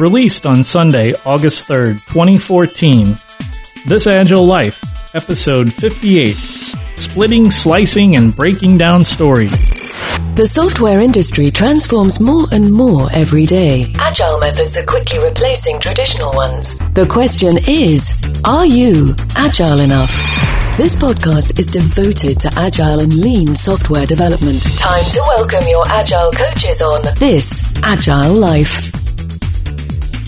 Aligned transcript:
Released 0.00 0.46
on 0.46 0.64
Sunday, 0.64 1.12
August 1.26 1.68
3rd, 1.68 2.02
2014. 2.06 3.08
This 3.84 4.06
Agile 4.06 4.46
Life, 4.46 4.82
episode 5.14 5.70
58 5.70 6.38
Splitting, 6.96 7.50
Slicing, 7.50 8.16
and 8.16 8.34
Breaking 8.34 8.78
Down 8.78 9.04
Stories. 9.04 9.52
The 10.36 10.46
software 10.46 11.00
industry 11.00 11.50
transforms 11.50 12.18
more 12.18 12.46
and 12.50 12.72
more 12.72 13.12
every 13.12 13.44
day. 13.44 13.92
Agile 13.98 14.40
methods 14.40 14.78
are 14.78 14.86
quickly 14.86 15.18
replacing 15.18 15.78
traditional 15.80 16.32
ones. 16.32 16.78
The 16.94 17.04
question 17.04 17.58
is 17.68 18.24
Are 18.46 18.64
you 18.64 19.14
agile 19.36 19.80
enough? 19.80 20.10
This 20.78 20.96
podcast 20.96 21.58
is 21.58 21.66
devoted 21.66 22.40
to 22.40 22.50
agile 22.56 23.00
and 23.00 23.12
lean 23.12 23.54
software 23.54 24.06
development. 24.06 24.62
Time 24.78 25.04
to 25.04 25.20
welcome 25.26 25.68
your 25.68 25.86
agile 25.88 26.32
coaches 26.32 26.80
on 26.80 27.02
This 27.16 27.74
Agile 27.82 28.32
Life. 28.32 28.99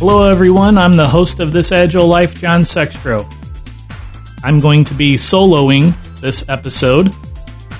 Hello, 0.05 0.29
everyone. 0.29 0.79
I'm 0.79 0.97
the 0.97 1.07
host 1.07 1.39
of 1.39 1.53
This 1.53 1.71
Agile 1.71 2.09
Life, 2.09 2.35
John 2.35 2.63
Sextro. 2.63 3.25
I'm 4.43 4.59
going 4.59 4.83
to 4.87 4.95
be 4.95 5.15
soloing 5.15 5.95
this 6.21 6.45
episode 6.49 7.15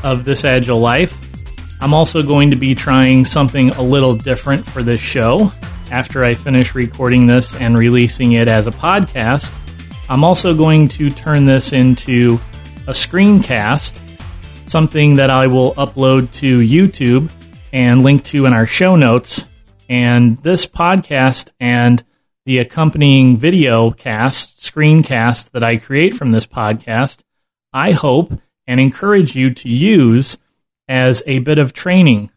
of 0.05 0.25
This 0.25 0.45
Agile 0.45 0.79
Life. 0.79 1.19
I'm 1.81 1.93
also 1.93 2.23
going 2.23 2.53
to 2.53 2.57
be 2.57 2.77
trying 2.77 3.25
something 3.25 3.71
a 3.71 3.83
little 3.83 4.15
different 4.15 4.65
for 4.65 4.85
this 4.85 5.01
show 5.01 5.51
after 5.91 6.23
I 6.23 6.35
finish 6.35 6.77
recording 6.77 7.27
this 7.27 7.57
and 7.57 7.77
releasing 7.77 8.35
it 8.35 8.47
as 8.47 8.69
a 8.69 8.71
podcast. 8.71 9.53
I'm 10.09 10.23
also 10.23 10.57
going 10.57 10.87
to 10.91 11.11
turn 11.11 11.45
this 11.45 11.73
into 11.73 12.35
a 12.87 12.93
screencast, 12.93 13.99
something 14.69 15.17
that 15.17 15.31
I 15.31 15.49
will 15.49 15.75
upload 15.75 16.33
to 16.35 16.61
YouTube 16.61 17.33
and 17.73 18.05
link 18.05 18.23
to 18.27 18.47
in 18.47 18.53
our 18.53 18.67
show 18.67 18.95
notes. 18.95 19.49
And 19.89 20.41
this 20.45 20.67
podcast 20.67 21.51
and 21.59 22.03
the 22.45 22.59
accompanying 22.59 23.37
video 23.37 23.91
cast, 23.91 24.61
screencast 24.61 25.51
that 25.51 25.63
I 25.63 25.77
create 25.77 26.15
from 26.15 26.33
this 26.33 26.47
podcast, 26.47 27.23
I 27.73 27.93
hope 27.93 28.33
and 28.67 28.81
encourage 28.81 29.37
you 29.37 29.51
to 29.55 29.69
use 29.69 30.39
as 30.89 31.23
a 31.27 31.39
bit 31.41 31.59
of 31.59 31.73
training 31.73 32.31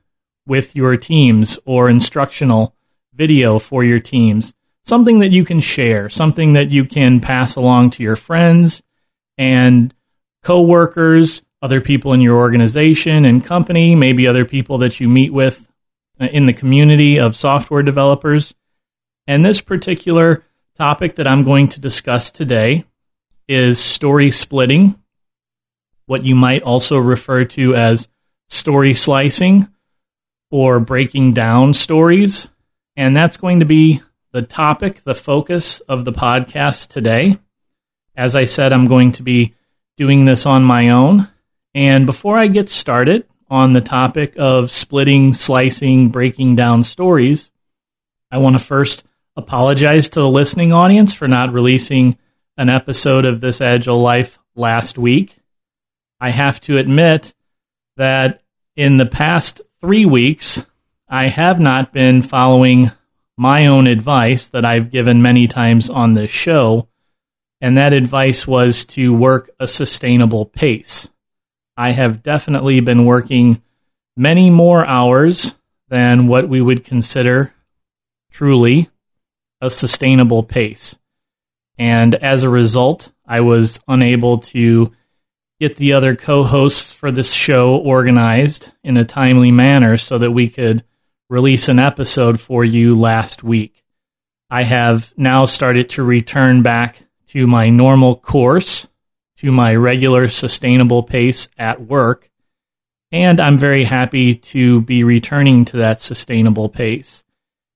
with 0.46 0.76
your 0.76 0.96
teams 0.98 1.58
or 1.66 1.90
instructional 1.90 2.76
video 3.14 3.60
for 3.60 3.84
your 3.84 4.00
teams. 4.00 4.54
Something 4.84 5.20
that 5.20 5.32
you 5.32 5.44
can 5.44 5.62
share, 5.62 6.10
something 6.10 6.54
that 6.54 6.70
you 6.70 6.86
can 6.86 7.20
pass 7.20 7.56
along 7.56 7.92
to 7.92 8.04
your 8.04 8.16
friends 8.16 8.84
and 9.38 9.94
coworkers, 10.44 11.42
other 11.62 11.82
people 11.82 12.14
in 12.14 12.22
your 12.22 12.38
organization 12.38 13.26
and 13.26 13.44
company, 13.44 13.96
maybe 13.96 14.28
other 14.28 14.46
people 14.46 14.78
that 14.80 15.00
you 15.00 15.10
meet 15.10 15.34
with 15.34 15.68
in 16.20 16.46
the 16.46 16.54
community 16.54 17.20
of 17.20 17.36
software 17.36 17.82
developers. 17.82 18.54
And 19.28 19.44
this 19.44 19.62
particular 19.62 20.44
topic 20.78 21.16
that 21.16 21.28
I'm 21.28 21.44
going 21.44 21.70
to 21.70 21.80
discuss 21.80 22.32
today 22.32 22.86
is 23.48 23.80
story 23.80 24.32
splitting, 24.32 25.00
what 26.06 26.24
you 26.24 26.36
might 26.36 26.64
also 26.64 26.98
refer 26.98 27.46
to 27.46 27.76
as 27.76 28.08
story 28.50 28.94
slicing 28.94 29.68
or 30.52 30.80
breaking 30.80 31.34
down 31.34 31.74
stories. 31.74 32.48
And 32.96 33.16
that's 33.16 33.38
going 33.38 33.60
to 33.60 33.66
be 33.66 34.02
the 34.32 34.42
topic, 34.42 35.04
the 35.04 35.16
focus 35.16 35.80
of 35.82 36.06
the 36.06 36.12
podcast 36.12 36.90
today. 36.90 37.40
As 38.16 38.36
I 38.36 38.46
said, 38.46 38.74
I'm 38.74 38.88
going 38.88 39.14
to 39.14 39.24
be 39.24 39.56
doing 39.98 40.26
this 40.26 40.46
on 40.46 40.64
my 40.64 40.90
own. 40.90 41.30
And 41.74 42.06
before 42.06 42.38
I 42.38 42.48
get 42.48 42.70
started 42.70 43.26
on 43.50 43.74
the 43.74 43.82
topic 43.82 44.36
of 44.38 44.72
splitting, 44.72 45.34
slicing, 45.34 46.10
breaking 46.10 46.56
down 46.56 46.84
stories, 46.84 47.50
I 48.32 48.38
want 48.38 48.58
to 48.58 48.64
first 48.64 49.04
apologize 49.36 50.10
to 50.10 50.22
the 50.22 50.30
listening 50.30 50.72
audience 50.72 51.14
for 51.14 51.28
not 51.28 51.52
releasing 51.52 52.18
an 52.58 52.70
episode 52.70 53.26
of 53.26 53.42
This 53.42 53.60
Agile 53.60 54.00
Life 54.00 54.40
last 54.56 54.98
week. 54.98 55.36
I 56.20 56.30
have 56.30 56.62
to 56.62 56.78
admit 56.78 57.34
that 57.98 58.42
in 58.76 58.98
the 58.98 59.06
past 59.06 59.62
three 59.82 60.06
weeks, 60.06 60.66
I 61.10 61.30
have 61.30 61.60
not 61.60 61.92
been 61.92 62.22
following 62.22 62.92
my 63.38 63.68
own 63.68 63.88
advice 63.88 64.48
that 64.50 64.64
I've 64.64 64.92
given 64.92 65.22
many 65.22 65.48
times 65.48 65.90
on 65.90 66.14
this 66.14 66.32
show, 66.32 66.88
and 67.60 67.78
that 67.78 67.94
advice 67.94 68.48
was 68.48 68.86
to 68.86 69.14
work 69.14 69.50
a 69.60 69.68
sustainable 69.68 70.46
pace. 70.46 71.08
I 71.76 71.92
have 71.92 72.24
definitely 72.24 72.80
been 72.80 73.06
working 73.06 73.62
many 74.16 74.50
more 74.50 74.88
hours 74.88 75.54
than 75.90 76.28
what 76.28 76.48
we 76.48 76.62
would 76.62 76.86
consider 76.86 77.54
truly 78.32 78.90
a 79.66 79.70
sustainable 79.70 80.44
pace. 80.44 80.98
And 81.78 82.16
as 82.16 82.44
a 82.44 82.50
result, 82.50 83.12
I 83.26 83.42
was 83.42 83.80
unable 83.88 84.38
to 84.40 84.94
get 85.60 85.78
the 85.78 85.94
other 85.94 86.16
co 86.16 86.44
hosts 86.44 86.92
for 86.92 87.12
this 87.12 87.34
show 87.34 87.76
organized 87.78 88.72
in 88.84 88.98
a 88.98 89.04
timely 89.04 89.52
manner 89.52 89.98
so 89.98 90.18
that 90.18 90.32
we 90.32 90.48
could 90.50 90.84
release 91.30 91.68
an 91.68 91.80
episode 91.80 92.40
for 92.40 92.64
you 92.64 92.96
last 92.96 93.44
week. 93.44 93.84
I 94.50 94.64
have 94.64 95.14
now 95.18 95.46
started 95.46 95.90
to 95.92 96.04
return 96.04 96.62
back 96.62 97.04
to 97.28 97.48
my 97.48 97.70
normal 97.70 98.16
course, 98.16 98.88
to 99.38 99.52
my 99.52 99.76
regular 99.76 100.28
sustainable 100.28 101.04
pace 101.04 101.50
at 101.58 101.82
work, 101.82 102.30
and 103.12 103.42
I'm 103.42 103.58
very 103.58 103.84
happy 103.84 104.36
to 104.36 104.82
be 104.82 105.04
returning 105.04 105.66
to 105.66 105.78
that 105.78 106.02
sustainable 106.02 106.70
pace. 106.70 107.25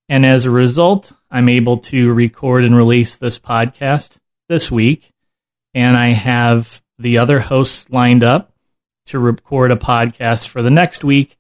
And 0.09 0.25
as 0.25 0.44
a 0.44 0.52
result, 0.52 1.14
I'm 1.30 1.47
able 1.47 1.78
to 1.78 2.12
record 2.12 2.66
and 2.66 2.75
release 2.75 3.16
this 3.16 3.38
podcast 3.38 4.18
this 4.50 4.72
week. 4.72 5.14
And 5.75 5.96
I 5.96 6.14
have 6.14 6.81
the 6.97 7.20
other 7.20 7.40
hosts 7.40 7.90
lined 7.92 8.24
up 8.24 8.52
to 9.06 9.19
record 9.19 9.72
a 9.72 9.75
podcast 9.75 10.48
for 10.48 10.64
the 10.64 10.72
next 10.72 11.03
week. 11.03 11.38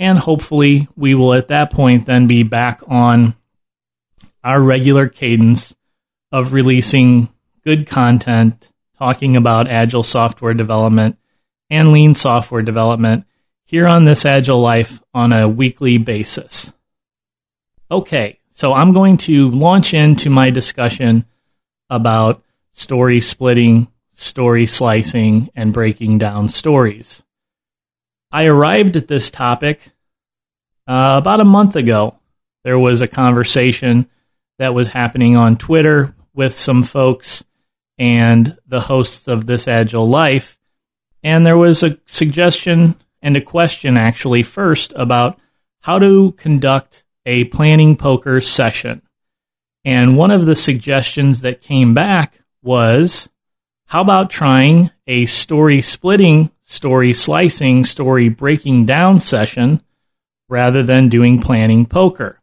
And 0.00 0.18
hopefully, 0.18 0.88
we 0.96 1.14
will 1.14 1.32
at 1.32 1.48
that 1.48 1.72
point 1.72 2.06
then 2.06 2.26
be 2.26 2.42
back 2.42 2.82
on 2.88 3.34
our 4.42 4.60
regular 4.60 5.08
cadence 5.08 5.76
of 6.32 6.52
releasing 6.52 7.28
good 7.64 7.86
content, 7.86 8.70
talking 8.98 9.36
about 9.36 9.68
agile 9.68 10.02
software 10.02 10.54
development 10.54 11.18
and 11.70 11.92
lean 11.92 12.14
software 12.14 12.62
development 12.62 13.26
here 13.64 13.86
on 13.86 14.04
this 14.04 14.24
Agile 14.24 14.60
Life 14.60 15.00
on 15.12 15.32
a 15.32 15.48
weekly 15.48 15.98
basis. 15.98 16.72
Okay, 17.90 18.38
so 18.50 18.74
I'm 18.74 18.92
going 18.92 19.16
to 19.18 19.48
launch 19.48 19.94
into 19.94 20.28
my 20.28 20.50
discussion 20.50 21.24
about 21.88 22.42
story 22.72 23.22
splitting, 23.22 23.88
story 24.12 24.66
slicing, 24.66 25.48
and 25.54 25.72
breaking 25.72 26.18
down 26.18 26.48
stories. 26.48 27.22
I 28.30 28.44
arrived 28.44 28.96
at 28.96 29.08
this 29.08 29.30
topic 29.30 29.90
uh, 30.86 31.16
about 31.18 31.40
a 31.40 31.46
month 31.46 31.76
ago. 31.76 32.18
There 32.62 32.78
was 32.78 33.00
a 33.00 33.08
conversation 33.08 34.06
that 34.58 34.74
was 34.74 34.88
happening 34.88 35.36
on 35.36 35.56
Twitter 35.56 36.14
with 36.34 36.54
some 36.54 36.82
folks 36.82 37.42
and 37.96 38.58
the 38.66 38.80
hosts 38.80 39.28
of 39.28 39.46
This 39.46 39.66
Agile 39.66 40.08
Life. 40.08 40.58
And 41.22 41.46
there 41.46 41.56
was 41.56 41.82
a 41.82 41.98
suggestion 42.04 42.96
and 43.22 43.34
a 43.34 43.40
question, 43.40 43.96
actually, 43.96 44.42
first 44.42 44.92
about 44.94 45.38
how 45.80 45.98
to 45.98 46.32
conduct 46.32 47.04
a 47.28 47.44
planning 47.44 47.94
poker 47.94 48.40
session. 48.40 49.02
And 49.84 50.16
one 50.16 50.30
of 50.30 50.46
the 50.46 50.56
suggestions 50.56 51.42
that 51.42 51.60
came 51.60 51.92
back 51.92 52.40
was 52.62 53.28
how 53.84 54.00
about 54.00 54.30
trying 54.30 54.90
a 55.06 55.26
story 55.26 55.82
splitting, 55.82 56.50
story 56.62 57.12
slicing, 57.12 57.84
story 57.84 58.30
breaking 58.30 58.86
down 58.86 59.18
session 59.18 59.82
rather 60.48 60.82
than 60.82 61.10
doing 61.10 61.40
planning 61.40 61.84
poker? 61.84 62.40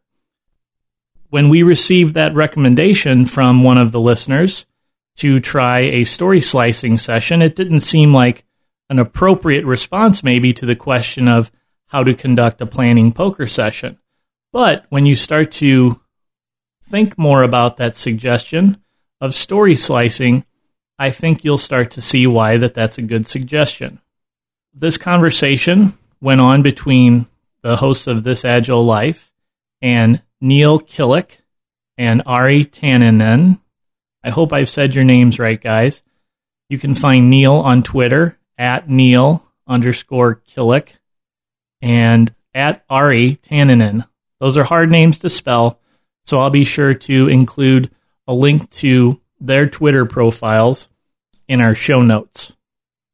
When 1.30 1.48
we 1.48 1.64
received 1.64 2.14
that 2.14 2.34
recommendation 2.36 3.26
from 3.26 3.64
one 3.64 3.78
of 3.78 3.90
the 3.90 4.00
listeners 4.00 4.66
to 5.16 5.40
try 5.40 5.80
a 5.80 6.04
story 6.04 6.40
slicing 6.40 6.96
session, 6.96 7.42
it 7.42 7.56
didn't 7.56 7.80
seem 7.80 8.14
like 8.14 8.44
an 8.88 9.00
appropriate 9.00 9.64
response, 9.64 10.22
maybe, 10.22 10.52
to 10.52 10.64
the 10.64 10.76
question 10.76 11.26
of 11.26 11.50
how 11.88 12.04
to 12.04 12.14
conduct 12.14 12.60
a 12.60 12.66
planning 12.66 13.12
poker 13.12 13.48
session. 13.48 13.98
But 14.56 14.86
when 14.88 15.04
you 15.04 15.14
start 15.16 15.52
to 15.60 16.00
think 16.82 17.18
more 17.18 17.42
about 17.42 17.76
that 17.76 17.94
suggestion 17.94 18.78
of 19.20 19.34
story 19.34 19.76
slicing, 19.76 20.46
I 20.98 21.10
think 21.10 21.44
you'll 21.44 21.58
start 21.58 21.90
to 21.90 22.00
see 22.00 22.26
why 22.26 22.56
that 22.56 22.72
that's 22.72 22.96
a 22.96 23.02
good 23.02 23.26
suggestion. 23.26 24.00
This 24.72 24.96
conversation 24.96 25.92
went 26.22 26.40
on 26.40 26.62
between 26.62 27.26
the 27.60 27.76
hosts 27.76 28.06
of 28.06 28.24
This 28.24 28.46
Agile 28.46 28.82
Life 28.82 29.30
and 29.82 30.22
Neil 30.40 30.80
Killick 30.80 31.42
and 31.98 32.22
Ari 32.24 32.64
Tanninen. 32.64 33.60
I 34.24 34.30
hope 34.30 34.54
I've 34.54 34.70
said 34.70 34.94
your 34.94 35.04
names 35.04 35.38
right, 35.38 35.60
guys. 35.60 36.02
You 36.70 36.78
can 36.78 36.94
find 36.94 37.28
Neil 37.28 37.56
on 37.56 37.82
Twitter 37.82 38.38
at 38.56 38.88
Neil 38.88 39.46
underscore 39.66 40.36
Killick 40.48 40.92
and 41.82 42.34
at 42.54 42.86
Ari 42.88 43.36
Tanninen. 43.42 44.06
Those 44.40 44.56
are 44.56 44.64
hard 44.64 44.90
names 44.90 45.18
to 45.18 45.30
spell, 45.30 45.80
So 46.24 46.40
I'll 46.40 46.50
be 46.50 46.64
sure 46.64 46.92
to 46.92 47.28
include 47.28 47.90
a 48.26 48.34
link 48.34 48.68
to 48.70 49.20
their 49.38 49.68
Twitter 49.68 50.04
profiles 50.04 50.88
in 51.46 51.60
our 51.60 51.74
show 51.74 52.02
notes. 52.02 52.52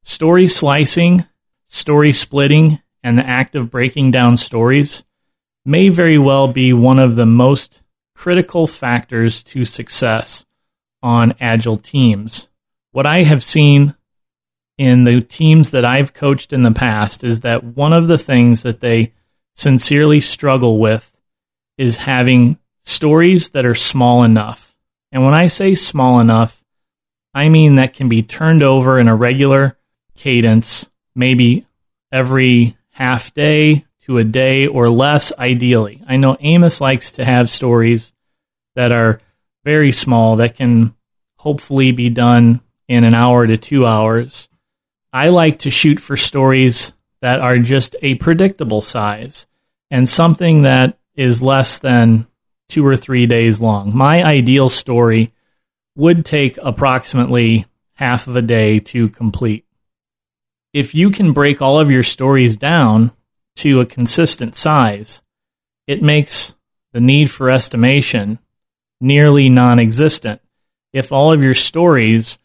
Story 0.03 0.49
slicing, 0.49 1.27
story 1.69 2.13
splitting, 2.13 2.81
and 3.03 3.19
the 3.19 3.27
act 3.27 3.55
of 3.55 3.71
breaking 3.71 4.11
down 4.11 4.37
stories 4.37 5.05
may 5.65 5.89
very 5.89 6.19
well 6.19 6.49
be 6.49 6.73
one 6.73 6.99
of 6.99 7.17
the 7.17 7.27
most 7.27 7.83
critical 8.15 8.67
factors 8.67 9.43
to 9.43 9.65
success 9.65 10.47
on 11.03 11.35
agile 11.41 11.79
teams. 11.79 12.49
What 12.93 13.07
I 13.07 13.25
have 13.25 13.43
seen 13.43 13.95
in 14.79 15.05
the 15.05 15.21
teams 15.21 15.71
that 15.71 15.85
I've 15.85 16.15
coached 16.15 16.53
in 16.53 16.63
the 16.63 16.73
past 16.73 17.25
is 17.25 17.41
that 17.41 17.65
one 17.65 17.93
of 17.93 18.09
the 18.09 18.19
things 18.19 18.63
that 18.63 18.81
they 18.81 19.13
sincerely 19.55 20.21
struggle 20.21 20.79
with 20.79 21.12
is 21.79 21.97
having 21.97 22.59
stories 22.85 23.51
that 23.51 23.67
are 23.67 23.75
small 23.75 24.25
enough. 24.25 24.75
And 25.11 25.25
when 25.25 25.35
I 25.35 25.47
say 25.47 25.75
small 25.75 26.21
enough, 26.21 26.63
I 27.35 27.49
mean 27.49 27.77
that 27.77 27.95
can 27.95 28.09
be 28.09 28.23
turned 28.23 28.63
over 28.63 28.99
in 28.99 29.09
a 29.09 29.17
regular 29.17 29.77
cadence, 30.17 30.89
maybe 31.15 31.67
every 32.11 32.77
half 32.91 33.33
day 33.35 33.85
to 34.03 34.19
a 34.19 34.25
day 34.25 34.67
or 34.67 34.89
less, 34.89 35.33
ideally. 35.39 36.03
I 36.07 36.17
know 36.17 36.37
Amos 36.41 36.81
likes 36.81 37.13
to 37.13 37.25
have 37.25 37.49
stories 37.49 38.13
that 38.75 38.93
are 38.93 39.21
very 39.65 39.93
small 39.93 40.37
that 40.37 40.57
can 40.57 40.95
hopefully 41.37 41.93
be 41.93 42.11
done 42.11 42.61
in 42.89 43.05
an 43.05 43.15
hour 43.15 43.47
to 43.47 43.57
two 43.57 43.87
hours. 43.87 44.49
I 45.13 45.29
like 45.29 45.61
to 45.61 45.71
shoot 45.71 46.01
for 46.01 46.17
stories 46.17 46.93
that 47.21 47.39
are 47.39 47.59
just 47.59 47.95
a 48.03 48.17
predictable 48.17 48.81
size 48.81 49.47
and 49.91 50.09
something 50.09 50.63
that 50.63 50.99
is 51.15 51.43
less 51.43 51.79
than 51.79 52.27
two 52.69 52.87
or 52.87 52.97
three 52.97 53.27
days 53.27 53.61
long. 53.61 53.97
My 53.97 54.25
ideal 54.25 54.69
story 54.69 55.33
would 55.95 56.25
take 56.25 56.59
approximately 56.63 57.67
half 57.95 58.27
of 58.27 58.37
a 58.37 58.43
day 58.43 58.79
to 58.79 59.09
complete. 59.09 59.67
If 60.73 60.95
you 60.95 61.11
can 61.11 61.33
break 61.33 61.61
all 61.61 61.79
of 61.79 61.91
your 61.91 62.03
stories 62.03 62.57
down 62.57 63.11
to 63.57 63.81
a 63.81 63.87
consistent 63.87 64.57
size, 64.57 65.21
it 65.87 66.03
makes 66.03 66.55
the 66.93 67.01
need 67.01 67.31
for 67.31 67.51
estimation 67.51 68.39
nearly 69.01 69.49
non 69.49 69.79
existent. 69.79 70.41
If 70.93 71.13
all 71.13 71.33
of 71.33 71.43
your 71.43 71.55
stories 71.55 72.39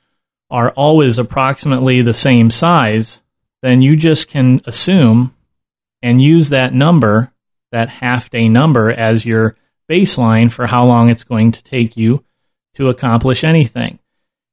are 0.49 0.71
always 0.71 1.17
approximately 1.17 2.01
the 2.01 2.13
same 2.13 2.51
size, 2.51 3.21
then 3.61 3.81
you 3.81 3.95
just 3.95 4.27
can 4.27 4.61
assume 4.65 5.33
and 6.01 6.21
use 6.21 6.49
that 6.49 6.73
number, 6.73 7.31
that 7.71 7.89
half 7.89 8.29
day 8.29 8.49
number, 8.49 8.91
as 8.91 9.25
your 9.25 9.55
baseline 9.89 10.51
for 10.51 10.67
how 10.67 10.85
long 10.85 11.09
it's 11.09 11.23
going 11.23 11.51
to 11.51 11.63
take 11.63 11.97
you 11.97 12.23
to 12.75 12.89
accomplish 12.89 13.43
anything. 13.43 13.99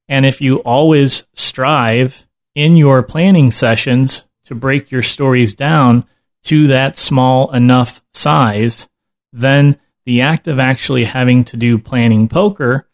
And 0.07 0.25
if 0.25 0.41
you 0.41 0.57
always 0.57 1.23
strive 1.33 2.27
in 2.53 2.77
your 2.77 3.03
planning 3.03 3.51
sessions 3.51 4.25
to 4.45 4.55
break 4.55 4.91
your 4.91 5.01
stories 5.01 5.55
down 5.55 6.05
to 6.43 6.67
that 6.67 6.97
small 6.97 7.51
enough 7.51 8.01
size, 8.13 8.87
then 9.33 9.79
the 10.05 10.21
act 10.21 10.47
of 10.47 10.59
actually 10.59 11.05
having 11.05 11.43
to 11.45 11.57
do 11.57 11.77
planning 11.77 12.27
poker 12.27 12.87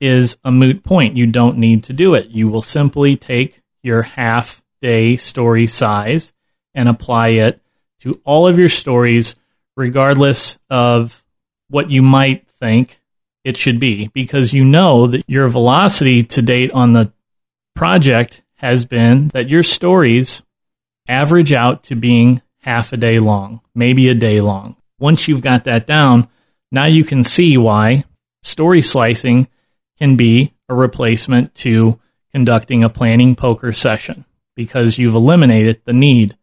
is 0.00 0.36
a 0.44 0.50
moot 0.50 0.82
point. 0.82 1.16
You 1.16 1.26
don't 1.26 1.58
need 1.58 1.84
to 1.84 1.92
do 1.92 2.14
it. 2.14 2.28
You 2.28 2.48
will 2.48 2.62
simply 2.62 3.16
take 3.16 3.62
your 3.82 4.02
half 4.02 4.62
day 4.80 5.16
story 5.16 5.66
size 5.66 6.32
and 6.74 6.88
apply 6.88 7.28
it 7.28 7.60
to 8.00 8.20
all 8.24 8.46
of 8.46 8.58
your 8.58 8.68
stories, 8.68 9.34
regardless 9.76 10.58
of 10.70 11.22
what 11.68 11.90
you 11.90 12.02
might 12.02 12.48
think 12.60 13.00
it 13.44 13.56
should 13.56 13.78
be, 13.78 14.08
because 14.08 14.52
you 14.52 14.64
know 14.64 15.06
that 15.08 15.24
your 15.28 15.48
velocity 15.48 16.22
to 16.22 16.42
date 16.42 16.70
on 16.70 16.92
the 16.92 17.12
project 17.74 18.42
has 18.56 18.84
been 18.84 19.28
that 19.28 19.48
your 19.48 19.62
stories 19.62 20.42
average 21.06 21.52
out 21.52 21.82
to 21.84 21.94
being 21.94 22.40
half 22.60 22.92
a 22.92 22.96
day 22.96 23.18
long, 23.18 23.60
maybe 23.74 24.08
a 24.08 24.14
day 24.14 24.40
long. 24.40 24.76
Once 24.98 25.28
you've 25.28 25.42
got 25.42 25.64
that 25.64 25.86
down, 25.86 26.28
now 26.72 26.86
you 26.86 27.04
can 27.04 27.22
see 27.22 27.58
why 27.58 28.04
story 28.42 28.80
slicing 28.80 29.48
can 29.98 30.16
be 30.16 30.54
a 30.68 30.74
replacement 30.74 31.54
to 31.54 32.00
conducting 32.32 32.82
a 32.82 32.88
planning 32.88 33.36
poker 33.36 33.72
session 33.72 34.24
because 34.56 34.98
you've 34.98 35.14
eliminated 35.14 35.80
the 35.84 35.92
need 35.92 36.36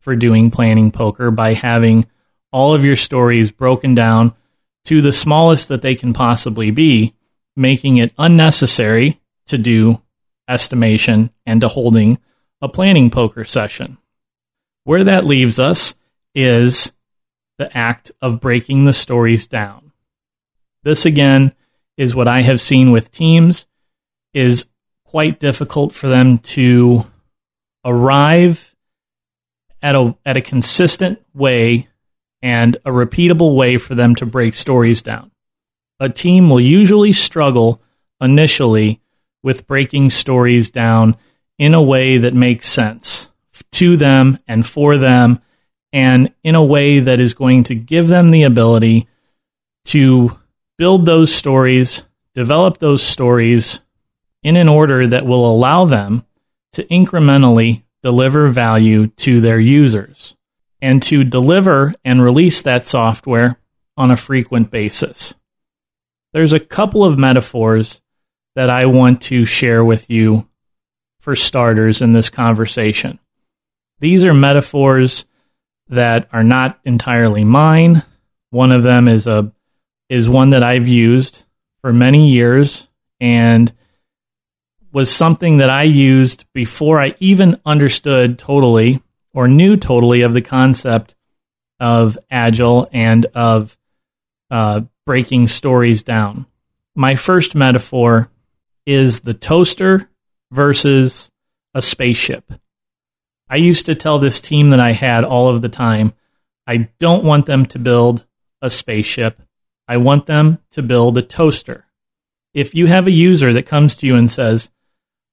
for 0.00 0.14
doing 0.14 0.50
planning 0.50 0.90
poker 0.90 1.30
by 1.30 1.54
having 1.54 2.04
all 2.52 2.74
of 2.74 2.84
your 2.84 2.96
stories 2.96 3.50
broken 3.50 3.94
down 3.94 4.34
to 4.84 5.00
the 5.00 5.12
smallest 5.12 5.68
that 5.68 5.82
they 5.82 5.94
can 5.94 6.12
possibly 6.12 6.70
be, 6.70 7.14
making 7.56 7.96
it 7.96 8.12
unnecessary 8.18 9.20
to 9.46 9.58
do 9.58 10.00
estimation 10.48 11.30
and 11.46 11.60
to 11.60 11.68
holding 11.68 12.18
a 12.60 12.68
planning 12.68 13.10
poker 13.10 13.44
session. 13.44 13.98
Where 14.84 15.04
that 15.04 15.24
leaves 15.24 15.58
us 15.58 15.94
is 16.34 16.92
the 17.58 17.76
act 17.76 18.10
of 18.20 18.40
breaking 18.40 18.84
the 18.84 18.92
stories 18.92 19.46
down. 19.46 19.92
This 20.82 21.06
again 21.06 21.54
is 21.96 22.14
what 22.14 22.28
I 22.28 22.42
have 22.42 22.60
seen 22.60 22.90
with 22.90 23.12
teams 23.12 23.66
is 24.34 24.66
quite 25.04 25.38
difficult 25.38 25.94
for 25.94 26.08
them 26.08 26.38
to 26.38 27.06
arrive 27.84 28.74
at 29.82 29.94
a 29.94 30.16
at 30.24 30.36
a 30.36 30.40
consistent 30.40 31.22
way 31.34 31.88
and 32.42 32.76
a 32.84 32.90
repeatable 32.90 33.54
way 33.54 33.78
for 33.78 33.94
them 33.94 34.14
to 34.16 34.26
break 34.26 34.54
stories 34.54 35.00
down. 35.02 35.30
A 36.00 36.08
team 36.08 36.50
will 36.50 36.60
usually 36.60 37.12
struggle 37.12 37.80
initially 38.20 39.00
with 39.42 39.66
breaking 39.66 40.10
stories 40.10 40.70
down 40.70 41.16
in 41.58 41.74
a 41.74 41.82
way 41.82 42.18
that 42.18 42.34
makes 42.34 42.68
sense 42.68 43.30
to 43.72 43.96
them 43.96 44.36
and 44.48 44.66
for 44.66 44.96
them 44.98 45.40
and 45.92 46.32
in 46.42 46.54
a 46.54 46.64
way 46.64 47.00
that 47.00 47.20
is 47.20 47.34
going 47.34 47.64
to 47.64 47.74
give 47.74 48.08
them 48.08 48.30
the 48.30 48.42
ability 48.42 49.06
to 49.84 50.38
build 50.78 51.06
those 51.06 51.32
stories, 51.32 52.02
develop 52.34 52.78
those 52.78 53.02
stories 53.02 53.80
in 54.42 54.56
an 54.56 54.68
order 54.68 55.06
that 55.06 55.26
will 55.26 55.48
allow 55.48 55.84
them 55.84 56.24
to 56.72 56.84
incrementally 56.84 57.82
deliver 58.02 58.48
value 58.48 59.06
to 59.06 59.40
their 59.40 59.60
users 59.60 60.34
and 60.82 61.00
to 61.04 61.22
deliver 61.22 61.94
and 62.04 62.20
release 62.20 62.62
that 62.62 62.84
software 62.84 63.56
on 63.96 64.10
a 64.10 64.16
frequent 64.16 64.70
basis. 64.70 65.32
There's 66.32 66.52
a 66.52 66.60
couple 66.60 67.04
of 67.04 67.18
metaphors 67.18 68.02
that 68.56 68.68
I 68.68 68.86
want 68.86 69.22
to 69.22 69.44
share 69.44 69.84
with 69.84 70.10
you 70.10 70.48
for 71.20 71.36
starters 71.36 72.02
in 72.02 72.12
this 72.12 72.28
conversation. 72.28 73.20
These 74.00 74.24
are 74.24 74.34
metaphors 74.34 75.24
that 75.88 76.28
are 76.32 76.42
not 76.42 76.80
entirely 76.84 77.44
mine. 77.44 78.02
One 78.50 78.72
of 78.72 78.82
them 78.82 79.06
is 79.06 79.26
a 79.28 79.52
is 80.08 80.28
one 80.28 80.50
that 80.50 80.64
I've 80.64 80.88
used 80.88 81.44
for 81.80 81.92
many 81.92 82.30
years 82.30 82.86
and 83.20 83.72
was 84.92 85.10
something 85.10 85.58
that 85.58 85.70
I 85.70 85.84
used 85.84 86.44
before 86.52 87.00
I 87.00 87.14
even 87.20 87.60
understood 87.64 88.38
totally 88.38 89.00
or 89.34 89.48
knew 89.48 89.76
totally 89.76 90.22
of 90.22 90.34
the 90.34 90.42
concept 90.42 91.14
of 91.80 92.18
agile 92.30 92.88
and 92.92 93.26
of 93.34 93.76
uh, 94.50 94.82
breaking 95.06 95.48
stories 95.48 96.02
down. 96.02 96.46
My 96.94 97.14
first 97.14 97.54
metaphor 97.54 98.30
is 98.86 99.20
the 99.20 99.34
toaster 99.34 100.08
versus 100.50 101.30
a 101.74 101.82
spaceship. 101.82 102.52
I 103.48 103.56
used 103.56 103.86
to 103.86 103.94
tell 103.94 104.18
this 104.18 104.40
team 104.40 104.70
that 104.70 104.80
I 104.80 104.92
had 104.92 105.24
all 105.24 105.48
of 105.48 105.62
the 105.62 105.68
time 105.68 106.12
I 106.66 106.88
don't 107.00 107.24
want 107.24 107.46
them 107.46 107.66
to 107.66 107.78
build 107.78 108.24
a 108.60 108.70
spaceship. 108.70 109.40
I 109.88 109.96
want 109.96 110.26
them 110.26 110.60
to 110.70 110.82
build 110.82 111.18
a 111.18 111.22
toaster. 111.22 111.86
If 112.54 112.74
you 112.74 112.86
have 112.86 113.06
a 113.06 113.12
user 113.12 113.52
that 113.52 113.66
comes 113.66 113.96
to 113.96 114.06
you 114.06 114.16
and 114.16 114.30
says, 114.30 114.70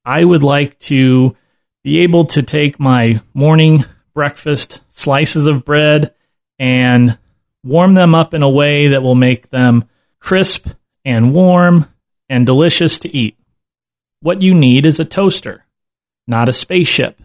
I 0.04 0.24
would 0.24 0.42
like 0.42 0.80
to 0.80 1.36
be 1.84 2.00
able 2.00 2.26
to 2.26 2.44
take 2.44 2.80
my 2.80 3.22
morning 3.34 3.86
breakfast 4.14 4.82
slices 4.90 5.48
of 5.48 5.64
bread 5.64 6.14
and 6.58 7.18
warm 7.64 7.94
them 7.94 8.14
up 8.14 8.34
in 8.34 8.44
a 8.44 8.50
way 8.50 8.90
that 8.90 9.02
will 9.02 9.16
make 9.16 9.50
them 9.50 9.86
crisp 10.20 10.68
and 11.06 11.34
warm 11.34 11.86
and 12.28 12.46
delicious 12.46 13.00
to 13.00 13.16
eat. 13.16 13.38
What 14.22 14.42
you 14.42 14.54
need 14.54 14.86
is 14.86 15.00
a 15.00 15.06
toaster, 15.06 15.66
not 16.28 16.50
a 16.50 16.54
spaceship. 16.54 17.22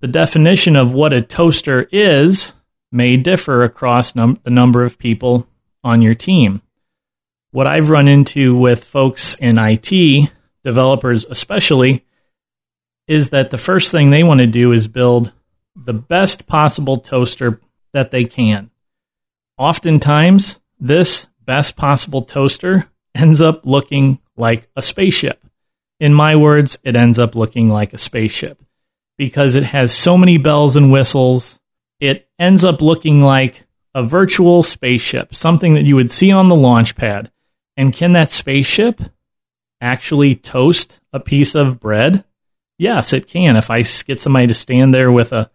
The 0.00 0.08
definition 0.08 0.76
of 0.76 0.92
what 0.92 1.12
a 1.12 1.22
toaster 1.22 1.88
is 1.92 2.52
may 2.90 3.16
differ 3.16 3.62
across 3.62 4.14
num- 4.16 4.40
the 4.42 4.50
number 4.50 4.82
of 4.82 4.98
people 4.98 5.46
on 5.84 6.02
your 6.02 6.14
team. 6.14 6.62
What 7.50 7.66
I've 7.66 7.90
run 7.90 8.08
into 8.08 8.56
with 8.56 8.84
folks 8.84 9.34
in 9.34 9.58
IT, 9.58 10.30
developers 10.64 11.26
especially, 11.28 12.04
is 13.06 13.30
that 13.30 13.50
the 13.50 13.58
first 13.58 13.90
thing 13.90 14.10
they 14.10 14.22
want 14.22 14.40
to 14.40 14.46
do 14.46 14.72
is 14.72 14.86
build 14.88 15.32
the 15.76 15.92
best 15.92 16.46
possible 16.46 16.98
toaster 16.98 17.60
that 17.92 18.10
they 18.10 18.24
can. 18.24 18.70
Oftentimes, 19.58 20.60
this 20.80 21.28
best 21.44 21.76
possible 21.76 22.22
toaster 22.22 22.88
ends 23.14 23.42
up 23.42 23.66
looking 23.66 24.18
like 24.36 24.68
a 24.76 24.82
spaceship. 24.82 25.44
In 26.00 26.14
my 26.14 26.36
words, 26.36 26.78
it 26.82 26.96
ends 26.96 27.18
up 27.18 27.34
looking 27.34 27.68
like 27.68 27.92
a 27.92 27.98
spaceship 27.98 28.62
because 29.18 29.54
it 29.54 29.64
has 29.64 29.92
so 29.92 30.16
many 30.16 30.38
bells 30.38 30.74
and 30.76 30.90
whistles. 30.90 31.60
It 32.00 32.28
ends 32.38 32.64
up 32.64 32.80
looking 32.80 33.22
like 33.22 33.64
a 33.94 34.02
virtual 34.02 34.62
spaceship, 34.62 35.34
something 35.34 35.74
that 35.74 35.84
you 35.84 35.96
would 35.96 36.10
see 36.10 36.32
on 36.32 36.48
the 36.48 36.56
launch 36.56 36.96
pad. 36.96 37.30
And 37.76 37.92
can 37.92 38.12
that 38.12 38.30
spaceship 38.30 39.00
actually 39.80 40.34
toast 40.34 41.00
a 41.12 41.20
piece 41.20 41.54
of 41.54 41.80
bread? 41.80 42.24
Yes, 42.78 43.12
it 43.12 43.26
can. 43.26 43.56
If 43.56 43.70
I 43.70 43.82
get 43.82 44.20
somebody 44.20 44.46
to 44.48 44.54
stand 44.54 44.94
there 44.94 45.12
with 45.12 45.32
a, 45.32 45.50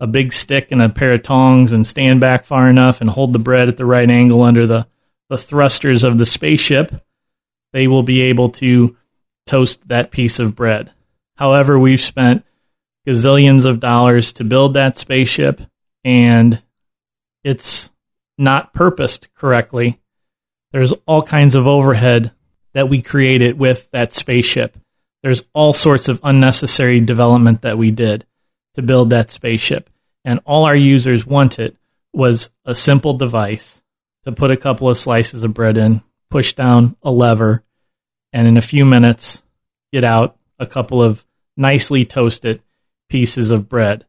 a 0.00 0.06
big 0.06 0.32
stick 0.32 0.72
and 0.72 0.82
a 0.82 0.88
pair 0.88 1.12
of 1.12 1.22
tongs 1.22 1.72
and 1.72 1.86
stand 1.86 2.20
back 2.20 2.44
far 2.44 2.68
enough 2.68 3.00
and 3.00 3.10
hold 3.10 3.32
the 3.32 3.38
bread 3.38 3.68
at 3.68 3.76
the 3.76 3.86
right 3.86 4.08
angle 4.08 4.42
under 4.42 4.66
the, 4.66 4.86
the 5.28 5.38
thrusters 5.38 6.04
of 6.04 6.18
the 6.18 6.26
spaceship, 6.26 7.04
they 7.72 7.86
will 7.86 8.02
be 8.02 8.22
able 8.22 8.48
to 8.50 8.96
toast 9.46 9.86
that 9.88 10.10
piece 10.10 10.38
of 10.38 10.54
bread. 10.54 10.92
However, 11.36 11.78
we've 11.78 12.00
spent 12.00 12.44
gazillions 13.06 13.64
of 13.64 13.80
dollars 13.80 14.32
to 14.34 14.44
build 14.44 14.74
that 14.74 14.98
spaceship 14.98 15.60
and 16.04 16.62
it's 17.44 17.90
not 18.38 18.72
purposed 18.72 19.28
correctly. 19.34 20.00
There's 20.72 20.92
all 21.06 21.22
kinds 21.22 21.54
of 21.54 21.66
overhead 21.66 22.32
that 22.72 22.88
we 22.88 23.02
created 23.02 23.58
with 23.58 23.90
that 23.90 24.14
spaceship. 24.14 24.76
There's 25.22 25.44
all 25.52 25.72
sorts 25.72 26.08
of 26.08 26.20
unnecessary 26.24 27.00
development 27.00 27.62
that 27.62 27.78
we 27.78 27.90
did 27.90 28.26
to 28.74 28.82
build 28.82 29.10
that 29.10 29.30
spaceship. 29.30 29.90
And 30.24 30.40
all 30.44 30.64
our 30.64 30.76
users 30.76 31.26
wanted 31.26 31.76
was 32.12 32.50
a 32.64 32.74
simple 32.74 33.14
device 33.14 33.82
to 34.24 34.32
put 34.32 34.50
a 34.50 34.56
couple 34.56 34.88
of 34.88 34.98
slices 34.98 35.44
of 35.44 35.54
bread 35.54 35.76
in, 35.76 36.02
push 36.30 36.54
down 36.54 36.96
a 37.02 37.10
lever, 37.10 37.62
and 38.32 38.46
in 38.46 38.56
a 38.56 38.62
few 38.62 38.84
minutes, 38.84 39.42
get 39.92 40.04
out 40.04 40.36
a 40.58 40.66
couple 40.66 41.02
of 41.02 41.24
nicely 41.56 42.04
toasted 42.04 42.62
pieces 43.08 43.50
of 43.50 43.68
bread. 43.68 44.06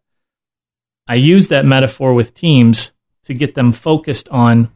I 1.07 1.15
use 1.15 1.49
that 1.49 1.65
metaphor 1.65 2.13
with 2.13 2.33
teams 2.33 2.92
to 3.25 3.33
get 3.33 3.55
them 3.55 3.71
focused 3.71 4.29
on 4.29 4.69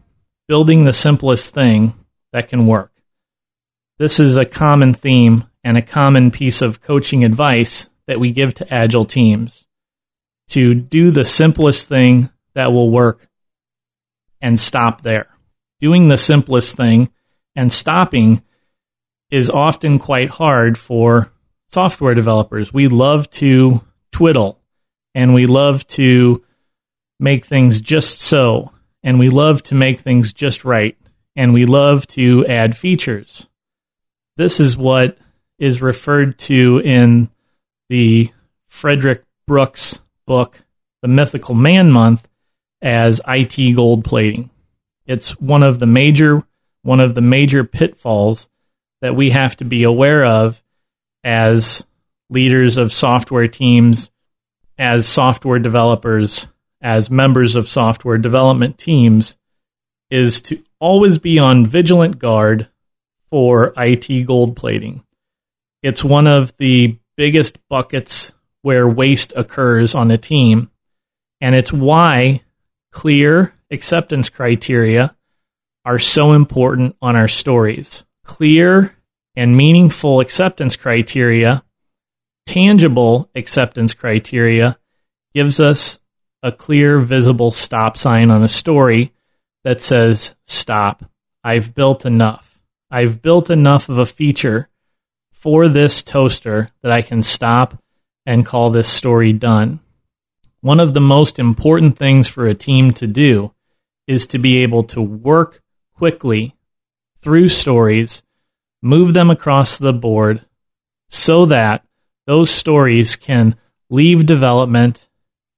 building 0.48 0.86
the 0.86 0.94
simplest 0.94 1.54
thing 1.54 1.94
that 2.32 2.48
can 2.48 2.68
work. 2.68 2.92
This 3.98 4.20
is 4.20 4.38
a 4.38 4.46
common 4.46 4.94
theme 4.94 5.46
and 5.64 5.78
a 5.78 5.82
common 5.82 6.32
piece 6.32 6.62
of 6.62 6.82
coaching 6.82 7.24
advice 7.24 7.90
that 8.06 8.20
we 8.20 8.32
give 8.32 8.54
to 8.56 8.74
agile 8.74 9.06
teams 9.06 9.66
to 10.50 10.74
do 10.74 11.12
the 11.12 11.26
simplest 11.26 11.90
thing 11.90 12.30
that 12.54 12.72
will 12.72 12.90
work 12.90 13.28
and 14.42 14.60
stop 14.60 15.02
there. 15.02 15.28
Doing 15.80 16.08
the 16.08 16.18
simplest 16.18 16.78
thing 16.78 17.12
and 17.56 17.72
stopping 17.72 18.42
is 19.30 19.50
often 19.50 20.00
quite 20.00 20.30
hard 20.30 20.78
for 20.78 21.32
software 21.68 22.16
developers. 22.16 22.74
We 22.74 22.88
love 22.88 23.30
to 23.32 23.84
twiddle 24.12 24.60
and 25.14 25.34
we 25.34 25.48
love 25.48 25.86
to 25.88 26.44
make 27.20 27.46
things 27.46 27.82
just 27.82 28.22
so, 28.22 28.72
and 29.04 29.20
we 29.20 29.30
love 29.30 29.64
to 29.64 29.76
make 29.76 30.00
things 30.00 30.34
just 30.34 30.66
right, 30.66 30.98
and 31.36 31.54
we 31.54 31.66
love 31.66 32.08
to 32.08 32.46
add 32.48 32.78
features. 32.78 33.48
This 34.36 34.60
is 34.60 34.78
what 34.78 35.18
is 35.58 35.82
referred 35.82 36.38
to 36.38 36.80
in 36.84 37.30
the 37.90 38.32
Frederick 38.68 39.24
Brooks 39.46 40.00
book, 40.26 40.62
The 41.02 41.08
Mythical 41.08 41.56
Man 41.56 41.92
Month, 41.92 42.28
as 42.82 43.22
IT 43.28 43.76
gold 43.76 44.06
plating. 44.06 44.50
It's 45.06 45.40
one 45.40 45.64
of 45.64 45.80
the 45.80 45.86
major 45.86 46.44
one 46.84 47.00
of 47.02 47.16
the 47.16 47.22
major 47.22 47.64
pitfalls 47.66 48.50
that 49.02 49.16
we 49.16 49.32
have 49.32 49.58
to 49.58 49.66
be 49.66 49.84
aware 49.84 50.24
of 50.24 50.64
as 51.24 51.84
leaders 52.30 52.78
of 52.78 52.94
software 52.94 53.48
teams, 53.48 54.10
as 54.78 55.08
software 55.08 55.60
developers, 55.60 56.48
as 56.82 57.10
members 57.10 57.56
of 57.56 57.70
software 57.70 58.18
development 58.18 58.78
teams 58.78 59.36
is 60.10 60.42
to 60.42 60.64
always 60.80 61.18
be 61.18 61.40
on 61.40 61.66
vigilant 61.66 62.20
guard 62.20 62.68
for 63.30 63.74
IT 63.78 64.26
gold 64.26 64.56
plating. 64.56 65.04
It's 65.84 66.04
one 66.04 66.28
of 66.28 66.56
the 66.58 66.98
biggest 67.16 67.58
buckets 67.68 68.32
where 68.62 68.88
waste 68.88 69.34
occurs 69.36 69.96
on 69.96 70.12
a 70.12 70.18
team, 70.18 70.72
and 71.42 71.56
it's 71.56 71.74
why 71.74 72.42
clear 72.92 73.54
acceptance 73.72 74.30
criteria 74.30 75.16
are 75.86 76.00
so 76.00 76.34
important 76.34 76.96
on 77.02 77.16
our 77.16 77.28
stories. 77.28 78.04
Clear 78.24 78.96
and 79.36 79.56
meaningful 79.56 80.20
acceptance 80.20 80.76
criteria, 80.76 81.64
tangible 82.46 83.30
acceptance 83.36 83.94
criteria, 83.94 84.78
gives 85.34 85.60
us 85.60 86.00
a 86.44 86.52
clear, 86.52 87.00
visible 87.00 87.52
stop 87.52 87.98
sign 87.98 88.30
on 88.30 88.44
a 88.44 88.48
story 88.48 89.14
that 89.64 89.82
says, 89.82 90.36
Stop. 90.46 91.10
I've 91.44 91.74
built 91.74 92.06
enough. 92.06 92.60
I've 92.92 93.22
built 93.22 93.50
enough 93.50 93.90
of 93.90 93.98
a 93.98 94.06
feature 94.06 94.70
for 95.32 95.68
this 95.68 96.02
toaster 96.04 96.72
that 96.82 96.92
I 96.92 97.02
can 97.02 97.24
stop 97.24 97.82
and 98.26 98.46
call 98.46 98.70
this 98.70 98.90
story 98.90 99.34
done. 99.34 99.80
One 100.62 100.80
of 100.80 100.94
the 100.94 101.02
most 101.02 101.40
important 101.40 101.98
things 101.98 102.28
for 102.28 102.48
a 102.48 102.56
team 102.56 102.92
to 102.94 103.08
do 103.08 103.54
is 104.08 104.28
to 104.28 104.38
be 104.38 104.58
able 104.64 104.84
to 104.84 105.02
work 105.02 105.62
quickly 105.96 106.56
through 107.22 107.50
stories, 107.50 108.24
move 108.82 109.14
them 109.14 109.30
across 109.30 109.78
the 109.78 109.94
board 109.94 110.46
so 111.10 111.46
that 111.46 111.86
those 112.26 112.50
stories 112.50 113.16
can 113.16 113.56
leave 113.90 114.26
development 114.26 115.07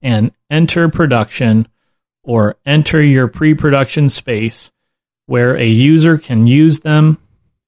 and 0.01 0.32
enter 0.50 0.89
production 0.89 1.68
or 2.24 2.58
enter 2.65 3.01
your 3.01 3.27
pre 3.27 3.53
production 3.53 4.10
space 4.10 4.72
where 5.25 5.56
a 5.56 5.65
user 5.65 6.18
can 6.18 6.48
use 6.48 6.79
them, 6.79 7.18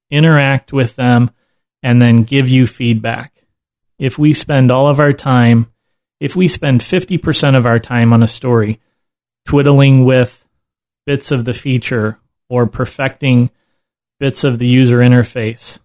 interact 0.10 0.74
with 0.74 0.96
them, 0.96 1.32
and 1.84 2.02
then 2.02 2.24
give 2.24 2.50
you 2.50 2.66
feedback. 2.66 3.34
If 4.00 4.18
we 4.18 4.34
spend 4.34 4.72
all 4.72 4.88
of 4.88 5.00
our 5.00 5.14
time, 5.14 5.72
if 6.20 6.36
we 6.36 6.48
spend 6.48 6.82
50% 6.82 7.56
of 7.56 7.66
our 7.66 7.80
time 7.80 8.14
on 8.14 8.24
a 8.24 8.28
story 8.28 8.80
twiddling 9.46 10.06
with 10.06 10.46
bits 11.06 11.32
of 11.32 11.46
the 11.46 11.54
feature 11.54 12.20
or 12.50 12.68
perfecting 12.68 13.50
bits 14.20 14.44
of 14.44 14.60
the 14.60 14.68
user 14.68 14.98
interface, 14.98 15.80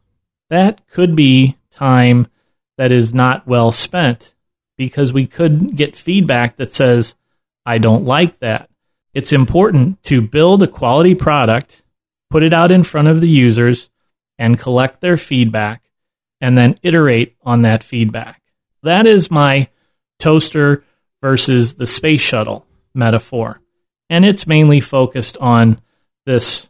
that 0.50 0.86
could 0.88 1.16
be 1.16 1.56
time 1.70 2.26
that 2.78 2.92
is 2.92 3.12
not 3.12 3.46
well 3.46 3.72
spent 3.72 4.34
because 4.76 5.12
we 5.12 5.26
could 5.26 5.76
get 5.76 5.96
feedback 5.96 6.56
that 6.56 6.72
says, 6.72 7.14
I 7.64 7.78
don't 7.78 8.04
like 8.04 8.38
that. 8.40 8.70
It's 9.14 9.32
important 9.32 10.02
to 10.04 10.20
build 10.20 10.62
a 10.62 10.68
quality 10.68 11.14
product, 11.14 11.82
put 12.30 12.42
it 12.42 12.52
out 12.52 12.70
in 12.70 12.82
front 12.82 13.08
of 13.08 13.20
the 13.20 13.28
users, 13.28 13.90
and 14.38 14.58
collect 14.58 15.00
their 15.00 15.16
feedback, 15.16 15.82
and 16.40 16.56
then 16.56 16.78
iterate 16.82 17.36
on 17.42 17.62
that 17.62 17.82
feedback. 17.82 18.42
That 18.82 19.06
is 19.06 19.30
my 19.30 19.68
toaster 20.18 20.84
versus 21.22 21.74
the 21.74 21.86
space 21.86 22.20
shuttle 22.20 22.66
metaphor. 22.94 23.60
And 24.08 24.24
it's 24.24 24.46
mainly 24.46 24.80
focused 24.80 25.36
on 25.38 25.80
this 26.26 26.68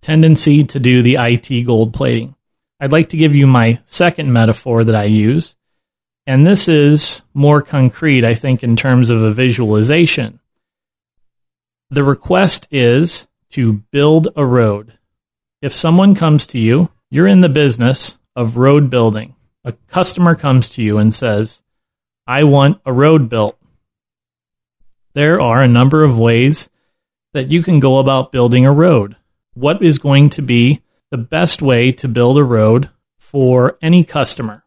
tendency 0.00 0.64
to 0.64 0.78
do 0.78 1.02
the 1.02 1.16
IT 1.18 1.66
gold 1.66 1.92
plating. 1.92 2.34
I'd 2.78 2.92
like 2.92 3.10
to 3.10 3.16
give 3.16 3.34
you 3.34 3.46
my 3.46 3.80
second 3.86 4.32
metaphor 4.32 4.84
that 4.84 4.94
I 4.94 5.04
use, 5.04 5.56
and 6.26 6.46
this 6.46 6.66
is 6.66 7.22
more 7.34 7.62
concrete, 7.62 8.24
I 8.24 8.34
think, 8.34 8.62
in 8.62 8.74
terms 8.74 9.10
of 9.10 9.22
a 9.22 9.30
visualization. 9.30 10.40
The 11.90 12.02
request 12.02 12.66
is 12.70 13.28
to 13.50 13.74
build 13.92 14.28
a 14.34 14.44
road. 14.44 14.98
If 15.62 15.72
someone 15.72 16.16
comes 16.16 16.46
to 16.48 16.58
you, 16.58 16.90
you're 17.10 17.28
in 17.28 17.42
the 17.42 17.48
business 17.48 18.18
of 18.34 18.56
road 18.56 18.90
building. 18.90 19.36
A 19.64 19.72
customer 19.88 20.34
comes 20.34 20.68
to 20.70 20.82
you 20.82 20.98
and 20.98 21.14
says, 21.14 21.62
I 22.26 22.42
want 22.42 22.80
a 22.84 22.92
road 22.92 23.28
built. 23.28 23.56
There 25.14 25.40
are 25.40 25.62
a 25.62 25.68
number 25.68 26.02
of 26.02 26.18
ways 26.18 26.68
that 27.32 27.50
you 27.50 27.62
can 27.62 27.78
go 27.78 27.98
about 27.98 28.32
building 28.32 28.66
a 28.66 28.72
road. 28.72 29.16
What 29.54 29.82
is 29.82 29.98
going 29.98 30.30
to 30.30 30.42
be 30.42 30.82
the 31.10 31.16
best 31.16 31.62
way 31.62 31.92
to 31.92 32.08
build 32.08 32.36
a 32.36 32.44
road 32.44 32.90
for 33.16 33.78
any 33.80 34.04
customer? 34.04 34.65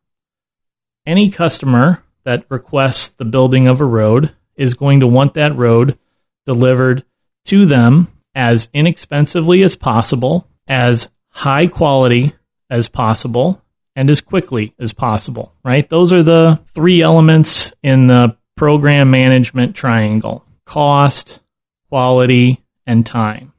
Any 1.10 1.32
customer 1.32 2.04
that 2.24 2.46
requests 2.50 3.10
the 3.10 3.26
building 3.26 3.68
of 3.68 3.82
a 3.82 3.86
road 3.86 4.32
is 4.56 4.76
going 4.76 5.00
to 5.00 5.08
want 5.08 5.34
that 5.34 5.56
road 5.56 5.98
delivered 6.46 7.04
to 7.46 7.66
them 7.66 8.08
as 8.36 8.70
inexpensively 8.74 9.64
as 9.64 9.76
possible, 9.76 10.48
as 10.68 11.10
high 11.30 11.66
quality 11.66 12.34
as 12.70 12.88
possible, 12.88 13.60
and 13.96 14.08
as 14.08 14.22
quickly 14.22 14.76
as 14.78 14.94
possible, 14.94 15.52
right? 15.66 15.90
Those 15.90 16.14
are 16.14 16.22
the 16.22 16.62
three 16.76 17.02
elements 17.02 17.74
in 17.82 18.06
the 18.06 18.38
program 18.56 19.10
management 19.10 19.76
triangle 19.76 20.46
cost, 20.66 21.42
quality, 21.90 22.64
and 22.86 23.04
time. 23.04 23.52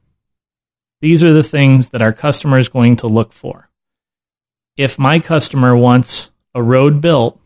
These 1.01 1.21
are 1.25 1.33
the 1.33 1.43
things 1.43 1.89
that 1.89 2.01
our 2.01 2.13
customer 2.13 2.57
is 2.57 2.69
going 2.69 2.95
to 2.97 3.07
look 3.07 3.33
for. 3.33 3.69
If 4.77 4.97
my 4.97 5.19
customer 5.19 5.75
wants 5.75 6.30
a 6.53 6.61
road 6.61 7.01
built, 7.01 7.39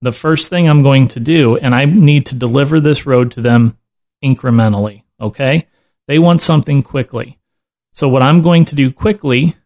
the 0.00 0.12
first 0.12 0.50
thing 0.50 0.68
I'm 0.68 0.82
going 0.82 1.08
to 1.08 1.20
do, 1.20 1.56
and 1.56 1.74
I 1.74 1.84
need 1.84 2.26
to 2.26 2.34
deliver 2.34 2.80
this 2.80 3.06
road 3.06 3.32
to 3.32 3.40
them 3.40 3.78
incrementally, 4.22 5.02
okay? 5.20 5.66
They 6.06 6.18
want 6.18 6.40
something 6.40 6.82
quickly. 6.82 7.38
So, 7.92 8.08
what 8.08 8.22
I'm 8.22 8.42
going 8.42 8.64
to 8.66 8.74
do 8.74 8.92
quickly 8.92 9.56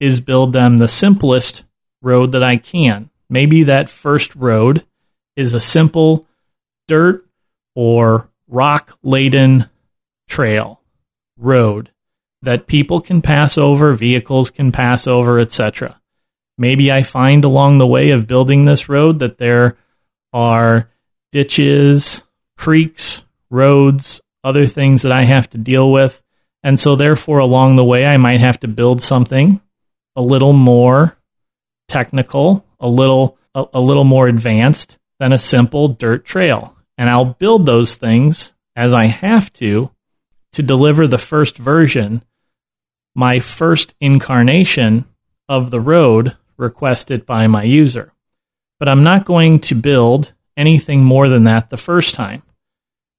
is 0.00 0.20
build 0.20 0.52
them 0.52 0.78
the 0.78 0.88
simplest 0.88 1.64
road 2.02 2.32
that 2.32 2.42
I 2.42 2.56
can. 2.56 3.10
Maybe 3.30 3.62
that 3.64 3.88
first 3.88 4.34
road 4.34 4.84
is 5.36 5.52
a 5.52 5.60
simple 5.60 6.26
dirt 6.88 7.26
or 7.74 8.28
rock 8.48 8.98
laden 9.02 9.68
trail 10.28 10.80
road 11.38 11.90
that 12.42 12.66
people 12.66 13.00
can 13.00 13.22
pass 13.22 13.58
over, 13.58 13.92
vehicles 13.92 14.50
can 14.50 14.72
pass 14.72 15.06
over, 15.06 15.38
etc. 15.38 16.00
Maybe 16.58 16.90
I 16.90 17.02
find 17.02 17.44
along 17.44 17.78
the 17.78 17.86
way 17.86 18.10
of 18.10 18.26
building 18.26 18.64
this 18.64 18.88
road 18.88 19.18
that 19.18 19.38
there 19.38 19.76
are 20.32 20.90
ditches, 21.32 22.22
creeks, 22.56 23.22
roads, 23.50 24.20
other 24.42 24.66
things 24.66 25.02
that 25.02 25.12
I 25.12 25.24
have 25.24 25.50
to 25.50 25.58
deal 25.58 25.90
with. 25.90 26.22
And 26.62 26.80
so, 26.80 26.96
therefore, 26.96 27.38
along 27.38 27.76
the 27.76 27.84
way, 27.84 28.06
I 28.06 28.16
might 28.16 28.40
have 28.40 28.60
to 28.60 28.68
build 28.68 29.02
something 29.02 29.60
a 30.16 30.22
little 30.22 30.52
more 30.52 31.16
technical, 31.88 32.64
a 32.80 32.88
little 32.88 33.38
a, 33.54 33.66
a 33.74 33.80
little 33.80 34.04
more 34.04 34.28
advanced 34.28 34.98
than 35.18 35.32
a 35.32 35.38
simple 35.38 35.88
dirt 35.88 36.24
trail. 36.24 36.76
And 36.98 37.10
I'll 37.10 37.24
build 37.24 37.66
those 37.66 37.96
things 37.96 38.52
as 38.74 38.94
I 38.94 39.06
have 39.06 39.52
to 39.54 39.90
to 40.52 40.62
deliver 40.62 41.06
the 41.06 41.18
first 41.18 41.56
version, 41.58 42.22
my 43.14 43.40
first 43.40 43.94
incarnation 44.00 45.04
of 45.48 45.70
the 45.70 45.80
road 45.80 46.36
requested 46.56 47.26
by 47.26 47.46
my 47.46 47.62
user. 47.62 48.12
But 48.78 48.88
I'm 48.88 49.02
not 49.02 49.24
going 49.24 49.60
to 49.60 49.74
build 49.74 50.32
anything 50.56 51.04
more 51.04 51.28
than 51.28 51.44
that 51.44 51.70
the 51.70 51.76
first 51.76 52.14
time. 52.14 52.42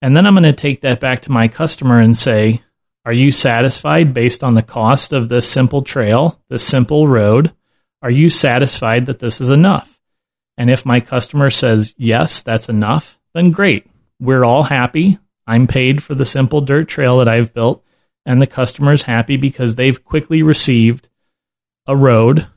And 0.01 0.15
then 0.15 0.27
I'm 0.27 0.33
going 0.33 0.43
to 0.43 0.53
take 0.53 0.81
that 0.81 0.99
back 0.99 1.23
to 1.23 1.31
my 1.31 1.47
customer 1.47 1.99
and 1.99 2.17
say, 2.17 2.61
Are 3.05 3.13
you 3.13 3.31
satisfied 3.31 4.13
based 4.13 4.43
on 4.43 4.53
the 4.53 4.61
cost 4.61 5.13
of 5.13 5.29
this 5.29 5.49
simple 5.49 5.81
trail, 5.81 6.39
this 6.49 6.65
simple 6.65 7.07
road? 7.07 7.53
Are 8.01 8.11
you 8.11 8.29
satisfied 8.29 9.07
that 9.07 9.19
this 9.19 9.41
is 9.41 9.49
enough? 9.49 9.99
And 10.57 10.69
if 10.69 10.85
my 10.85 10.99
customer 10.99 11.49
says, 11.49 11.95
Yes, 11.97 12.43
that's 12.43 12.69
enough, 12.69 13.19
then 13.33 13.51
great. 13.51 13.87
We're 14.19 14.43
all 14.43 14.63
happy. 14.63 15.19
I'm 15.47 15.67
paid 15.67 16.03
for 16.03 16.13
the 16.13 16.25
simple 16.25 16.61
dirt 16.61 16.87
trail 16.87 17.19
that 17.19 17.27
I've 17.27 17.53
built, 17.53 17.83
and 18.25 18.41
the 18.41 18.47
customer's 18.47 19.03
happy 19.03 19.37
because 19.37 19.75
they've 19.75 20.03
quickly 20.03 20.43
received 20.43 21.09
a 21.87 21.95
road 21.95 22.47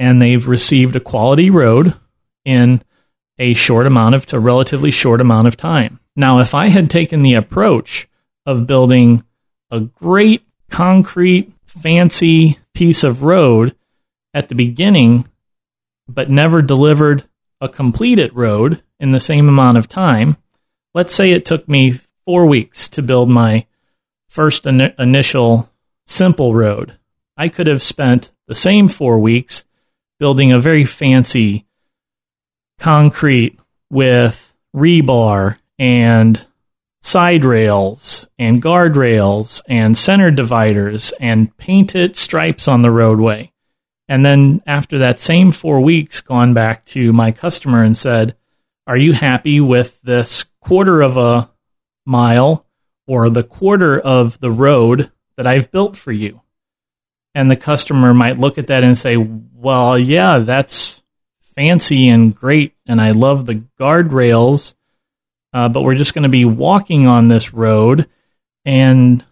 and 0.00 0.20
they've 0.20 0.48
received 0.48 0.96
a 0.96 1.00
quality 1.00 1.50
road 1.50 1.94
in 2.46 2.82
a 3.38 3.52
short 3.52 3.86
amount 3.86 4.14
of 4.14 4.32
a 4.32 4.40
relatively 4.40 4.90
short 4.90 5.20
amount 5.20 5.46
of 5.46 5.58
time. 5.58 6.00
Now, 6.16 6.40
if 6.40 6.54
I 6.54 6.70
had 6.70 6.88
taken 6.88 7.20
the 7.20 7.34
approach 7.34 8.08
of 8.46 8.66
building 8.66 9.22
a 9.70 9.80
great 9.80 10.42
concrete 10.70 11.52
fancy 11.66 12.58
piece 12.72 13.04
of 13.04 13.22
road 13.22 13.76
at 14.32 14.48
the 14.48 14.54
beginning, 14.54 15.28
but 16.08 16.30
never 16.30 16.62
delivered 16.62 17.24
a 17.60 17.68
completed 17.68 18.34
road 18.34 18.82
in 18.98 19.12
the 19.12 19.20
same 19.20 19.50
amount 19.50 19.76
of 19.76 19.86
time, 19.86 20.38
let's 20.94 21.14
say 21.14 21.30
it 21.30 21.44
took 21.44 21.68
me 21.68 22.00
four 22.24 22.46
weeks 22.46 22.88
to 22.88 23.02
build 23.02 23.28
my 23.28 23.66
first 24.30 24.66
in- 24.66 24.94
initial 24.98 25.68
simple 26.06 26.54
road. 26.54 26.96
I 27.36 27.50
could 27.50 27.66
have 27.66 27.82
spent 27.82 28.32
the 28.46 28.54
same 28.54 28.88
four 28.88 29.18
weeks 29.18 29.64
building 30.20 30.52
a 30.52 30.60
very 30.60 30.84
fancy 30.84 31.66
concrete 32.78 33.58
with 33.90 34.54
rebar 34.76 35.56
and 35.78 36.46
side 37.02 37.44
rails 37.44 38.26
and 38.38 38.62
guardrails 38.62 39.62
and 39.66 39.96
center 39.96 40.30
dividers 40.30 41.12
and 41.18 41.56
painted 41.56 42.16
stripes 42.16 42.68
on 42.68 42.82
the 42.82 42.90
roadway. 42.90 43.50
And 44.08 44.24
then 44.24 44.62
after 44.66 44.98
that 44.98 45.18
same 45.18 45.52
four 45.52 45.80
weeks, 45.80 46.20
gone 46.20 46.52
back 46.52 46.84
to 46.86 47.12
my 47.12 47.32
customer 47.32 47.82
and 47.82 47.96
said, 47.96 48.36
Are 48.86 48.96
you 48.96 49.14
happy 49.14 49.60
with 49.60 50.00
this 50.02 50.44
quarter 50.60 51.00
of 51.00 51.16
a 51.16 51.50
mile 52.04 52.66
or 53.06 53.30
the 53.30 53.44
quarter 53.44 53.98
of 53.98 54.38
the 54.40 54.50
road 54.50 55.10
that 55.36 55.46
I've 55.46 55.70
built 55.70 55.96
for 55.96 56.12
you? 56.12 56.42
And 57.34 57.50
the 57.50 57.56
customer 57.56 58.12
might 58.12 58.38
look 58.38 58.58
at 58.58 58.68
that 58.68 58.84
and 58.84 58.98
say, 58.98 59.16
"Well, 59.16 59.98
yeah, 59.98 60.38
that's 60.40 61.02
fancy 61.56 62.08
and 62.08 62.34
great, 62.34 62.74
and 62.86 63.00
I 63.00 63.12
love 63.12 63.46
the 63.46 63.62
guardrails, 63.78 64.74
uh, 65.52 65.68
but 65.68 65.82
we're 65.82 65.94
just 65.94 66.14
going 66.14 66.24
to 66.24 66.28
be 66.28 66.44
walking 66.44 67.06
on 67.06 67.28
this 67.28 67.52
road, 67.52 68.08
and 68.64 69.24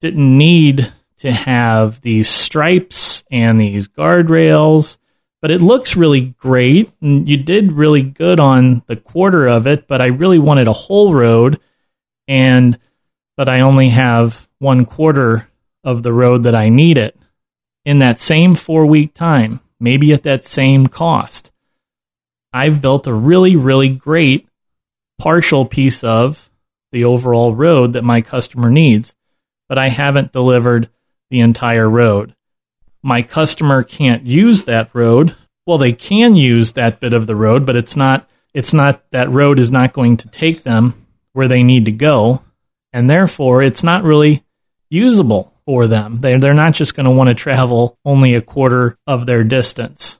didn't 0.00 0.38
need 0.38 0.92
to 1.18 1.32
have 1.32 2.00
these 2.00 2.28
stripes 2.28 3.24
and 3.30 3.60
these 3.60 3.88
guardrails." 3.88 4.98
But 5.42 5.50
it 5.50 5.60
looks 5.60 5.94
really 5.94 6.34
great, 6.38 6.90
and 7.02 7.28
you 7.28 7.36
did 7.36 7.72
really 7.72 8.00
good 8.00 8.40
on 8.40 8.82
the 8.86 8.96
quarter 8.96 9.46
of 9.46 9.66
it. 9.66 9.86
But 9.86 10.00
I 10.00 10.06
really 10.06 10.38
wanted 10.38 10.68
a 10.68 10.72
whole 10.72 11.12
road, 11.12 11.60
and 12.26 12.78
but 13.36 13.50
I 13.50 13.60
only 13.60 13.90
have 13.90 14.48
one 14.58 14.86
quarter 14.86 15.46
of 15.82 16.02
the 16.02 16.12
road 16.14 16.44
that 16.44 16.54
I 16.54 16.70
need 16.70 16.96
it 16.96 17.18
in 17.84 17.98
that 17.98 18.20
same 18.20 18.54
four 18.54 18.86
week 18.86 19.14
time, 19.14 19.60
maybe 19.78 20.12
at 20.12 20.22
that 20.22 20.44
same 20.44 20.86
cost, 20.86 21.52
I've 22.52 22.80
built 22.80 23.06
a 23.06 23.12
really, 23.12 23.56
really 23.56 23.88
great 23.88 24.48
partial 25.18 25.66
piece 25.66 26.02
of 26.04 26.50
the 26.92 27.04
overall 27.04 27.54
road 27.54 27.92
that 27.94 28.04
my 28.04 28.20
customer 28.20 28.70
needs, 28.70 29.14
but 29.68 29.78
I 29.78 29.88
haven't 29.88 30.32
delivered 30.32 30.88
the 31.30 31.40
entire 31.40 31.88
road. 31.88 32.34
My 33.02 33.22
customer 33.22 33.82
can't 33.82 34.24
use 34.24 34.64
that 34.64 34.90
road. 34.92 35.36
Well, 35.66 35.78
they 35.78 35.92
can 35.92 36.36
use 36.36 36.72
that 36.72 37.00
bit 37.00 37.12
of 37.12 37.26
the 37.26 37.36
road, 37.36 37.66
but 37.66 37.76
it's 37.76 37.96
not 37.96 38.28
it's 38.52 38.72
not 38.72 39.02
that 39.10 39.30
road 39.30 39.58
is 39.58 39.72
not 39.72 39.92
going 39.92 40.16
to 40.18 40.28
take 40.28 40.62
them 40.62 40.94
where 41.32 41.48
they 41.48 41.64
need 41.64 41.86
to 41.86 41.92
go, 41.92 42.42
and 42.92 43.10
therefore 43.10 43.62
it's 43.62 43.82
not 43.82 44.04
really 44.04 44.44
usable 44.88 45.53
for 45.66 45.86
them. 45.86 46.18
They're, 46.18 46.38
they're 46.38 46.54
not 46.54 46.74
just 46.74 46.94
going 46.94 47.04
to 47.04 47.10
want 47.10 47.28
to 47.28 47.34
travel 47.34 47.98
only 48.04 48.34
a 48.34 48.42
quarter 48.42 48.98
of 49.06 49.26
their 49.26 49.44
distance. 49.44 50.18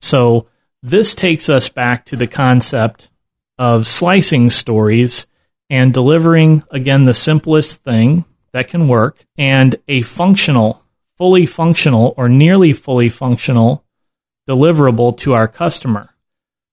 So 0.00 0.48
this 0.82 1.14
takes 1.14 1.48
us 1.48 1.68
back 1.68 2.04
to 2.06 2.16
the 2.16 2.26
concept 2.26 3.10
of 3.58 3.86
slicing 3.86 4.50
stories 4.50 5.26
and 5.68 5.92
delivering, 5.92 6.62
again, 6.70 7.04
the 7.04 7.14
simplest 7.14 7.82
thing 7.82 8.24
that 8.52 8.68
can 8.68 8.88
work 8.88 9.24
and 9.36 9.76
a 9.88 10.02
functional, 10.02 10.82
fully 11.18 11.46
functional 11.46 12.14
or 12.16 12.28
nearly 12.28 12.72
fully 12.72 13.08
functional 13.08 13.84
deliverable 14.48 15.16
to 15.18 15.34
our 15.34 15.48
customer. 15.48 16.10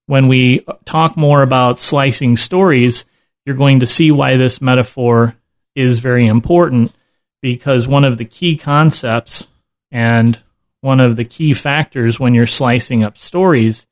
When 0.06 0.28
we 0.28 0.66
talk 0.86 1.18
more 1.18 1.42
about 1.42 1.80
slicing 1.80 2.38
stories, 2.38 3.06
you're 3.46 3.56
going 3.56 3.80
to 3.80 3.86
see 3.86 4.12
why 4.12 4.38
this 4.38 4.62
metaphor 4.62 5.36
is 5.76 6.00
very 6.00 6.28
important 6.28 6.94
because 7.44 7.86
one 7.86 8.06
of 8.06 8.18
the 8.18 8.24
key 8.24 8.56
concepts 8.56 9.48
and 9.92 10.40
one 10.80 11.02
of 11.02 11.18
the 11.18 11.26
key 11.26 11.54
factors 11.54 12.18
when 12.18 12.34
you're 12.34 12.48
slicing 12.48 13.04
up 13.04 13.18
stories 13.18 13.86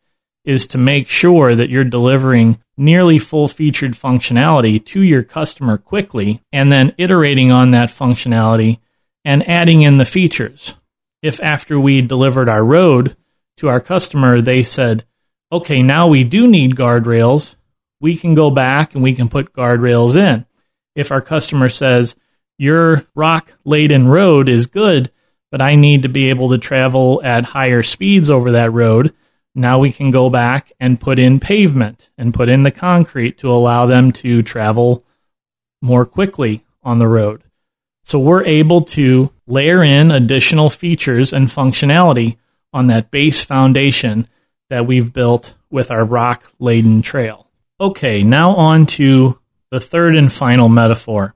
is 0.46 0.66
to 0.66 0.78
make 0.78 1.10
sure 1.10 1.54
that 1.54 1.70
you're 1.70 1.84
delivering 1.84 2.58
nearly 2.78 3.20
full 3.20 3.50
featured 3.50 3.92
functionality 3.92 4.84
to 4.84 5.02
your 5.02 5.22
customer 5.22 5.78
quickly 5.78 6.42
and 6.54 6.72
then 6.72 6.96
iterating 6.98 7.52
on 7.52 7.72
that 7.72 7.90
functionality 7.90 8.80
and 9.26 9.48
adding 9.50 9.82
in 9.82 9.98
the 9.98 10.06
features. 10.06 10.74
If 11.22 11.42
after 11.42 11.78
we 11.78 12.02
delivered 12.02 12.48
our 12.48 12.64
road 12.64 13.18
to 13.58 13.68
our 13.68 13.82
customer, 13.82 14.40
they 14.40 14.64
said, 14.64 15.04
okay, 15.52 15.84
now 15.84 16.08
we 16.08 16.24
do 16.24 16.48
need 16.48 16.78
guardrails, 16.78 17.56
we 18.00 18.16
can 18.16 18.34
go 18.34 18.50
back 18.50 18.96
and 18.96 19.04
we 19.04 19.14
can 19.14 19.28
put 19.28 19.52
guardrails 19.52 20.16
in. 20.16 20.46
If 20.96 21.12
our 21.12 21.22
customer 21.22 21.68
says, 21.68 22.16
your 22.62 23.08
rock 23.16 23.58
laden 23.66 24.08
road 24.08 24.48
is 24.48 24.68
good, 24.68 25.10
but 25.50 25.64
I 25.64 25.74
need 25.74 26.04
to 26.04 26.10
be 26.10 26.30
able 26.30 26.50
to 26.50 26.60
travel 26.60 27.20
at 27.24 27.44
higher 27.44 27.82
speeds 27.82 28.30
over 28.30 28.52
that 28.52 28.72
road. 28.72 29.16
Now 29.56 29.80
we 29.80 29.92
can 29.92 30.12
go 30.12 30.30
back 30.30 30.72
and 30.80 31.00
put 31.00 31.18
in 31.18 31.40
pavement 31.40 32.12
and 32.20 32.36
put 32.36 32.50
in 32.50 32.62
the 32.62 32.70
concrete 32.70 33.40
to 33.40 33.50
allow 33.50 33.88
them 33.88 34.12
to 34.12 34.44
travel 34.44 35.04
more 35.82 36.06
quickly 36.06 36.64
on 36.84 37.00
the 37.00 37.08
road. 37.08 37.44
So 38.04 38.20
we're 38.20 38.46
able 38.46 38.82
to 38.82 39.34
layer 39.48 39.84
in 39.84 40.12
additional 40.12 40.70
features 40.70 41.34
and 41.34 41.48
functionality 41.48 42.38
on 42.72 42.86
that 42.88 43.10
base 43.10 43.44
foundation 43.44 44.28
that 44.70 44.86
we've 44.86 45.12
built 45.12 45.56
with 45.72 45.90
our 45.90 46.06
rock 46.06 46.44
laden 46.60 47.02
trail. 47.02 47.48
Okay, 47.80 48.22
now 48.22 48.52
on 48.52 48.86
to 48.86 49.40
the 49.72 49.80
third 49.80 50.16
and 50.16 50.32
final 50.32 50.70
metaphor. 50.70 51.34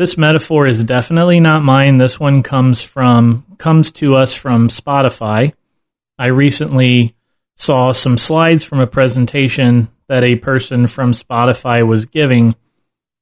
This 0.00 0.16
metaphor 0.16 0.66
is 0.66 0.82
definitely 0.82 1.40
not 1.40 1.62
mine. 1.62 1.98
This 1.98 2.18
one 2.18 2.42
comes 2.42 2.80
from 2.80 3.44
comes 3.58 3.90
to 3.90 4.16
us 4.16 4.32
from 4.32 4.68
Spotify. 4.68 5.52
I 6.18 6.28
recently 6.28 7.14
saw 7.58 7.92
some 7.92 8.16
slides 8.16 8.64
from 8.64 8.80
a 8.80 8.86
presentation 8.86 9.90
that 10.08 10.24
a 10.24 10.36
person 10.36 10.86
from 10.86 11.12
Spotify 11.12 11.86
was 11.86 12.06
giving 12.06 12.56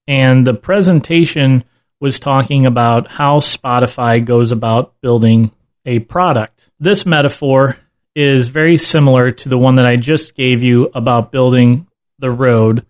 and 0.07 0.47
the 0.47 0.55
presentation 0.55 1.64
was 1.99 2.21
talking 2.21 2.64
about 2.64 3.09
how 3.09 3.41
Spotify 3.41 4.25
goes 4.25 4.53
about 4.53 5.01
building 5.01 5.51
a 5.85 5.99
product. 5.99 6.71
This 6.79 7.05
metaphor 7.05 7.77
is 8.14 8.47
very 8.47 8.77
similar 8.77 9.33
to 9.33 9.49
the 9.49 9.59
one 9.59 9.75
that 9.75 9.87
I 9.87 9.97
just 9.97 10.37
gave 10.37 10.62
you 10.62 10.88
about 10.95 11.33
building 11.33 11.88
the 12.21 12.31
road. 12.31 12.87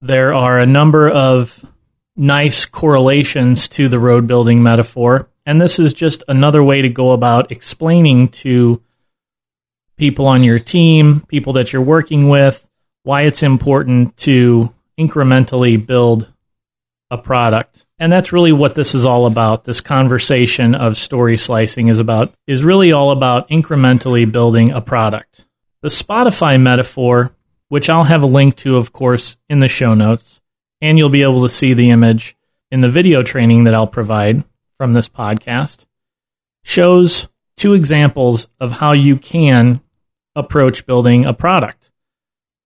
There 0.00 0.32
are 0.32 0.58
a 0.58 0.64
number 0.64 1.10
of 1.10 1.62
nice 2.16 2.64
correlations 2.64 3.68
to 3.68 3.88
the 3.88 3.98
road 3.98 4.26
building 4.26 4.62
metaphor, 4.62 5.28
and 5.44 5.60
this 5.60 5.78
is 5.78 5.92
just 5.92 6.22
another 6.28 6.62
way 6.62 6.82
to 6.82 6.88
go 6.88 7.12
about 7.12 7.50
explaining 7.50 8.28
to 8.28 8.82
people 9.96 10.26
on 10.26 10.44
your 10.44 10.58
team, 10.58 11.20
people 11.28 11.54
that 11.54 11.72
you're 11.72 11.82
working 11.82 12.28
with, 12.28 12.68
why 13.02 13.22
it's 13.22 13.42
important 13.42 14.16
to 14.18 14.72
incrementally 14.98 15.84
build 15.84 16.28
a 17.10 17.18
product. 17.18 17.84
And 17.98 18.12
that's 18.12 18.32
really 18.32 18.52
what 18.52 18.74
this 18.74 18.94
is 18.94 19.04
all 19.04 19.26
about. 19.26 19.64
This 19.64 19.80
conversation 19.80 20.74
of 20.74 20.96
story 20.96 21.36
slicing 21.36 21.88
is 21.88 21.98
about 21.98 22.34
is 22.46 22.64
really 22.64 22.92
all 22.92 23.10
about 23.10 23.48
incrementally 23.48 24.30
building 24.30 24.72
a 24.72 24.80
product. 24.80 25.44
The 25.82 25.88
Spotify 25.88 26.60
metaphor, 26.60 27.32
which 27.68 27.90
I'll 27.90 28.04
have 28.04 28.22
a 28.22 28.26
link 28.26 28.56
to 28.56 28.76
of 28.76 28.92
course 28.92 29.36
in 29.48 29.60
the 29.60 29.68
show 29.68 29.94
notes, 29.94 30.40
and 30.82 30.98
you'll 30.98 31.08
be 31.08 31.22
able 31.22 31.42
to 31.42 31.48
see 31.48 31.72
the 31.72 31.90
image 31.90 32.36
in 32.70 32.82
the 32.82 32.90
video 32.90 33.22
training 33.22 33.64
that 33.64 33.74
I'll 33.74 33.86
provide 33.86 34.44
from 34.76 34.92
this 34.92 35.08
podcast, 35.08 35.86
shows 36.64 37.28
two 37.56 37.74
examples 37.74 38.48
of 38.58 38.72
how 38.72 38.92
you 38.92 39.16
can 39.16 39.80
approach 40.34 40.84
building 40.84 41.24
a 41.24 41.32
product. 41.32 41.90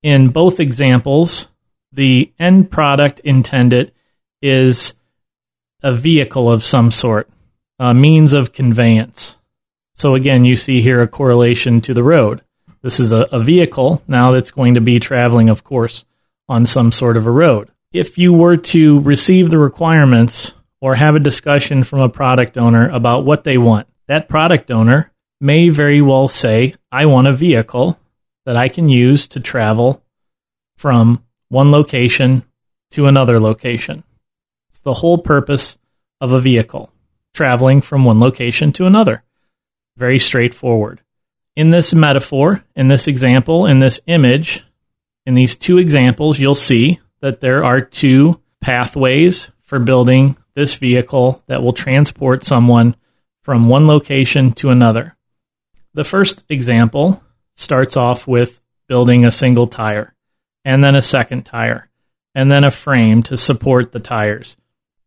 In 0.02 0.28
both 0.28 0.60
examples, 0.60 1.48
the 1.92 2.32
end 2.38 2.70
product 2.70 3.20
intended 3.20 3.92
is 4.40 4.94
a 5.82 5.92
vehicle 5.92 6.50
of 6.50 6.64
some 6.64 6.90
sort, 6.90 7.28
a 7.78 7.92
means 7.92 8.32
of 8.32 8.52
conveyance. 8.52 9.36
So 9.94 10.14
again, 10.14 10.44
you 10.44 10.56
see 10.56 10.80
here 10.80 11.02
a 11.02 11.08
correlation 11.08 11.80
to 11.82 11.94
the 11.94 12.02
road. 12.02 12.42
This 12.82 13.00
is 13.00 13.12
a, 13.12 13.22
a, 13.32 13.40
vehicle 13.40 14.02
now 14.06 14.30
that's 14.30 14.50
going 14.50 14.74
to 14.74 14.80
be 14.80 15.00
traveling, 15.00 15.48
of 15.48 15.64
course, 15.64 16.04
on 16.48 16.66
some 16.66 16.92
sort 16.92 17.16
of 17.16 17.26
a 17.26 17.30
road. 17.30 17.70
If 17.96 18.18
you 18.18 18.34
were 18.34 18.58
to 18.58 19.00
receive 19.00 19.48
the 19.48 19.56
requirements 19.56 20.52
or 20.82 20.96
have 20.96 21.14
a 21.14 21.18
discussion 21.18 21.82
from 21.82 22.00
a 22.00 22.10
product 22.10 22.58
owner 22.58 22.90
about 22.90 23.24
what 23.24 23.42
they 23.42 23.56
want, 23.56 23.88
that 24.06 24.28
product 24.28 24.70
owner 24.70 25.10
may 25.40 25.70
very 25.70 26.02
well 26.02 26.28
say, 26.28 26.74
I 26.92 27.06
want 27.06 27.26
a 27.26 27.32
vehicle 27.32 27.98
that 28.44 28.54
I 28.54 28.68
can 28.68 28.90
use 28.90 29.28
to 29.28 29.40
travel 29.40 30.04
from 30.76 31.24
one 31.48 31.70
location 31.70 32.44
to 32.90 33.06
another 33.06 33.40
location 33.40 34.04
It's 34.68 34.82
the 34.82 34.92
whole 34.92 35.16
purpose 35.16 35.78
of 36.20 36.32
a 36.32 36.40
vehicle 36.42 36.92
traveling 37.32 37.80
from 37.80 38.04
one 38.04 38.20
location 38.20 38.72
to 38.72 38.84
another. 38.84 39.22
Very 39.96 40.18
straightforward. 40.18 41.00
In 41.56 41.70
this 41.70 41.94
metaphor, 41.94 42.62
in 42.74 42.88
this 42.88 43.08
example, 43.08 43.64
in 43.64 43.78
this 43.78 44.02
image, 44.06 44.66
in 45.24 45.32
these 45.32 45.56
two 45.56 45.78
examples, 45.78 46.38
you'll 46.38 46.54
see 46.54 47.00
that 47.20 47.40
there 47.40 47.64
are 47.64 47.80
two 47.80 48.40
pathways 48.60 49.50
for 49.62 49.78
building 49.78 50.36
this 50.54 50.76
vehicle 50.76 51.42
that 51.46 51.62
will 51.62 51.72
transport 51.72 52.44
someone 52.44 52.96
from 53.42 53.68
one 53.68 53.86
location 53.86 54.52
to 54.52 54.70
another. 54.70 55.16
The 55.94 56.04
first 56.04 56.42
example 56.48 57.22
starts 57.54 57.96
off 57.96 58.26
with 58.26 58.60
building 58.86 59.24
a 59.24 59.30
single 59.30 59.66
tire, 59.66 60.14
and 60.64 60.82
then 60.82 60.94
a 60.94 61.02
second 61.02 61.44
tire, 61.44 61.88
and 62.34 62.50
then 62.50 62.64
a 62.64 62.70
frame 62.70 63.22
to 63.24 63.36
support 63.36 63.92
the 63.92 64.00
tires 64.00 64.56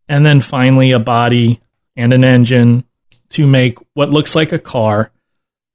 and 0.09 0.25
then 0.25 0.41
finally 0.41 0.91
a 0.91 0.99
body 0.99 1.61
and 1.95 2.11
an 2.11 2.25
engine 2.25 2.83
to 3.29 3.45
make 3.45 3.77
what 3.93 4.09
looks 4.09 4.35
like 4.35 4.51
a 4.51 4.59
car 4.59 5.11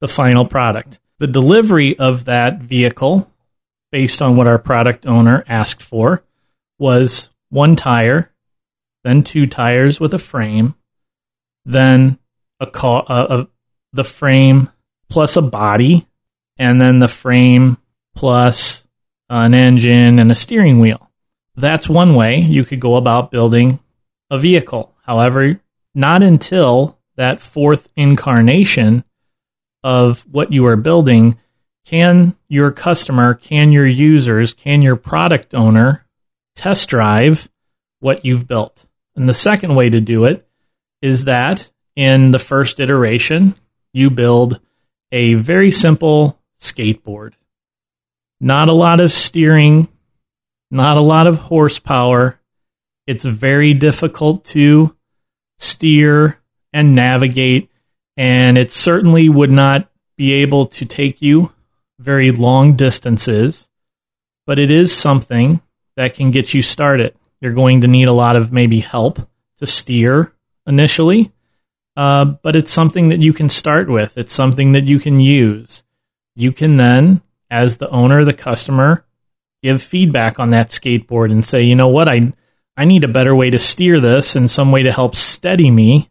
the 0.01 0.07
final 0.07 0.45
product. 0.45 0.99
The 1.19 1.27
delivery 1.27 1.97
of 1.97 2.25
that 2.25 2.59
vehicle, 2.59 3.31
based 3.95 4.21
on 4.21 4.35
what 4.35 4.45
our 4.45 4.59
product 4.59 5.07
owner 5.07 5.41
asked 5.47 5.81
for, 5.81 6.21
was 6.77 7.29
one 7.47 7.77
tire, 7.77 8.29
then 9.05 9.23
two 9.23 9.47
tires 9.47 10.01
with 10.01 10.13
a 10.13 10.19
frame, 10.19 10.75
then 11.63 12.19
a 12.59 12.65
car, 12.65 13.05
uh, 13.07 13.45
the 13.93 14.03
frame 14.03 14.69
plus 15.09 15.37
a 15.37 15.41
body, 15.41 16.05
and 16.57 16.81
then 16.81 16.99
the 16.99 17.07
frame 17.07 17.77
plus 18.15 18.83
an 19.29 19.53
engine 19.53 20.19
and 20.19 20.29
a 20.29 20.35
steering 20.35 20.81
wheel. 20.81 21.09
That's 21.55 21.87
one 21.87 22.15
way 22.15 22.39
you 22.39 22.65
could 22.65 22.81
go 22.81 22.97
about 22.97 23.31
building 23.31 23.79
a 24.29 24.37
vehicle. 24.37 24.93
However, 25.03 25.61
not 25.93 26.21
until 26.21 26.99
that 27.15 27.39
fourth 27.39 27.87
incarnation 27.95 29.05
of 29.85 30.25
what 30.29 30.51
you 30.51 30.65
are 30.65 30.75
building 30.75 31.39
can 31.85 32.35
your 32.47 32.71
customer, 32.71 33.33
can 33.33 33.71
your 33.71 33.87
users, 33.87 34.53
can 34.53 34.81
your 34.81 34.95
product 34.95 35.53
owner 35.53 36.05
test 36.55 36.89
drive 36.89 37.49
what 37.99 38.25
you've 38.25 38.47
built. 38.47 38.85
And 39.15 39.29
the 39.29 39.33
second 39.33 39.75
way 39.75 39.89
to 39.89 40.01
do 40.01 40.25
it 40.25 40.47
is 41.01 41.25
that 41.25 41.69
in 41.95 42.31
the 42.31 42.39
first 42.39 42.79
iteration, 42.79 43.55
you 43.93 44.09
build 44.09 44.59
a 45.11 45.35
very 45.35 45.71
simple 45.71 46.39
skateboard. 46.59 47.33
Not 48.41 48.67
a 48.67 48.73
lot 48.73 48.99
of 48.99 49.11
steering, 49.11 49.87
not 50.71 50.97
a 50.97 51.01
lot 51.01 51.27
of 51.27 51.39
horsepower, 51.39 52.39
it's 53.07 53.23
very 53.23 53.73
difficult 53.73 54.45
to 54.45 54.95
steer 55.59 56.39
and 56.73 56.95
navigate, 56.95 57.69
and 58.17 58.57
it 58.57 58.71
certainly 58.71 59.29
would 59.29 59.51
not 59.51 59.89
be 60.17 60.41
able 60.41 60.65
to 60.65 60.85
take 60.85 61.21
you 61.21 61.51
very 61.99 62.31
long 62.31 62.75
distances, 62.75 63.69
but 64.45 64.59
it 64.59 64.71
is 64.71 64.95
something 64.95 65.61
that 65.95 66.13
can 66.13 66.31
get 66.31 66.53
you 66.53 66.61
started. 66.61 67.15
You're 67.41 67.53
going 67.53 67.81
to 67.81 67.87
need 67.87 68.07
a 68.07 68.13
lot 68.13 68.35
of 68.35 68.51
maybe 68.51 68.79
help 68.79 69.19
to 69.59 69.65
steer 69.65 70.33
initially, 70.67 71.31
uh, 71.95 72.25
but 72.25 72.55
it's 72.55 72.71
something 72.71 73.09
that 73.09 73.21
you 73.21 73.33
can 73.33 73.49
start 73.49 73.89
with. 73.89 74.17
It's 74.17 74.33
something 74.33 74.73
that 74.73 74.83
you 74.83 74.99
can 74.99 75.19
use. 75.19 75.83
You 76.35 76.51
can 76.51 76.77
then, 76.77 77.21
as 77.49 77.77
the 77.77 77.89
owner, 77.89 78.25
the 78.25 78.33
customer, 78.33 79.05
give 79.63 79.81
feedback 79.81 80.39
on 80.39 80.49
that 80.49 80.69
skateboard 80.69 81.31
and 81.31 81.43
say, 81.43 81.63
you 81.63 81.75
know 81.75 81.89
what, 81.89 82.09
I 82.09 82.33
I 82.77 82.83
need 82.83 83.05
a 83.05 83.09
better 83.09 83.33
way 83.33 83.49
to 83.49 83.59
steer 83.59 84.01
this 84.01 84.35
and 84.35 84.51
some 84.51 84.71
way 84.71 84.83
to 84.83 84.91
help 84.91 85.15
steady 85.15 85.71
me 85.71 86.09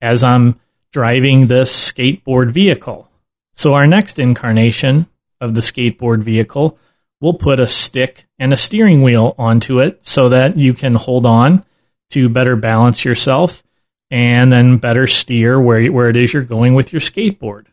as 0.00 0.24
I'm 0.24 0.58
driving 0.92 1.46
this 1.46 1.92
skateboard 1.92 2.50
vehicle. 2.50 3.08
So, 3.54 3.74
our 3.74 3.86
next 3.86 4.18
incarnation 4.18 5.06
of 5.40 5.54
the 5.54 5.60
skateboard 5.60 6.22
vehicle 6.22 6.78
we'll 7.20 7.34
put 7.34 7.60
a 7.60 7.66
stick 7.66 8.26
and 8.38 8.52
a 8.52 8.56
steering 8.56 9.02
wheel 9.02 9.34
onto 9.38 9.80
it 9.80 9.98
so 10.02 10.30
that 10.30 10.56
you 10.56 10.72
can 10.72 10.94
hold 10.94 11.26
on 11.26 11.64
to 12.08 12.28
better 12.28 12.56
balance 12.56 13.04
yourself 13.04 13.62
and 14.10 14.50
then 14.50 14.78
better 14.78 15.06
steer 15.06 15.60
where, 15.60 15.92
where 15.92 16.08
it 16.08 16.16
is 16.16 16.32
you're 16.32 16.42
going 16.42 16.74
with 16.74 16.92
your 16.92 17.00
skateboard. 17.00 17.66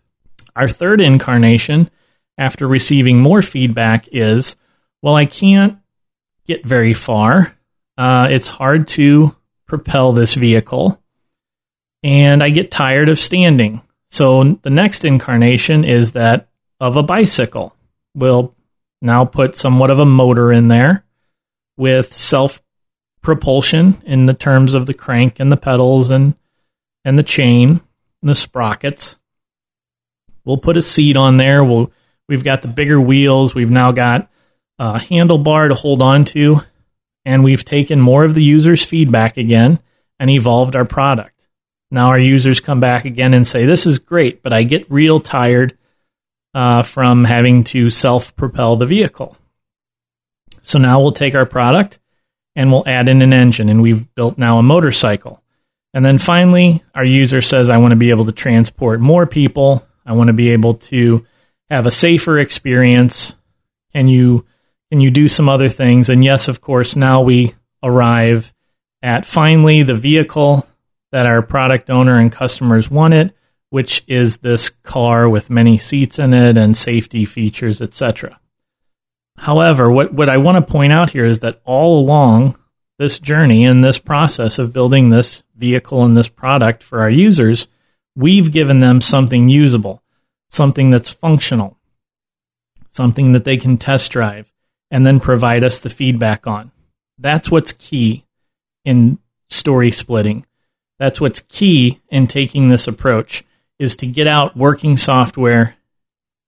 Our 0.55 0.67
third 0.67 0.99
incarnation, 0.99 1.89
after 2.37 2.67
receiving 2.67 3.21
more 3.21 3.41
feedback, 3.41 4.09
is 4.11 4.57
well, 5.01 5.15
I 5.15 5.25
can't 5.25 5.77
get 6.45 6.65
very 6.65 6.93
far 6.93 7.57
uh, 7.97 8.27
it's 8.29 8.47
hard 8.47 8.87
to 8.87 9.35
propel 9.65 10.13
this 10.13 10.35
vehicle, 10.35 11.01
and 12.03 12.43
I 12.43 12.51
get 12.51 12.71
tired 12.71 13.09
of 13.09 13.19
standing. 13.19 13.81
So 14.11 14.43
the 14.61 14.69
next 14.69 15.03
incarnation 15.03 15.83
is 15.83 16.11
that 16.13 16.47
of 16.79 16.95
a 16.95 17.03
bicycle. 17.03 17.75
We'll 18.15 18.55
now 19.01 19.25
put 19.25 19.55
somewhat 19.55 19.91
of 19.91 19.99
a 19.99 20.05
motor 20.05 20.51
in 20.51 20.67
there 20.67 21.03
with 21.77 22.13
self 22.13 22.61
propulsion 23.21 24.01
in 24.05 24.25
the 24.25 24.33
terms 24.33 24.73
of 24.73 24.85
the 24.85 24.93
crank 24.93 25.39
and 25.39 25.51
the 25.51 25.57
pedals 25.57 26.09
and 26.09 26.35
and 27.03 27.17
the 27.17 27.23
chain 27.23 27.81
and 28.21 28.29
the 28.29 28.35
sprockets. 28.35 29.17
We'll 30.45 30.57
put 30.57 30.77
a 30.77 30.81
seat 30.81 31.17
on 31.17 31.37
there. 31.37 31.63
We'll 31.63 31.91
we've 32.27 32.43
got 32.43 32.61
the 32.61 32.67
bigger 32.67 32.99
wheels. 32.99 33.53
We've 33.53 33.71
now 33.71 33.91
got 33.91 34.29
a 34.79 34.95
handlebar 34.95 35.69
to 35.69 35.75
hold 35.75 36.01
on 36.01 36.25
to 36.25 36.61
and 37.27 37.43
we've 37.43 37.65
taken 37.65 37.99
more 37.99 38.23
of 38.23 38.35
the 38.35 38.43
user's 38.43 38.85
feedback 38.85 39.35
again 39.35 39.79
and 40.17 40.29
evolved 40.29 40.77
our 40.77 40.85
product. 40.85 41.45
Now 41.91 42.07
our 42.07 42.19
users 42.19 42.61
come 42.61 42.79
back 42.79 43.03
again 43.03 43.33
and 43.33 43.45
say, 43.45 43.65
This 43.65 43.85
is 43.85 43.99
great, 43.99 44.41
but 44.41 44.53
I 44.53 44.63
get 44.63 44.89
real 44.89 45.19
tired 45.19 45.76
uh, 46.57 46.81
from 46.81 47.23
having 47.23 47.63
to 47.63 47.91
self 47.91 48.35
propel 48.35 48.77
the 48.77 48.87
vehicle. 48.87 49.37
So 50.63 50.79
now 50.79 50.99
we'll 50.99 51.11
take 51.11 51.35
our 51.35 51.45
product 51.45 51.99
and 52.55 52.71
we'll 52.71 52.87
add 52.87 53.07
in 53.07 53.21
an 53.21 53.31
engine, 53.31 53.69
and 53.69 53.83
we've 53.83 54.13
built 54.15 54.39
now 54.39 54.57
a 54.57 54.63
motorcycle. 54.63 55.43
And 55.93 56.03
then 56.03 56.17
finally, 56.17 56.83
our 56.95 57.05
user 57.05 57.41
says, 57.43 57.69
I 57.69 57.77
want 57.77 57.91
to 57.91 57.95
be 57.95 58.09
able 58.09 58.25
to 58.25 58.31
transport 58.31 58.99
more 58.99 59.27
people. 59.27 59.85
I 60.03 60.13
want 60.13 60.29
to 60.29 60.33
be 60.33 60.49
able 60.49 60.73
to 60.89 61.27
have 61.69 61.85
a 61.85 61.91
safer 61.91 62.39
experience. 62.39 63.35
Can 63.93 64.07
you 64.07 64.43
can 64.89 64.99
you 64.99 65.11
do 65.11 65.27
some 65.27 65.49
other 65.49 65.69
things? 65.69 66.09
And 66.09 66.25
yes, 66.25 66.47
of 66.47 66.59
course, 66.59 66.95
now 66.95 67.21
we 67.21 67.53
arrive 67.83 68.51
at 69.03 69.27
finally 69.27 69.83
the 69.83 69.93
vehicle 69.93 70.65
that 71.11 71.27
our 71.27 71.43
product 71.43 71.91
owner 71.91 72.17
and 72.17 72.31
customers 72.31 72.89
wanted, 72.89 73.35
which 73.69 74.03
is 74.07 74.37
this 74.37 74.69
car 74.69 75.27
with 75.27 75.49
many 75.49 75.77
seats 75.77 76.19
in 76.19 76.33
it 76.33 76.57
and 76.57 76.75
safety 76.75 77.25
features, 77.25 77.81
etc. 77.81 78.39
However, 79.37 79.91
what, 79.91 80.13
what 80.13 80.29
I 80.29 80.37
want 80.37 80.65
to 80.65 80.71
point 80.71 80.93
out 80.93 81.11
here 81.11 81.25
is 81.25 81.41
that 81.41 81.61
all 81.65 81.99
along 81.99 82.57
this 82.97 83.19
journey 83.19 83.65
and 83.65 83.83
this 83.83 83.99
process 83.99 84.57
of 84.57 84.73
building 84.73 85.09
this 85.09 85.43
vehicle 85.55 86.03
and 86.03 86.17
this 86.17 86.27
product 86.27 86.81
for 86.81 87.01
our 87.01 87.09
users, 87.09 87.67
we've 88.15 88.51
given 88.51 88.79
them 88.79 89.01
something 89.01 89.49
usable, 89.49 90.01
something 90.49 90.89
that's 90.89 91.11
functional, 91.11 91.77
something 92.89 93.33
that 93.33 93.45
they 93.45 93.57
can 93.57 93.77
test 93.77 94.11
drive, 94.11 94.51
and 94.89 95.05
then 95.05 95.19
provide 95.19 95.63
us 95.63 95.79
the 95.79 95.89
feedback 95.89 96.47
on. 96.47 96.71
That's 97.19 97.51
what's 97.51 97.73
key 97.73 98.25
in 98.85 99.19
story 99.49 99.91
splitting. 99.91 100.45
That's 100.97 101.21
what's 101.21 101.41
key 101.41 102.01
in 102.09 102.25
taking 102.25 102.69
this 102.69 102.87
approach 102.87 103.43
is 103.79 103.95
to 103.97 104.07
get 104.07 104.27
out 104.27 104.57
working 104.57 104.97
software, 104.97 105.75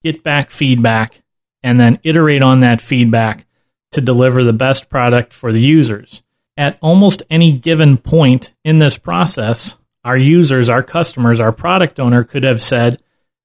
get 0.04 0.24
back 0.24 0.52
feedback, 0.52 1.22
and 1.63 1.80
then 1.80 2.00
iterate 2.04 2.42
on 2.42 2.62
that 2.62 2.82
feedback 2.82 3.46
to 3.92 4.02
deliver 4.02 4.44
the 4.44 4.54
best 4.54 4.89
product 4.89 5.34
for 5.34 5.52
the 5.52 5.62
users. 5.62 6.22
At 6.58 6.78
almost 6.82 7.24
any 7.30 7.58
given 7.58 7.98
point 7.98 8.54
in 8.63 8.80
this 8.80 8.98
process, 8.98 9.78
our 10.04 10.18
users, 10.18 10.70
our 10.70 10.84
customers, 10.84 11.39
our 11.39 11.52
product 11.52 12.00
owner 12.00 12.24
could 12.24 12.44
have 12.44 12.62
said, 12.62 13.02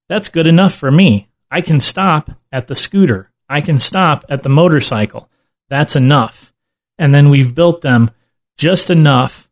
That's 0.09 0.29
good 0.29 0.47
enough 0.47 0.75
for 0.75 0.91
me. 0.91 1.29
I 1.51 1.61
can 1.61 1.81
stop 1.81 2.31
at 2.51 2.67
the 2.67 2.75
scooter. 2.75 3.31
I 3.49 3.61
can 3.61 3.79
stop 3.79 4.25
at 4.29 4.43
the 4.43 4.49
motorcycle. 4.49 5.29
That's 5.69 5.97
enough. 5.97 6.53
And 6.99 7.15
then 7.15 7.31
we've 7.31 7.55
built 7.55 7.83
them 7.83 8.11
just 8.57 8.91
enough 8.91 9.49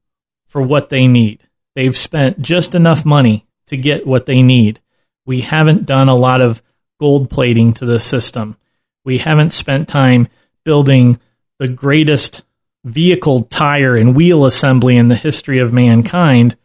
for 0.47 0.63
what 0.63 0.89
they 0.89 1.07
need. 1.07 1.49
They've 1.75 1.97
spent 1.97 2.43
just 2.43 2.75
enough 2.75 3.05
money 3.05 3.47
to 3.73 3.77
get 3.79 4.07
what 4.07 4.27
they 4.27 4.43
need. 4.43 4.81
We 5.25 5.41
haven't 5.41 5.87
done 5.87 6.09
a 6.09 6.15
lot 6.15 6.43
of 6.43 6.63
gold 7.01 7.31
plating 7.31 7.73
to 7.75 7.87
the 7.87 7.99
system. 7.99 8.57
We 9.03 9.19
haven't 9.19 9.55
spent 9.55 9.89
time 9.89 10.29
building 10.63 11.19
the 11.59 11.69
greatest 11.69 12.43
vehicle 12.85 13.45
tire 13.45 13.97
and 13.97 14.15
wheel 14.15 14.45
assembly 14.45 14.97
in 14.97 15.09
the 15.09 15.17
history 15.17 15.59
of 15.59 15.73
mankind 15.73 16.57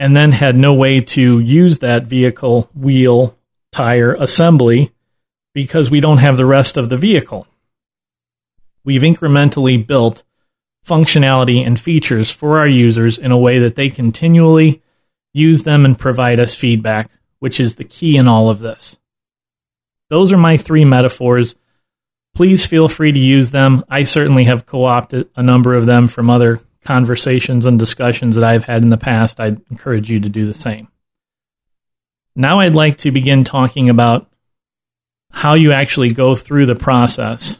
and 0.00 0.16
then 0.16 0.32
had 0.32 0.56
no 0.56 0.74
way 0.74 1.00
to 1.00 1.38
use 1.38 1.78
that 1.78 2.06
vehicle 2.06 2.68
wheel 2.74 3.38
tire 3.70 4.14
assembly 4.14 4.92
because 5.54 5.90
we 5.90 6.00
don't 6.00 6.18
have 6.18 6.36
the 6.36 6.44
rest 6.44 6.76
of 6.76 6.88
the 6.88 6.98
vehicle. 6.98 7.46
We've 8.84 9.02
incrementally 9.02 9.86
built 9.86 10.24
functionality 10.84 11.64
and 11.64 11.78
features 11.78 12.32
for 12.32 12.58
our 12.58 12.68
users 12.68 13.16
in 13.16 13.30
a 13.30 13.38
way 13.38 13.60
that 13.60 13.76
they 13.76 13.90
continually 13.90 14.82
use 15.36 15.64
them 15.64 15.84
and 15.84 15.98
provide 15.98 16.40
us 16.40 16.54
feedback, 16.54 17.10
which 17.40 17.60
is 17.60 17.76
the 17.76 17.84
key 17.84 18.16
in 18.16 18.26
all 18.26 18.48
of 18.48 18.60
this. 18.60 18.96
Those 20.08 20.32
are 20.32 20.38
my 20.38 20.56
three 20.56 20.84
metaphors. 20.84 21.56
Please 22.34 22.64
feel 22.64 22.88
free 22.88 23.12
to 23.12 23.18
use 23.18 23.50
them. 23.50 23.84
I 23.88 24.04
certainly 24.04 24.44
have 24.44 24.66
co 24.66 24.84
opted 24.84 25.28
a 25.36 25.42
number 25.42 25.74
of 25.74 25.84
them 25.84 26.08
from 26.08 26.30
other 26.30 26.60
conversations 26.84 27.66
and 27.66 27.78
discussions 27.78 28.36
that 28.36 28.44
I've 28.44 28.64
had 28.64 28.82
in 28.82 28.88
the 28.88 28.96
past. 28.96 29.38
I'd 29.38 29.60
encourage 29.70 30.10
you 30.10 30.20
to 30.20 30.28
do 30.28 30.46
the 30.46 30.54
same. 30.54 30.88
Now, 32.34 32.60
I'd 32.60 32.74
like 32.74 32.98
to 32.98 33.10
begin 33.10 33.44
talking 33.44 33.90
about 33.90 34.30
how 35.32 35.54
you 35.54 35.72
actually 35.72 36.12
go 36.12 36.34
through 36.34 36.66
the 36.66 36.76
process 36.76 37.58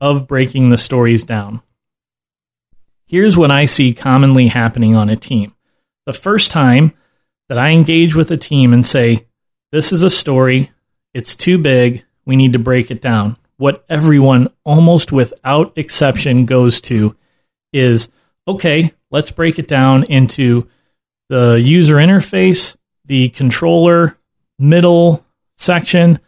of 0.00 0.26
breaking 0.26 0.70
the 0.70 0.78
stories 0.78 1.24
down. 1.26 1.62
Here's 3.06 3.36
what 3.36 3.50
I 3.50 3.66
see 3.66 3.92
commonly 3.92 4.46
happening 4.46 4.96
on 4.96 5.10
a 5.10 5.16
team. 5.16 5.52
The 6.06 6.12
first 6.12 6.50
time 6.50 6.94
that 7.50 7.58
I 7.58 7.70
engage 7.70 8.14
with 8.14 8.30
a 8.30 8.36
team 8.36 8.72
and 8.72 8.86
say, 8.86 9.26
This 9.72 9.92
is 9.92 10.04
a 10.04 10.08
story, 10.08 10.70
it's 11.12 11.34
too 11.34 11.58
big, 11.58 12.04
we 12.24 12.36
need 12.36 12.52
to 12.52 12.60
break 12.60 12.92
it 12.92 13.02
down. 13.02 13.36
What 13.56 13.84
everyone, 13.88 14.48
almost 14.64 15.10
without 15.10 15.76
exception, 15.76 16.46
goes 16.46 16.80
to 16.82 17.16
is, 17.72 18.08
Okay, 18.46 18.94
let's 19.10 19.32
break 19.32 19.58
it 19.58 19.66
down 19.66 20.04
into 20.04 20.68
the 21.28 21.60
user 21.60 21.96
interface, 21.96 22.76
the 23.06 23.30
controller, 23.30 24.16
middle 24.56 25.26
section, 25.58 26.20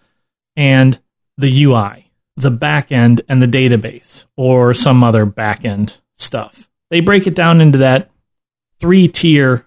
and 0.57 1.01
the 1.39 1.65
UI, 1.65 2.11
the 2.37 2.51
backend, 2.51 3.21
and 3.29 3.41
the 3.41 3.47
database, 3.47 4.27
or 4.37 4.75
some 4.75 5.05
other 5.05 5.25
backend 5.25 5.99
stuff. 6.19 6.69
They 6.91 6.99
break 6.99 7.29
it 7.29 7.37
down 7.37 7.61
into 7.61 7.79
that 7.79 8.11
three 8.81 9.07
tier 9.07 9.65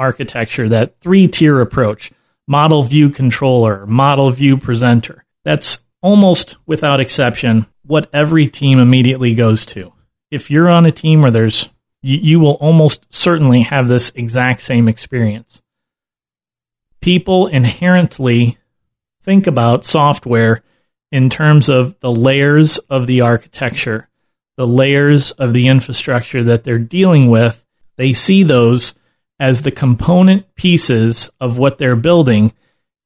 architecture, 0.00 0.68
that 0.70 0.98
three 1.00 1.28
tier 1.28 1.60
approach 1.60 2.10
model 2.48 2.82
view 2.82 3.10
controller, 3.10 3.86
model 3.86 4.30
view 4.32 4.56
presenter. 4.56 5.24
That's 5.44 5.80
almost 6.02 6.56
without 6.66 6.98
exception 6.98 7.66
what 7.84 8.10
every 8.12 8.48
team 8.48 8.78
immediately 8.78 9.34
goes 9.34 9.64
to. 9.66 9.92
If 10.30 10.50
you're 10.50 10.68
on 10.68 10.86
a 10.86 10.90
team 10.92 11.22
where 11.22 11.30
there's, 11.30 11.68
you, 12.02 12.18
you 12.18 12.40
will 12.40 12.54
almost 12.54 13.06
certainly 13.08 13.62
have 13.62 13.88
this 13.88 14.10
exact 14.16 14.62
same 14.62 14.88
experience. 14.88 15.62
People 17.00 17.46
inherently 17.46 18.58
think 19.22 19.46
about 19.46 19.84
software 19.84 20.62
in 21.12 21.30
terms 21.30 21.68
of 21.68 21.98
the 22.00 22.12
layers 22.12 22.78
of 22.78 23.06
the 23.06 23.20
architecture, 23.20 24.08
the 24.56 24.66
layers 24.66 25.32
of 25.32 25.52
the 25.52 25.68
infrastructure 25.68 26.42
that 26.44 26.64
they're 26.64 26.78
dealing 26.78 27.28
with. 27.28 27.64
They 27.96 28.12
see 28.12 28.42
those 28.42 28.94
as 29.40 29.62
the 29.62 29.70
component 29.70 30.54
pieces 30.54 31.30
of 31.40 31.56
what 31.56 31.78
they're 31.78 31.96
building, 31.96 32.52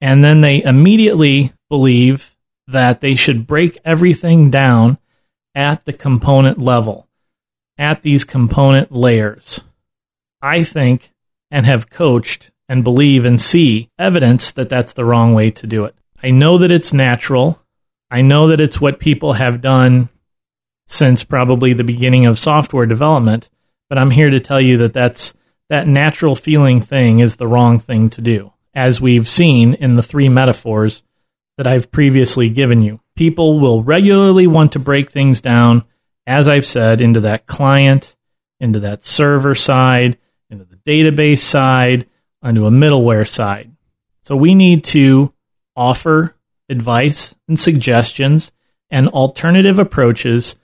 and 0.00 0.22
then 0.24 0.40
they 0.40 0.62
immediately 0.62 1.52
believe 1.70 2.36
that 2.66 3.00
they 3.00 3.14
should 3.14 3.46
break 3.46 3.78
everything 3.84 4.50
down 4.50 4.98
at 5.54 5.84
the 5.84 5.92
component 5.92 6.58
level, 6.58 7.08
at 7.78 8.02
these 8.02 8.24
component 8.24 8.90
layers. 8.90 9.60
I 10.42 10.64
think 10.64 11.12
and 11.52 11.66
have 11.66 11.88
coached 11.88 12.50
and 12.68 12.82
believe 12.82 13.24
and 13.24 13.40
see 13.40 13.88
evidence 13.96 14.50
that 14.52 14.68
that's 14.68 14.94
the 14.94 15.04
wrong 15.04 15.34
way 15.34 15.52
to 15.52 15.66
do 15.68 15.84
it. 15.84 15.94
I 16.20 16.30
know 16.32 16.58
that 16.58 16.72
it's 16.72 16.92
natural. 16.92 17.62
I 18.10 18.22
know 18.22 18.48
that 18.48 18.60
it's 18.60 18.80
what 18.80 18.98
people 18.98 19.34
have 19.34 19.60
done 19.60 20.08
since 20.86 21.22
probably 21.22 21.72
the 21.74 21.84
beginning 21.84 22.26
of 22.26 22.38
software 22.38 22.86
development, 22.86 23.48
but 23.88 23.98
I'm 23.98 24.10
here 24.10 24.30
to 24.30 24.40
tell 24.40 24.60
you 24.60 24.78
that 24.78 24.92
that's 24.92 25.34
that 25.74 25.88
natural 25.88 26.36
feeling 26.36 26.80
thing 26.80 27.18
is 27.18 27.34
the 27.34 27.48
wrong 27.48 27.80
thing 27.80 28.08
to 28.08 28.20
do, 28.20 28.52
as 28.74 29.00
we've 29.00 29.28
seen 29.28 29.74
in 29.74 29.96
the 29.96 30.04
three 30.04 30.28
metaphors 30.28 31.02
that 31.58 31.66
I've 31.66 31.90
previously 31.90 32.48
given 32.48 32.80
you. 32.80 33.00
People 33.16 33.58
will 33.58 33.82
regularly 33.82 34.46
want 34.46 34.70
to 34.72 34.78
break 34.78 35.10
things 35.10 35.40
down, 35.40 35.82
as 36.28 36.46
I've 36.46 36.64
said, 36.64 37.00
into 37.00 37.22
that 37.22 37.46
client, 37.46 38.14
into 38.60 38.78
that 38.80 39.04
server 39.04 39.56
side, 39.56 40.16
into 40.48 40.64
the 40.64 40.76
database 40.76 41.40
side, 41.40 42.06
onto 42.40 42.66
a 42.66 42.70
middleware 42.70 43.26
side. 43.26 43.72
So 44.22 44.36
we 44.36 44.54
need 44.54 44.84
to 44.84 45.34
offer 45.74 46.36
advice 46.68 47.34
and 47.48 47.58
suggestions 47.58 48.52
and 48.90 49.08
alternative 49.08 49.80
approaches 49.80 50.54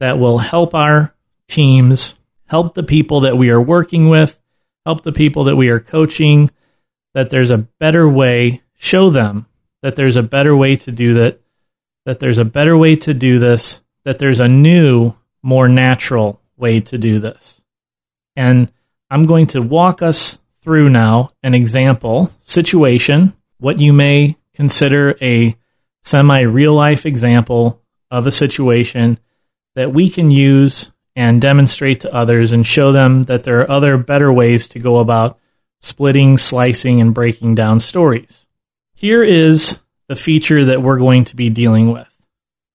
that 0.00 0.18
will 0.18 0.38
help 0.38 0.74
our 0.74 1.14
teams, 1.48 2.14
help 2.46 2.74
the 2.74 2.82
people 2.82 3.20
that 3.20 3.36
we 3.36 3.50
are 3.50 3.60
working 3.60 4.08
with, 4.08 4.40
help 4.84 5.02
the 5.02 5.12
people 5.12 5.44
that 5.44 5.56
we 5.56 5.68
are 5.68 5.80
coaching, 5.80 6.50
that 7.14 7.30
there's 7.30 7.50
a 7.50 7.58
better 7.58 8.08
way, 8.08 8.62
show 8.76 9.10
them 9.10 9.46
that 9.82 9.96
there's 9.96 10.16
a 10.16 10.22
better 10.22 10.56
way 10.56 10.76
to 10.76 10.90
do 10.90 11.14
that, 11.14 11.40
that 12.06 12.18
there's 12.18 12.38
a 12.38 12.44
better 12.44 12.76
way 12.76 12.96
to 12.96 13.12
do 13.12 13.38
this, 13.38 13.82
that 14.04 14.18
there's 14.18 14.40
a 14.40 14.48
new, 14.48 15.14
more 15.42 15.68
natural 15.68 16.40
way 16.56 16.80
to 16.80 16.96
do 16.96 17.18
this. 17.18 17.60
And 18.34 18.72
I'm 19.10 19.26
going 19.26 19.46
to 19.48 19.60
walk 19.60 20.00
us 20.00 20.38
through 20.62 20.88
now 20.88 21.32
an 21.42 21.54
example 21.54 22.32
situation, 22.40 23.34
what 23.58 23.78
you 23.78 23.92
may 23.92 24.36
consider 24.54 25.16
a 25.20 25.54
semi 26.02 26.40
real 26.40 26.72
life 26.72 27.04
example 27.04 27.82
of 28.10 28.26
a 28.26 28.32
situation 28.32 29.18
that 29.74 29.92
we 29.92 30.08
can 30.08 30.30
use 30.30 30.90
and 31.16 31.40
demonstrate 31.40 32.00
to 32.00 32.14
others 32.14 32.52
and 32.52 32.66
show 32.66 32.92
them 32.92 33.22
that 33.24 33.44
there 33.44 33.60
are 33.60 33.70
other 33.70 33.96
better 33.96 34.32
ways 34.32 34.68
to 34.68 34.78
go 34.78 34.98
about 34.98 35.38
splitting, 35.80 36.38
slicing, 36.38 37.00
and 37.00 37.14
breaking 37.14 37.54
down 37.54 37.78
stories. 37.78 38.46
Here 38.94 39.22
is 39.22 39.78
the 40.08 40.16
feature 40.16 40.64
that 40.66 40.82
we're 40.82 40.98
going 40.98 41.24
to 41.24 41.36
be 41.36 41.50
dealing 41.50 41.92
with. 41.92 42.10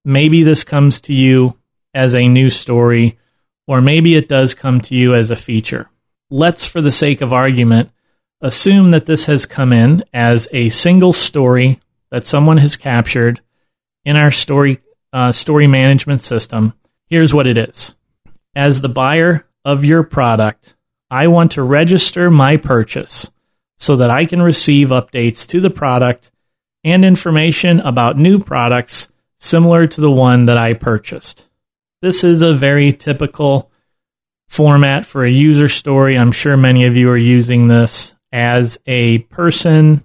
Maybe 0.04 0.42
this 0.42 0.64
comes 0.64 1.00
to 1.02 1.12
you 1.12 1.56
as 1.92 2.14
a 2.14 2.28
new 2.28 2.50
story, 2.50 3.18
or 3.66 3.80
maybe 3.80 4.16
it 4.16 4.28
does 4.28 4.54
come 4.54 4.80
to 4.82 4.94
you 4.94 5.14
as 5.14 5.30
a 5.30 5.36
feature. 5.36 5.90
Let's, 6.30 6.64
for 6.64 6.80
the 6.80 6.92
sake 6.92 7.20
of 7.20 7.32
argument, 7.32 7.90
assume 8.40 8.92
that 8.92 9.06
this 9.06 9.26
has 9.26 9.44
come 9.44 9.72
in 9.72 10.04
as 10.14 10.48
a 10.52 10.68
single 10.68 11.12
story 11.12 11.80
that 12.10 12.24
someone 12.24 12.56
has 12.58 12.76
captured 12.76 13.40
in 14.04 14.16
our 14.16 14.30
story 14.30 14.80
uh, 15.12 15.32
story 15.32 15.66
management 15.66 16.20
system. 16.20 16.72
Here's 17.06 17.34
what 17.34 17.46
it 17.46 17.58
is: 17.58 17.94
as 18.54 18.80
the 18.80 18.88
buyer 18.88 19.46
of 19.64 19.84
your 19.84 20.02
product, 20.02 20.74
I 21.10 21.28
want 21.28 21.52
to 21.52 21.62
register 21.62 22.30
my 22.30 22.56
purchase 22.56 23.30
so 23.78 23.96
that 23.96 24.10
I 24.10 24.26
can 24.26 24.42
receive 24.42 24.88
updates 24.88 25.46
to 25.48 25.60
the 25.60 25.70
product 25.70 26.30
and 26.84 27.04
information 27.04 27.80
about 27.80 28.16
new 28.16 28.38
products 28.38 29.08
similar 29.38 29.86
to 29.86 30.00
the 30.00 30.10
one 30.10 30.46
that 30.46 30.58
I 30.58 30.74
purchased. 30.74 31.46
This 32.02 32.24
is 32.24 32.42
a 32.42 32.54
very 32.54 32.92
typical 32.92 33.70
format 34.48 35.06
for 35.06 35.24
a 35.24 35.30
user 35.30 35.68
story. 35.68 36.18
I'm 36.18 36.32
sure 36.32 36.56
many 36.56 36.86
of 36.86 36.96
you 36.96 37.10
are 37.10 37.16
using 37.16 37.68
this 37.68 38.14
as 38.32 38.78
a 38.86 39.18
person. 39.18 40.02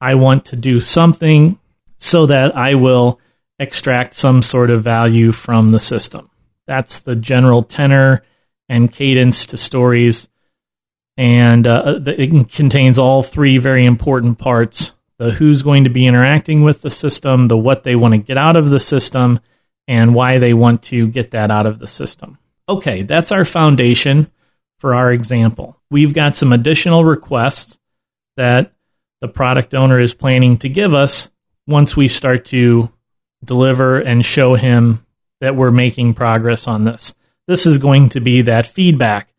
I 0.00 0.14
want 0.14 0.46
to 0.46 0.56
do 0.56 0.80
something 0.80 1.58
so 1.98 2.26
that 2.26 2.56
I 2.56 2.74
will 2.74 3.20
extract 3.58 4.14
some 4.14 4.42
sort 4.42 4.70
of 4.70 4.84
value 4.84 5.32
from 5.32 5.70
the 5.70 5.80
system. 5.80 6.30
That's 6.68 7.00
the 7.00 7.16
general 7.16 7.64
tenor 7.64 8.22
and 8.68 8.92
cadence 8.92 9.46
to 9.46 9.56
stories. 9.56 10.28
And 11.16 11.66
uh, 11.66 11.98
it 12.06 12.52
contains 12.52 12.98
all 12.98 13.24
three 13.24 13.58
very 13.58 13.84
important 13.84 14.38
parts 14.38 14.92
the 15.16 15.32
who's 15.32 15.62
going 15.62 15.82
to 15.82 15.90
be 15.90 16.06
interacting 16.06 16.62
with 16.62 16.80
the 16.80 16.90
system, 16.90 17.46
the 17.46 17.56
what 17.56 17.82
they 17.82 17.96
want 17.96 18.14
to 18.14 18.18
get 18.18 18.38
out 18.38 18.54
of 18.54 18.70
the 18.70 18.78
system, 18.78 19.40
and 19.88 20.14
why 20.14 20.38
they 20.38 20.54
want 20.54 20.84
to 20.84 21.08
get 21.08 21.32
that 21.32 21.50
out 21.50 21.66
of 21.66 21.80
the 21.80 21.88
system. 21.88 22.38
Okay, 22.68 23.02
that's 23.02 23.32
our 23.32 23.44
foundation 23.44 24.30
for 24.78 24.94
our 24.94 25.12
example. 25.12 25.76
We've 25.90 26.14
got 26.14 26.36
some 26.36 26.52
additional 26.52 27.04
requests 27.04 27.78
that 28.36 28.74
the 29.20 29.26
product 29.26 29.74
owner 29.74 29.98
is 29.98 30.14
planning 30.14 30.58
to 30.58 30.68
give 30.68 30.94
us 30.94 31.30
once 31.66 31.96
we 31.96 32.06
start 32.06 32.44
to 32.44 32.92
deliver 33.44 33.98
and 33.98 34.24
show 34.24 34.54
him 34.54 35.04
that 35.40 35.56
we're 35.56 35.70
making 35.70 36.14
progress 36.14 36.66
on 36.66 36.84
this. 36.84 37.14
This 37.46 37.66
is 37.66 37.78
going 37.78 38.10
to 38.10 38.20
be 38.20 38.42
that 38.42 38.66
feedback 38.66 39.32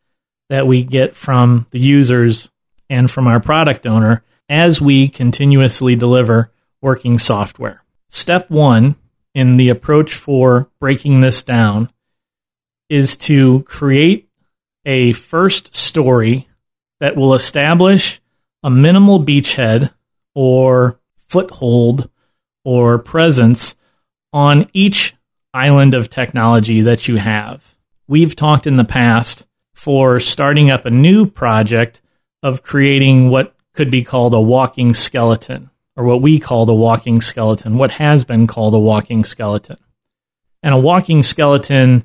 that 0.50 0.68
we 0.68 0.84
get 0.84 1.16
from 1.16 1.68
the 1.72 1.80
users 1.80 2.50
and 2.90 3.10
from 3.10 3.28
our 3.28 3.40
product 3.40 3.86
owner 3.86 4.24
as 4.48 4.82
we 4.82 5.08
continuously 5.08 5.96
deliver 5.96 6.52
working 6.82 7.20
software. 7.20 7.84
Step 8.10 8.50
one 8.50 8.96
in 9.36 9.58
the 9.58 9.70
approach 9.70 10.14
for 10.14 10.70
breaking 10.80 11.22
this 11.22 11.44
down 11.44 11.90
is 12.90 13.16
to 13.16 13.62
create 13.64 14.28
a 14.86 15.14
first 15.14 15.76
story 15.76 16.48
that 17.00 17.16
will 17.16 17.36
establish 17.36 18.20
a 18.64 18.70
minimal 18.70 19.24
beachhead 19.24 19.92
or 20.34 21.00
foothold 21.28 22.10
or 22.64 22.98
presence 22.98 23.76
on 24.34 24.68
each 24.74 25.16
island 25.54 25.94
of 25.94 26.10
technology 26.10 26.82
that 26.82 27.08
you 27.08 27.18
have. 27.18 27.76
We've 28.08 28.36
talked 28.36 28.68
in 28.68 28.78
the 28.78 28.84
past 28.84 29.46
for 29.74 30.20
starting 30.20 30.70
up 30.70 30.86
a 30.86 30.92
new 30.92 31.26
project 31.26 32.02
of 32.44 32.64
creating 32.64 33.30
what 33.30 33.56
could 33.74 33.90
be 33.90 34.04
called 34.04 34.34
a 34.34 34.42
walking 34.42 34.94
skeleton, 34.94 35.70
or 35.96 36.04
what 36.04 36.22
we 36.22 36.40
call 36.40 36.66
the 36.66 36.74
walking 36.74 37.22
skeleton, 37.22 37.78
what 37.78 37.92
has 37.92 38.24
been 38.24 38.48
called 38.48 38.74
a 38.74 38.80
walking 38.80 39.24
skeleton. 39.24 39.78
And 40.62 40.74
a 40.74 40.80
walking 40.80 41.24
skeleton 41.24 42.04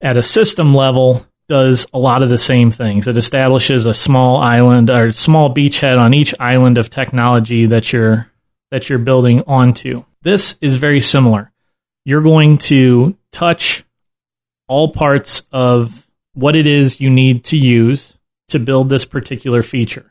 at 0.00 0.16
a 0.16 0.22
system 0.22 0.74
level 0.74 1.26
does 1.48 1.86
a 1.94 1.98
lot 1.98 2.22
of 2.22 2.28
the 2.28 2.38
same 2.38 2.70
things. 2.70 3.08
It 3.08 3.16
establishes 3.16 3.86
a 3.86 3.94
small 3.94 4.36
island 4.36 4.90
or 4.90 5.12
small 5.12 5.54
beachhead 5.54 5.98
on 5.98 6.14
each 6.14 6.34
island 6.38 6.78
of 6.78 6.90
technology 6.90 7.66
that 7.66 7.92
you're 7.92 8.30
that 8.70 8.88
you're 8.88 8.98
building 8.98 9.42
onto. 9.46 10.04
This 10.22 10.58
is 10.60 10.76
very 10.76 11.00
similar. 11.00 11.52
You're 12.08 12.22
going 12.22 12.56
to 12.56 13.18
touch 13.32 13.84
all 14.66 14.92
parts 14.92 15.42
of 15.52 16.08
what 16.32 16.56
it 16.56 16.66
is 16.66 17.02
you 17.02 17.10
need 17.10 17.44
to 17.44 17.58
use 17.58 18.16
to 18.48 18.58
build 18.58 18.88
this 18.88 19.04
particular 19.04 19.60
feature. 19.60 20.10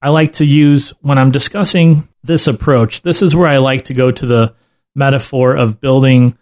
I 0.00 0.08
like 0.08 0.32
to 0.34 0.46
use 0.46 0.94
when 1.02 1.18
I'm 1.18 1.32
discussing 1.32 2.08
this 2.24 2.46
approach, 2.46 3.02
this 3.02 3.20
is 3.20 3.36
where 3.36 3.48
I 3.48 3.58
like 3.58 3.84
to 3.84 3.92
go 3.92 4.10
to 4.10 4.24
the 4.24 4.54
metaphor 4.94 5.54
of 5.54 5.78
building 5.78 6.38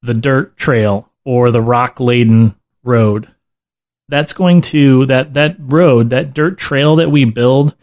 the 0.00 0.14
dirt 0.14 0.56
trail 0.56 1.12
or 1.26 1.50
the 1.50 1.60
rock 1.60 2.00
laden 2.00 2.54
road. 2.82 3.28
That's 4.08 4.32
going 4.32 4.62
to 4.62 5.04
that 5.06 5.34
that 5.34 5.56
road, 5.58 6.08
that 6.08 6.32
dirt 6.32 6.56
trail 6.56 6.96
that 6.96 7.10
we 7.10 7.26
build 7.26 7.74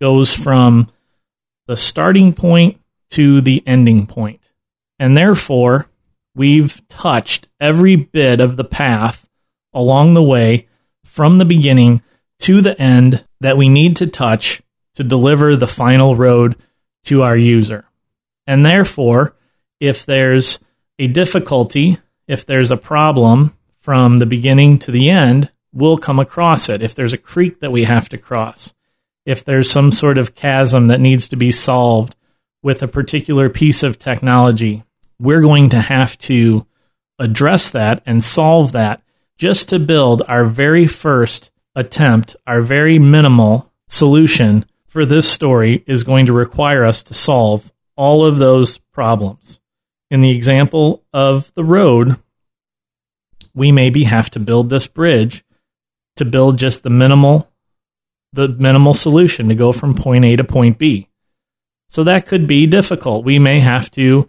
goes 0.00 0.32
from 0.32 0.88
the 1.66 1.76
starting 1.76 2.32
point 2.32 2.80
to 3.10 3.42
the 3.42 3.62
ending 3.66 4.06
point. 4.06 4.40
And 4.98 5.14
therefore, 5.14 5.87
we've 6.38 6.86
touched 6.88 7.48
every 7.60 7.96
bit 7.96 8.40
of 8.40 8.56
the 8.56 8.64
path 8.64 9.28
along 9.74 10.14
the 10.14 10.22
way 10.22 10.68
from 11.04 11.36
the 11.36 11.44
beginning 11.44 12.00
to 12.38 12.62
the 12.62 12.80
end 12.80 13.24
that 13.40 13.56
we 13.56 13.68
need 13.68 13.96
to 13.96 14.06
touch 14.06 14.62
to 14.94 15.02
deliver 15.02 15.56
the 15.56 15.66
final 15.66 16.14
road 16.14 16.56
to 17.04 17.22
our 17.22 17.36
user. 17.36 17.84
And 18.46 18.64
therefore, 18.64 19.34
if 19.80 20.06
there's 20.06 20.58
a 20.98 21.08
difficulty, 21.08 21.98
if 22.26 22.46
there's 22.46 22.70
a 22.70 22.76
problem 22.76 23.56
from 23.80 24.16
the 24.16 24.26
beginning 24.26 24.78
to 24.80 24.90
the 24.90 25.10
end, 25.10 25.50
we'll 25.72 25.98
come 25.98 26.20
across 26.20 26.68
it. 26.68 26.82
If 26.82 26.94
there's 26.94 27.12
a 27.12 27.18
creek 27.18 27.60
that 27.60 27.72
we 27.72 27.84
have 27.84 28.08
to 28.10 28.18
cross, 28.18 28.72
if 29.26 29.44
there's 29.44 29.70
some 29.70 29.92
sort 29.92 30.18
of 30.18 30.34
chasm 30.34 30.86
that 30.88 31.00
needs 31.00 31.28
to 31.28 31.36
be 31.36 31.52
solved 31.52 32.14
with 32.62 32.82
a 32.82 32.88
particular 32.88 33.48
piece 33.48 33.82
of 33.82 33.98
technology, 33.98 34.84
we're 35.18 35.40
going 35.40 35.70
to 35.70 35.80
have 35.80 36.16
to 36.18 36.66
address 37.18 37.70
that 37.70 38.02
and 38.06 38.22
solve 38.22 38.72
that 38.72 39.02
just 39.36 39.68
to 39.70 39.78
build 39.78 40.22
our 40.28 40.44
very 40.44 40.86
first 40.86 41.50
attempt, 41.74 42.36
our 42.46 42.60
very 42.60 42.98
minimal 42.98 43.70
solution 43.88 44.64
for 44.86 45.04
this 45.04 45.30
story 45.30 45.84
is 45.86 46.02
going 46.02 46.26
to 46.26 46.32
require 46.32 46.84
us 46.84 47.02
to 47.04 47.14
solve 47.14 47.72
all 47.96 48.24
of 48.24 48.38
those 48.38 48.78
problems. 48.78 49.60
In 50.10 50.20
the 50.20 50.30
example 50.30 51.04
of 51.12 51.52
the 51.54 51.64
road, 51.64 52.16
we 53.54 53.72
maybe 53.72 54.04
have 54.04 54.30
to 54.30 54.40
build 54.40 54.70
this 54.70 54.86
bridge 54.86 55.44
to 56.16 56.24
build 56.24 56.58
just 56.58 56.82
the 56.82 56.90
minimal 56.90 57.50
the 58.32 58.48
minimal 58.48 58.92
solution 58.92 59.48
to 59.48 59.54
go 59.54 59.72
from 59.72 59.94
point 59.94 60.24
A 60.24 60.36
to 60.36 60.44
point 60.44 60.76
B. 60.76 61.08
So 61.88 62.04
that 62.04 62.26
could 62.26 62.46
be 62.46 62.66
difficult. 62.66 63.24
We 63.24 63.38
may 63.38 63.60
have 63.60 63.90
to 63.92 64.28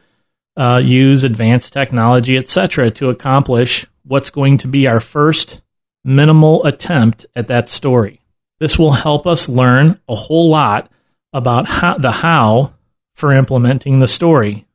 uh, 0.60 0.82
use 0.84 1.24
advanced 1.24 1.72
technology, 1.72 2.38
etc., 2.38 2.92
to 2.92 3.08
accomplish 3.08 3.86
what's 4.04 4.30
going 4.30 4.58
to 4.58 4.68
be 4.68 4.88
our 4.88 5.00
first 5.00 5.62
minimal 6.04 6.66
attempt 6.66 7.26
at 7.34 7.48
that 7.48 7.70
story. 7.70 8.20
This 8.60 8.78
will 8.78 8.92
help 8.92 9.26
us 9.26 9.48
learn 9.48 9.98
a 10.10 10.16
whole 10.16 10.50
lot 10.50 10.92
about 11.32 11.66
how, 11.66 11.98
the 11.98 12.12
how 12.12 12.74
for 13.16 13.32
implementing 13.32 14.02
the 14.02 14.08
story. 14.08 14.68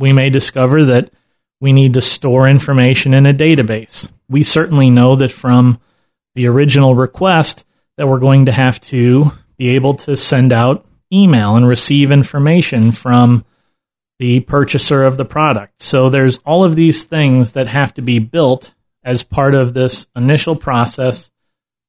We 0.00 0.12
may 0.12 0.30
discover 0.30 0.84
that 0.86 1.12
we 1.60 1.72
need 1.72 1.94
to 1.94 2.00
store 2.00 2.48
information 2.48 3.14
in 3.14 3.24
a 3.24 3.32
database. 3.32 4.08
We 4.28 4.42
certainly 4.42 4.90
know 4.90 5.14
that 5.16 5.30
from 5.30 5.78
the 6.34 6.48
original 6.48 6.96
request 6.96 7.64
that 7.96 8.08
we're 8.08 8.18
going 8.18 8.46
to 8.46 8.52
have 8.52 8.80
to 8.80 9.30
be 9.56 9.76
able 9.76 9.94
to 9.94 10.16
send 10.16 10.52
out 10.52 10.84
email 11.12 11.54
and 11.54 11.68
receive 11.68 12.10
information 12.10 12.90
from 12.90 13.44
the 14.24 14.40
purchaser 14.40 15.04
of 15.04 15.18
the 15.18 15.24
product. 15.26 15.82
So 15.82 16.08
there's 16.08 16.38
all 16.46 16.64
of 16.64 16.76
these 16.76 17.04
things 17.04 17.52
that 17.52 17.68
have 17.68 17.92
to 17.92 18.00
be 18.00 18.18
built 18.20 18.72
as 19.02 19.22
part 19.22 19.54
of 19.54 19.74
this 19.74 20.06
initial 20.16 20.56
process 20.56 21.30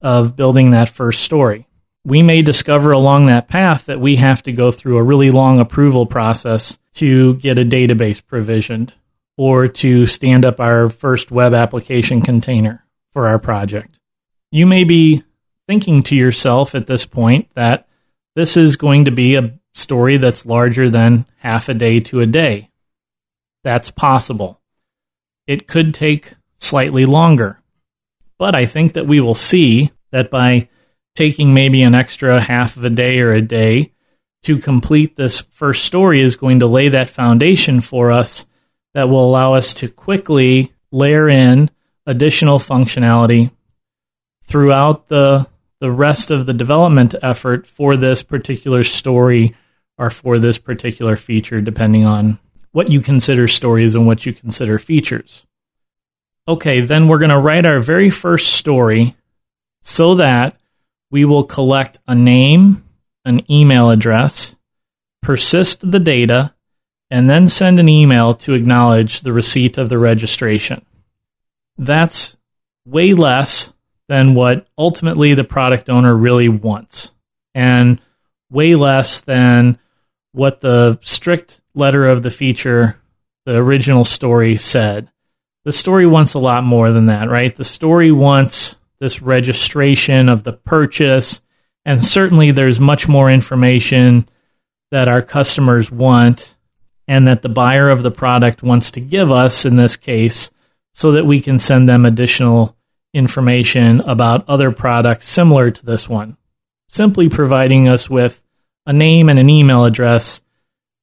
of 0.01 0.35
building 0.35 0.71
that 0.71 0.89
first 0.89 1.21
story. 1.21 1.65
We 2.03 2.21
may 2.23 2.41
discover 2.41 2.91
along 2.91 3.27
that 3.27 3.47
path 3.47 3.85
that 3.85 4.01
we 4.01 4.17
have 4.17 4.43
to 4.43 4.51
go 4.51 4.69
through 4.69 4.97
a 4.97 5.03
really 5.03 5.31
long 5.31 5.61
approval 5.61 6.05
process 6.05 6.77
to 6.95 7.35
get 7.35 7.57
a 7.57 7.63
database 7.63 8.21
provisioned 8.21 8.93
or 9.37 9.69
to 9.69 10.05
stand 10.05 10.43
up 10.43 10.59
our 10.59 10.89
first 10.89 11.31
web 11.31 11.53
application 11.53 12.21
container 12.21 12.85
for 13.13 13.29
our 13.29 13.39
project. 13.39 13.97
You 14.51 14.65
may 14.65 14.83
be 14.83 15.23
thinking 15.67 16.03
to 16.03 16.17
yourself 16.17 16.75
at 16.75 16.85
this 16.85 17.05
point 17.05 17.49
that 17.55 17.87
this 18.35 18.57
is 18.57 18.75
going 18.75 19.05
to 19.05 19.11
be 19.11 19.37
a 19.37 19.57
story 19.75 20.17
that's 20.17 20.45
larger 20.45 20.89
than 20.89 21.25
half 21.37 21.67
a 21.67 21.73
day 21.73 21.99
to 21.99 22.21
a 22.21 22.25
day. 22.25 22.69
That's 23.63 23.91
possible. 23.91 24.61
It 25.47 25.67
could 25.67 25.93
take 25.93 26.33
slightly 26.57 27.05
longer. 27.05 27.59
But 28.37 28.55
I 28.55 28.65
think 28.65 28.93
that 28.93 29.07
we 29.07 29.19
will 29.19 29.35
see 29.35 29.91
that 30.11 30.31
by 30.31 30.69
taking 31.13 31.53
maybe 31.53 31.81
an 31.83 31.93
extra 31.93 32.39
half 32.39 32.77
of 32.77 32.85
a 32.85 32.89
day 32.89 33.19
or 33.19 33.33
a 33.33 33.41
day 33.41 33.91
to 34.43 34.59
complete 34.59 35.15
this 35.15 35.41
first 35.41 35.83
story 35.83 36.21
is 36.21 36.35
going 36.35 36.59
to 36.59 36.67
lay 36.67 36.89
that 36.89 37.09
foundation 37.09 37.81
for 37.81 38.11
us 38.11 38.45
that 38.93 39.09
will 39.09 39.25
allow 39.25 39.55
us 39.55 39.73
to 39.73 39.89
quickly 39.89 40.73
layer 40.91 41.27
in 41.27 41.69
additional 42.05 42.59
functionality 42.59 43.51
throughout 44.43 45.07
the 45.07 45.47
the 45.81 45.91
rest 45.91 46.31
of 46.31 46.45
the 46.45 46.53
development 46.53 47.13
effort 47.21 47.67
for 47.67 47.97
this 47.97 48.23
particular 48.23 48.83
story 48.83 49.55
or 49.97 50.09
for 50.09 50.39
this 50.39 50.57
particular 50.57 51.15
feature 51.15 51.61
depending 51.61 52.05
on 52.05 52.39
what 52.71 52.91
you 52.91 53.01
consider 53.01 53.47
stories 53.47 53.95
and 53.95 54.05
what 54.05 54.25
you 54.25 54.33
consider 54.33 54.77
features. 54.77 55.45
Okay, 56.47 56.81
then 56.81 57.07
we're 57.07 57.19
going 57.19 57.29
to 57.29 57.39
write 57.39 57.65
our 57.65 57.79
very 57.79 58.09
first 58.09 58.53
story 58.53 59.15
so 59.81 60.15
that 60.15 60.57
we 61.09 61.25
will 61.25 61.43
collect 61.43 61.99
a 62.07 62.13
name, 62.13 62.83
an 63.23 63.49
email 63.49 63.89
address, 63.89 64.55
persist 65.21 65.89
the 65.89 65.99
data, 65.99 66.53
and 67.09 67.29
then 67.29 67.47
send 67.47 67.79
an 67.79 67.87
email 67.87 68.33
to 68.33 68.53
acknowledge 68.53 69.21
the 69.21 69.33
receipt 69.33 69.77
of 69.77 69.89
the 69.89 69.97
registration. 69.97 70.85
That's 71.77 72.35
way 72.85 73.13
less 73.13 73.73
than 74.07 74.35
what 74.35 74.67
ultimately 74.77 75.33
the 75.33 75.43
product 75.43 75.89
owner 75.89 76.15
really 76.15 76.49
wants, 76.49 77.11
and 77.53 77.99
way 78.49 78.75
less 78.75 79.21
than 79.21 79.79
what 80.35 80.61
the 80.61 80.99
strict 81.01 81.61
letter 81.73 82.07
of 82.07 82.21
the 82.21 82.31
feature, 82.31 82.97
the 83.45 83.55
original 83.55 84.03
story 84.03 84.57
said. 84.57 85.09
The 85.63 85.71
story 85.71 86.05
wants 86.05 86.33
a 86.33 86.39
lot 86.39 86.63
more 86.63 86.91
than 86.91 87.07
that, 87.07 87.29
right? 87.29 87.55
The 87.55 87.63
story 87.63 88.11
wants 88.11 88.75
this 88.99 89.21
registration 89.21 90.29
of 90.29 90.43
the 90.43 90.53
purchase, 90.53 91.41
and 91.85 92.03
certainly 92.03 92.51
there's 92.51 92.79
much 92.79 93.07
more 93.07 93.31
information 93.31 94.27
that 94.91 95.07
our 95.07 95.21
customers 95.21 95.89
want 95.89 96.55
and 97.07 97.27
that 97.27 97.41
the 97.41 97.49
buyer 97.49 97.89
of 97.89 98.03
the 98.03 98.11
product 98.11 98.61
wants 98.61 98.91
to 98.91 99.01
give 99.01 99.31
us 99.31 99.65
in 99.65 99.75
this 99.75 99.95
case 99.95 100.51
so 100.93 101.13
that 101.13 101.25
we 101.25 101.41
can 101.41 101.59
send 101.59 101.87
them 101.87 102.05
additional 102.05 102.75
information 103.13 104.01
about 104.01 104.47
other 104.49 104.71
products 104.71 105.29
similar 105.29 105.71
to 105.71 105.85
this 105.85 106.09
one. 106.09 106.37
Simply 106.89 107.29
providing 107.29 107.87
us 107.87 108.09
with 108.09 108.41
a 108.85 108.93
name 108.93 109.29
and 109.29 109.39
an 109.39 109.49
email 109.49 109.85
address 109.85 110.41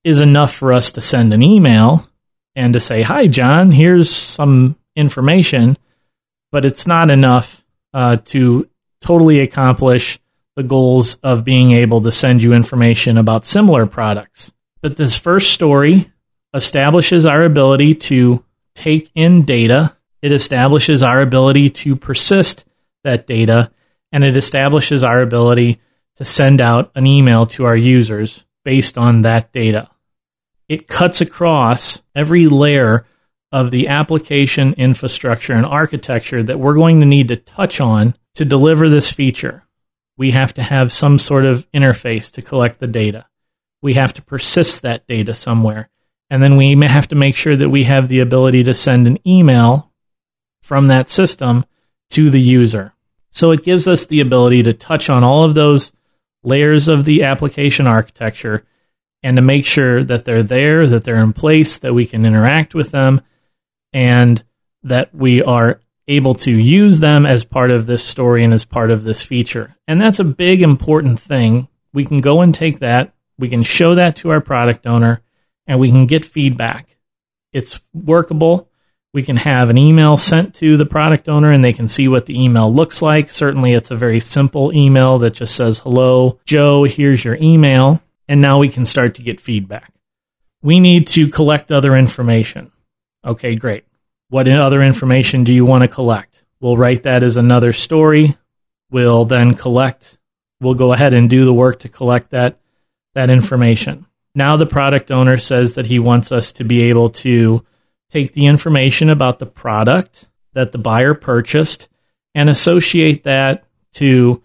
is 0.04 0.20
enough 0.20 0.54
for 0.54 0.72
us 0.72 0.92
to 0.92 1.00
send 1.00 1.32
an 1.32 1.42
email 1.42 2.08
and 2.54 2.72
to 2.74 2.80
say, 2.80 3.02
Hi, 3.02 3.26
John, 3.26 3.70
here's 3.70 4.10
some 4.10 4.78
information, 4.94 5.76
but 6.50 6.64
it's 6.64 6.86
not 6.86 7.10
enough 7.10 7.64
uh, 7.94 8.16
to 8.26 8.68
totally 9.00 9.40
accomplish 9.40 10.18
the 10.54 10.62
goals 10.62 11.16
of 11.22 11.44
being 11.44 11.72
able 11.72 12.02
to 12.02 12.12
send 12.12 12.42
you 12.42 12.52
information 12.52 13.16
about 13.16 13.44
similar 13.44 13.86
products. 13.86 14.52
But 14.80 14.96
this 14.96 15.16
first 15.16 15.52
story 15.52 16.10
establishes 16.52 17.24
our 17.24 17.42
ability 17.42 17.94
to 17.94 18.44
take 18.74 19.10
in 19.14 19.44
data, 19.44 19.96
it 20.20 20.32
establishes 20.32 21.02
our 21.02 21.20
ability 21.20 21.70
to 21.70 21.96
persist 21.96 22.64
that 23.04 23.26
data, 23.26 23.70
and 24.12 24.24
it 24.24 24.36
establishes 24.36 25.02
our 25.02 25.20
ability 25.22 25.80
to 26.16 26.24
send 26.24 26.60
out 26.60 26.90
an 26.94 27.06
email 27.06 27.46
to 27.46 27.64
our 27.64 27.76
users 27.76 28.44
based 28.64 28.98
on 28.98 29.22
that 29.22 29.52
data. 29.52 29.88
It 30.68 30.88
cuts 30.88 31.20
across 31.20 32.00
every 32.14 32.46
layer 32.46 33.06
of 33.50 33.70
the 33.70 33.88
application 33.88 34.72
infrastructure 34.74 35.52
and 35.52 35.66
architecture 35.66 36.42
that 36.42 36.58
we're 36.58 36.74
going 36.74 37.00
to 37.00 37.06
need 37.06 37.28
to 37.28 37.36
touch 37.36 37.80
on 37.80 38.14
to 38.34 38.44
deliver 38.44 38.88
this 38.88 39.10
feature. 39.10 39.64
We 40.16 40.30
have 40.30 40.54
to 40.54 40.62
have 40.62 40.92
some 40.92 41.18
sort 41.18 41.44
of 41.44 41.70
interface 41.72 42.30
to 42.32 42.42
collect 42.42 42.80
the 42.80 42.86
data. 42.86 43.26
We 43.82 43.94
have 43.94 44.14
to 44.14 44.22
persist 44.22 44.82
that 44.82 45.06
data 45.06 45.34
somewhere. 45.34 45.90
And 46.30 46.42
then 46.42 46.56
we 46.56 46.74
have 46.86 47.08
to 47.08 47.14
make 47.14 47.36
sure 47.36 47.56
that 47.56 47.68
we 47.68 47.84
have 47.84 48.08
the 48.08 48.20
ability 48.20 48.64
to 48.64 48.72
send 48.72 49.06
an 49.06 49.18
email 49.28 49.92
from 50.62 50.86
that 50.86 51.10
system 51.10 51.66
to 52.10 52.30
the 52.30 52.40
user. 52.40 52.94
So 53.30 53.50
it 53.50 53.64
gives 53.64 53.86
us 53.86 54.06
the 54.06 54.20
ability 54.20 54.62
to 54.62 54.72
touch 54.72 55.10
on 55.10 55.24
all 55.24 55.44
of 55.44 55.54
those 55.54 55.92
layers 56.42 56.88
of 56.88 57.04
the 57.04 57.22
application 57.22 57.86
architecture 57.86 58.64
and 59.22 59.36
to 59.36 59.42
make 59.42 59.64
sure 59.64 60.02
that 60.02 60.24
they're 60.24 60.42
there, 60.42 60.86
that 60.86 61.04
they're 61.04 61.22
in 61.22 61.32
place, 61.32 61.78
that 61.78 61.94
we 61.94 62.06
can 62.06 62.26
interact 62.26 62.74
with 62.74 62.90
them, 62.90 63.20
and 63.92 64.42
that 64.82 65.14
we 65.14 65.42
are 65.42 65.80
able 66.08 66.34
to 66.34 66.50
use 66.50 66.98
them 66.98 67.24
as 67.24 67.44
part 67.44 67.70
of 67.70 67.86
this 67.86 68.04
story 68.04 68.42
and 68.42 68.52
as 68.52 68.64
part 68.64 68.90
of 68.90 69.04
this 69.04 69.22
feature. 69.22 69.76
And 69.86 70.00
that's 70.00 70.18
a 70.18 70.24
big 70.24 70.62
important 70.62 71.20
thing. 71.20 71.68
We 71.92 72.04
can 72.04 72.18
go 72.18 72.40
and 72.40 72.54
take 72.54 72.80
that, 72.80 73.14
we 73.38 73.48
can 73.48 73.62
show 73.62 73.94
that 73.94 74.16
to 74.16 74.30
our 74.30 74.40
product 74.40 74.86
owner, 74.86 75.20
and 75.66 75.78
we 75.78 75.90
can 75.90 76.06
get 76.06 76.24
feedback. 76.24 76.96
It's 77.52 77.80
workable. 77.92 78.68
We 79.14 79.22
can 79.22 79.36
have 79.36 79.68
an 79.68 79.76
email 79.76 80.16
sent 80.16 80.54
to 80.56 80.76
the 80.76 80.86
product 80.86 81.28
owner 81.28 81.52
and 81.52 81.62
they 81.62 81.74
can 81.74 81.86
see 81.86 82.08
what 82.08 82.26
the 82.26 82.42
email 82.42 82.72
looks 82.72 83.02
like. 83.02 83.30
Certainly, 83.30 83.74
it's 83.74 83.90
a 83.90 83.96
very 83.96 84.20
simple 84.20 84.72
email 84.72 85.18
that 85.18 85.34
just 85.34 85.54
says, 85.54 85.80
Hello, 85.80 86.40
Joe, 86.46 86.84
here's 86.84 87.24
your 87.24 87.36
email. 87.40 88.02
And 88.26 88.40
now 88.40 88.58
we 88.58 88.70
can 88.70 88.86
start 88.86 89.16
to 89.16 89.22
get 89.22 89.40
feedback. 89.40 89.92
We 90.62 90.80
need 90.80 91.08
to 91.08 91.28
collect 91.28 91.70
other 91.70 91.94
information. 91.94 92.72
Okay, 93.24 93.54
great. 93.54 93.84
What 94.28 94.48
other 94.48 94.80
information 94.80 95.44
do 95.44 95.52
you 95.52 95.66
want 95.66 95.82
to 95.82 95.88
collect? 95.88 96.42
We'll 96.60 96.76
write 96.76 97.02
that 97.02 97.22
as 97.22 97.36
another 97.36 97.72
story. 97.72 98.36
We'll 98.90 99.24
then 99.24 99.54
collect, 99.54 100.18
we'll 100.60 100.74
go 100.74 100.92
ahead 100.92 101.14
and 101.14 101.28
do 101.28 101.44
the 101.44 101.52
work 101.52 101.80
to 101.80 101.88
collect 101.88 102.30
that, 102.30 102.58
that 103.14 103.30
information. 103.30 104.06
Now 104.34 104.56
the 104.56 104.66
product 104.66 105.10
owner 105.10 105.38
says 105.38 105.74
that 105.74 105.86
he 105.86 105.98
wants 105.98 106.30
us 106.30 106.52
to 106.54 106.64
be 106.64 106.82
able 106.82 107.08
to 107.10 107.64
take 108.12 108.32
the 108.32 108.46
information 108.46 109.08
about 109.08 109.38
the 109.38 109.46
product 109.46 110.28
that 110.52 110.72
the 110.72 110.78
buyer 110.78 111.14
purchased 111.14 111.88
and 112.34 112.50
associate 112.50 113.24
that 113.24 113.64
to 113.94 114.42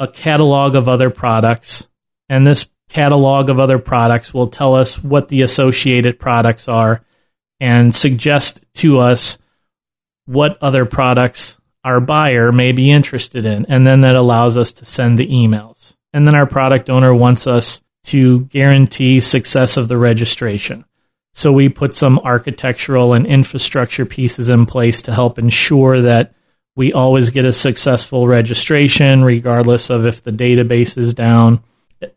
a 0.00 0.08
catalog 0.08 0.74
of 0.74 0.88
other 0.88 1.08
products. 1.08 1.86
And 2.28 2.44
this 2.44 2.68
catalog 2.88 3.48
of 3.48 3.60
other 3.60 3.78
products 3.78 4.34
will 4.34 4.48
tell 4.48 4.74
us 4.74 5.02
what 5.02 5.28
the 5.28 5.42
associated 5.42 6.18
products 6.18 6.68
are 6.68 7.04
and 7.60 7.94
suggest 7.94 8.64
to 8.74 8.98
us 8.98 9.38
what 10.26 10.58
other 10.60 10.84
products 10.84 11.56
our 11.84 12.00
buyer 12.00 12.50
may 12.50 12.72
be 12.72 12.90
interested 12.90 13.46
in. 13.46 13.66
And 13.66 13.86
then 13.86 14.00
that 14.00 14.16
allows 14.16 14.56
us 14.56 14.72
to 14.74 14.84
send 14.84 15.16
the 15.16 15.28
emails. 15.28 15.94
And 16.12 16.26
then 16.26 16.34
our 16.34 16.46
product 16.46 16.90
owner 16.90 17.14
wants 17.14 17.46
us 17.46 17.80
to 18.06 18.40
guarantee 18.46 19.20
success 19.20 19.76
of 19.76 19.86
the 19.86 19.96
registration. 19.96 20.84
So 21.36 21.52
we 21.52 21.68
put 21.68 21.92
some 21.92 22.18
architectural 22.20 23.12
and 23.12 23.26
infrastructure 23.26 24.06
pieces 24.06 24.48
in 24.48 24.64
place 24.64 25.02
to 25.02 25.12
help 25.12 25.38
ensure 25.38 26.00
that 26.00 26.32
we 26.76 26.94
always 26.94 27.28
get 27.28 27.44
a 27.44 27.52
successful 27.52 28.26
registration, 28.26 29.22
regardless 29.22 29.90
of 29.90 30.06
if 30.06 30.22
the 30.22 30.30
database 30.30 30.96
is 30.96 31.12
down, 31.12 31.62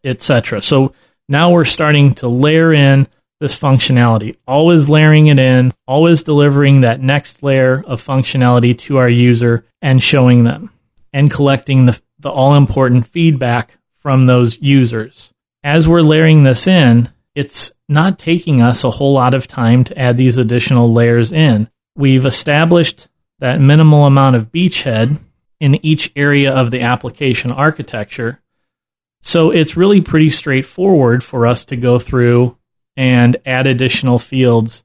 etc. 0.05 0.61
So 0.61 0.93
now 1.27 1.51
we're 1.51 1.65
starting 1.65 2.15
to 2.15 2.29
layer 2.29 2.71
in 2.71 3.09
this 3.41 3.59
functionality, 3.59 4.37
always 4.47 4.89
layering 4.89 5.27
it 5.27 5.37
in, 5.37 5.73
always 5.85 6.23
delivering 6.23 6.81
that 6.81 7.01
next 7.01 7.43
layer 7.43 7.83
of 7.85 8.01
functionality 8.01 8.77
to 8.77 8.99
our 8.99 9.09
user 9.09 9.65
and 9.81 10.01
showing 10.01 10.45
them 10.45 10.71
and 11.11 11.29
collecting 11.29 11.87
the, 11.87 12.01
the 12.19 12.31
all 12.31 12.55
important 12.55 13.05
feedback 13.05 13.77
from 13.97 14.27
those 14.27 14.61
users. 14.61 15.33
As 15.61 15.89
we're 15.89 16.03
layering 16.03 16.43
this 16.43 16.67
in, 16.67 17.09
it's 17.35 17.73
not 17.89 18.19
taking 18.19 18.61
us 18.61 18.83
a 18.83 18.91
whole 18.91 19.13
lot 19.13 19.33
of 19.33 19.47
time 19.47 19.83
to 19.83 19.97
add 19.97 20.15
these 20.15 20.37
additional 20.37 20.93
layers 20.93 21.31
in. 21.31 21.67
We've 21.95 22.25
established 22.25 23.07
that 23.39 23.59
minimal 23.59 24.05
amount 24.05 24.35
of 24.35 24.51
beachhead 24.51 25.19
in 25.59 25.83
each 25.83 26.11
area 26.15 26.53
of 26.53 26.71
the 26.71 26.81
application 26.81 27.51
architecture. 27.51 28.39
So 29.21 29.51
it's 29.51 29.75
really 29.75 30.01
pretty 30.01 30.29
straightforward 30.29 31.23
for 31.23 31.47
us 31.47 31.65
to 31.65 31.75
go 31.75 31.99
through 31.99 32.57
and 32.95 33.35
add 33.45 33.67
additional 33.67 34.19
fields 34.19 34.83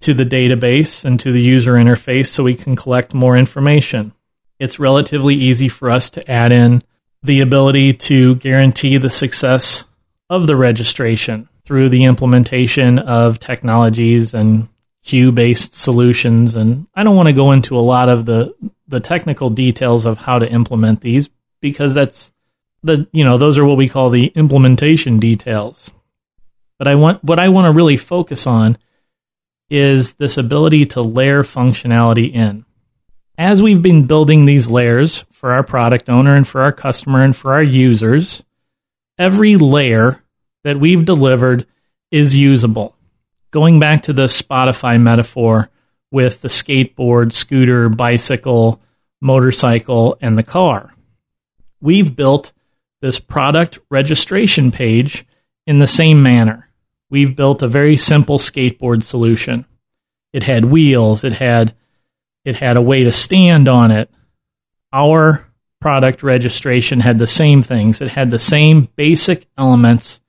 to 0.00 0.14
the 0.14 0.24
database 0.24 1.04
and 1.04 1.20
to 1.20 1.32
the 1.32 1.42
user 1.42 1.74
interface 1.74 2.26
so 2.26 2.42
we 2.42 2.54
can 2.54 2.74
collect 2.74 3.14
more 3.14 3.36
information. 3.36 4.12
It's 4.58 4.78
relatively 4.78 5.34
easy 5.34 5.68
for 5.68 5.90
us 5.90 6.08
to 6.10 6.30
add 6.30 6.52
in 6.52 6.82
the 7.22 7.40
ability 7.40 7.92
to 7.92 8.36
guarantee 8.36 8.98
the 8.98 9.10
success 9.10 9.84
of 10.30 10.46
the 10.46 10.56
registration 10.56 11.48
through 11.66 11.88
the 11.88 12.04
implementation 12.04 12.98
of 12.98 13.40
technologies 13.40 14.32
and 14.32 14.68
queue 15.02 15.32
based 15.32 15.74
solutions. 15.74 16.54
And 16.54 16.86
I 16.94 17.02
don't 17.02 17.16
want 17.16 17.28
to 17.28 17.34
go 17.34 17.52
into 17.52 17.76
a 17.76 17.80
lot 17.80 18.08
of 18.08 18.24
the, 18.24 18.54
the 18.88 19.00
technical 19.00 19.50
details 19.50 20.06
of 20.06 20.18
how 20.18 20.38
to 20.38 20.50
implement 20.50 21.00
these 21.00 21.28
because 21.60 21.92
that's 21.92 22.32
the, 22.82 23.08
you 23.12 23.24
know, 23.24 23.36
those 23.36 23.58
are 23.58 23.64
what 23.64 23.76
we 23.76 23.88
call 23.88 24.10
the 24.10 24.26
implementation 24.28 25.18
details. 25.18 25.90
But 26.78 26.88
I 26.88 26.94
want 26.94 27.24
what 27.24 27.38
I 27.38 27.48
want 27.48 27.66
to 27.66 27.76
really 27.76 27.96
focus 27.96 28.46
on 28.46 28.78
is 29.70 30.14
this 30.14 30.38
ability 30.38 30.86
to 30.86 31.02
layer 31.02 31.42
functionality 31.42 32.32
in. 32.32 32.64
As 33.38 33.60
we've 33.60 33.82
been 33.82 34.06
building 34.06 34.44
these 34.44 34.70
layers 34.70 35.24
for 35.32 35.52
our 35.52 35.62
product 35.62 36.08
owner 36.08 36.36
and 36.36 36.46
for 36.46 36.62
our 36.62 36.72
customer 36.72 37.22
and 37.22 37.34
for 37.34 37.52
our 37.52 37.62
users, 37.62 38.42
every 39.18 39.56
layer 39.56 40.22
that 40.66 40.80
we've 40.80 41.04
delivered 41.04 41.64
is 42.10 42.34
usable. 42.34 42.96
Going 43.52 43.78
back 43.78 44.02
to 44.02 44.12
the 44.12 44.24
Spotify 44.24 45.00
metaphor 45.00 45.70
with 46.10 46.40
the 46.40 46.48
skateboard, 46.48 47.32
scooter, 47.32 47.88
bicycle, 47.88 48.80
motorcycle, 49.20 50.18
and 50.20 50.36
the 50.36 50.42
car, 50.42 50.92
we've 51.80 52.16
built 52.16 52.52
this 53.00 53.20
product 53.20 53.78
registration 53.90 54.72
page 54.72 55.24
in 55.68 55.78
the 55.78 55.86
same 55.86 56.20
manner. 56.20 56.68
We've 57.10 57.36
built 57.36 57.62
a 57.62 57.68
very 57.68 57.96
simple 57.96 58.40
skateboard 58.40 59.04
solution. 59.04 59.66
It 60.32 60.42
had 60.42 60.64
wheels, 60.64 61.22
it 61.22 61.34
had 61.34 61.76
it 62.44 62.56
had 62.56 62.76
a 62.76 62.82
way 62.82 63.04
to 63.04 63.12
stand 63.12 63.68
on 63.68 63.92
it. 63.92 64.10
Our 64.92 65.46
product 65.80 66.24
registration 66.24 66.98
had 66.98 67.18
the 67.18 67.28
same 67.28 67.62
things. 67.62 68.00
It 68.00 68.08
had 68.08 68.30
the 68.30 68.40
same 68.40 68.88
basic 68.96 69.46
elements 69.56 70.20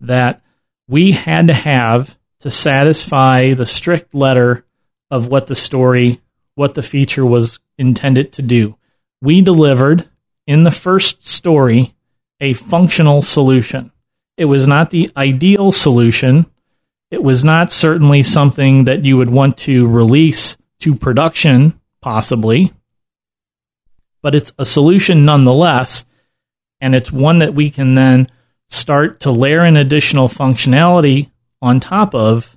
that 0.00 0.42
we 0.88 1.12
had 1.12 1.48
to 1.48 1.54
have 1.54 2.18
to 2.40 2.50
satisfy 2.50 3.54
the 3.54 3.66
strict 3.66 4.14
letter 4.14 4.64
of 5.10 5.28
what 5.28 5.46
the 5.46 5.54
story, 5.54 6.20
what 6.54 6.74
the 6.74 6.82
feature 6.82 7.24
was 7.24 7.58
intended 7.78 8.32
to 8.32 8.42
do. 8.42 8.76
We 9.20 9.40
delivered 9.40 10.08
in 10.46 10.64
the 10.64 10.70
first 10.70 11.26
story 11.26 11.94
a 12.40 12.52
functional 12.52 13.22
solution. 13.22 13.92
It 14.36 14.44
was 14.46 14.66
not 14.66 14.90
the 14.90 15.10
ideal 15.16 15.72
solution. 15.72 16.46
It 17.10 17.22
was 17.22 17.44
not 17.44 17.70
certainly 17.70 18.22
something 18.22 18.84
that 18.84 19.04
you 19.04 19.16
would 19.16 19.30
want 19.30 19.56
to 19.58 19.86
release 19.86 20.56
to 20.80 20.94
production, 20.94 21.80
possibly, 22.02 22.72
but 24.20 24.34
it's 24.34 24.52
a 24.58 24.64
solution 24.64 25.24
nonetheless. 25.24 26.04
And 26.80 26.94
it's 26.94 27.12
one 27.12 27.38
that 27.38 27.54
we 27.54 27.70
can 27.70 27.94
then 27.94 28.28
start 28.74 29.20
to 29.20 29.30
layer 29.30 29.64
in 29.64 29.76
additional 29.76 30.28
functionality 30.28 31.30
on 31.62 31.80
top 31.80 32.14
of 32.14 32.56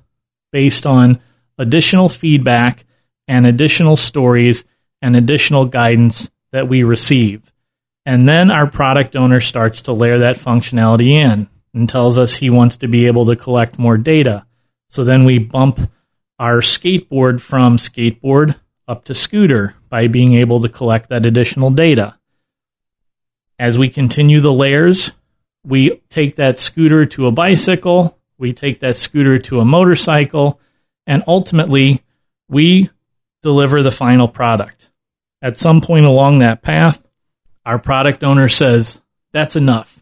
based 0.51 0.85
on 0.85 1.19
additional 1.57 2.09
feedback 2.09 2.85
and 3.27 3.45
additional 3.45 3.95
stories 3.95 4.65
and 5.01 5.15
additional 5.15 5.65
guidance 5.65 6.29
that 6.51 6.67
we 6.67 6.83
receive. 6.83 7.51
And 8.05 8.27
then 8.27 8.51
our 8.51 8.67
product 8.69 9.15
owner 9.15 9.41
starts 9.41 9.81
to 9.83 9.93
layer 9.93 10.19
that 10.19 10.37
functionality 10.37 11.11
in 11.11 11.49
and 11.73 11.89
tells 11.89 12.17
us 12.17 12.35
he 12.35 12.49
wants 12.49 12.77
to 12.77 12.87
be 12.87 13.07
able 13.07 13.25
to 13.25 13.35
collect 13.35 13.77
more 13.77 13.97
data. 13.97 14.45
So 14.89 15.03
then 15.03 15.25
we 15.25 15.39
bump 15.39 15.91
our 16.39 16.61
skateboard 16.61 17.41
from 17.41 17.77
skateboard 17.77 18.55
up 18.87 19.03
to 19.05 19.13
scooter 19.13 19.75
by 19.89 20.07
being 20.07 20.33
able 20.35 20.61
to 20.61 20.69
collect 20.69 21.09
that 21.09 21.25
additional 21.25 21.71
data. 21.71 22.17
As 23.59 23.77
we 23.77 23.89
continue 23.89 24.39
the 24.39 24.53
layers, 24.53 25.11
we 25.67 26.01
take 26.09 26.37
that 26.37 26.57
scooter 26.57 27.05
to 27.05 27.27
a 27.27 27.31
bicycle, 27.31 28.17
we 28.37 28.53
take 28.53 28.79
that 28.79 28.95
scooter 28.95 29.37
to 29.39 29.59
a 29.59 29.65
motorcycle, 29.65 30.61
and 31.05 31.23
ultimately 31.27 32.03
we 32.47 32.89
deliver 33.41 33.83
the 33.83 33.91
final 33.91 34.29
product. 34.29 34.89
At 35.41 35.59
some 35.59 35.81
point 35.81 36.05
along 36.05 36.39
that 36.39 36.61
path, 36.61 37.05
our 37.65 37.79
product 37.79 38.23
owner 38.23 38.47
says, 38.47 39.01
That's 39.33 39.57
enough. 39.57 40.01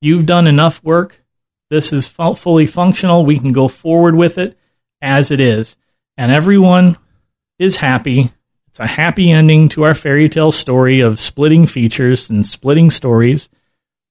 You've 0.00 0.26
done 0.26 0.48
enough 0.48 0.82
work. 0.82 1.22
This 1.70 1.92
is 1.92 2.08
fully 2.08 2.66
functional. 2.66 3.24
We 3.24 3.38
can 3.38 3.52
go 3.52 3.68
forward 3.68 4.16
with 4.16 4.38
it 4.38 4.58
as 5.00 5.30
it 5.30 5.40
is. 5.40 5.76
And 6.16 6.32
everyone 6.32 6.96
is 7.58 7.76
happy. 7.76 8.32
It's 8.68 8.80
a 8.80 8.86
happy 8.86 9.30
ending 9.30 9.68
to 9.70 9.84
our 9.84 9.94
fairy 9.94 10.28
tale 10.28 10.52
story 10.52 11.00
of 11.00 11.20
splitting 11.20 11.66
features 11.66 12.28
and 12.28 12.44
splitting 12.44 12.90
stories 12.90 13.48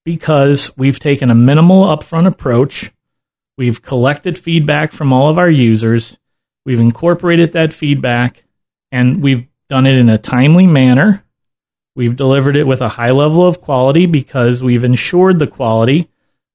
because 0.06 0.72
we've 0.78 1.00
taken 1.00 1.30
a 1.30 1.36
minimal 1.36 1.84
upfront 1.86 2.28
approach. 2.28 2.92
We've 3.58 3.82
collected 3.82 4.38
feedback 4.38 4.92
from 4.92 5.12
all 5.12 5.28
of 5.28 5.38
our 5.38 5.50
users. 5.50 6.18
We've 6.66 6.80
incorporated 6.80 7.52
that 7.54 7.74
feedback 7.74 8.44
and 8.92 9.22
we've 9.22 9.48
done 9.68 9.88
it 9.88 9.98
in 9.98 10.10
a 10.10 10.18
timely 10.18 10.68
manner. 10.68 11.24
We've 11.96 12.16
delivered 12.16 12.56
it 12.56 12.68
with 12.68 12.82
a 12.82 12.90
high 12.90 13.12
level 13.12 13.46
of 13.46 13.62
quality 13.62 14.06
because 14.06 14.62
we've 14.62 14.84
ensured 14.84 15.40
the 15.40 15.48
quality 15.48 16.10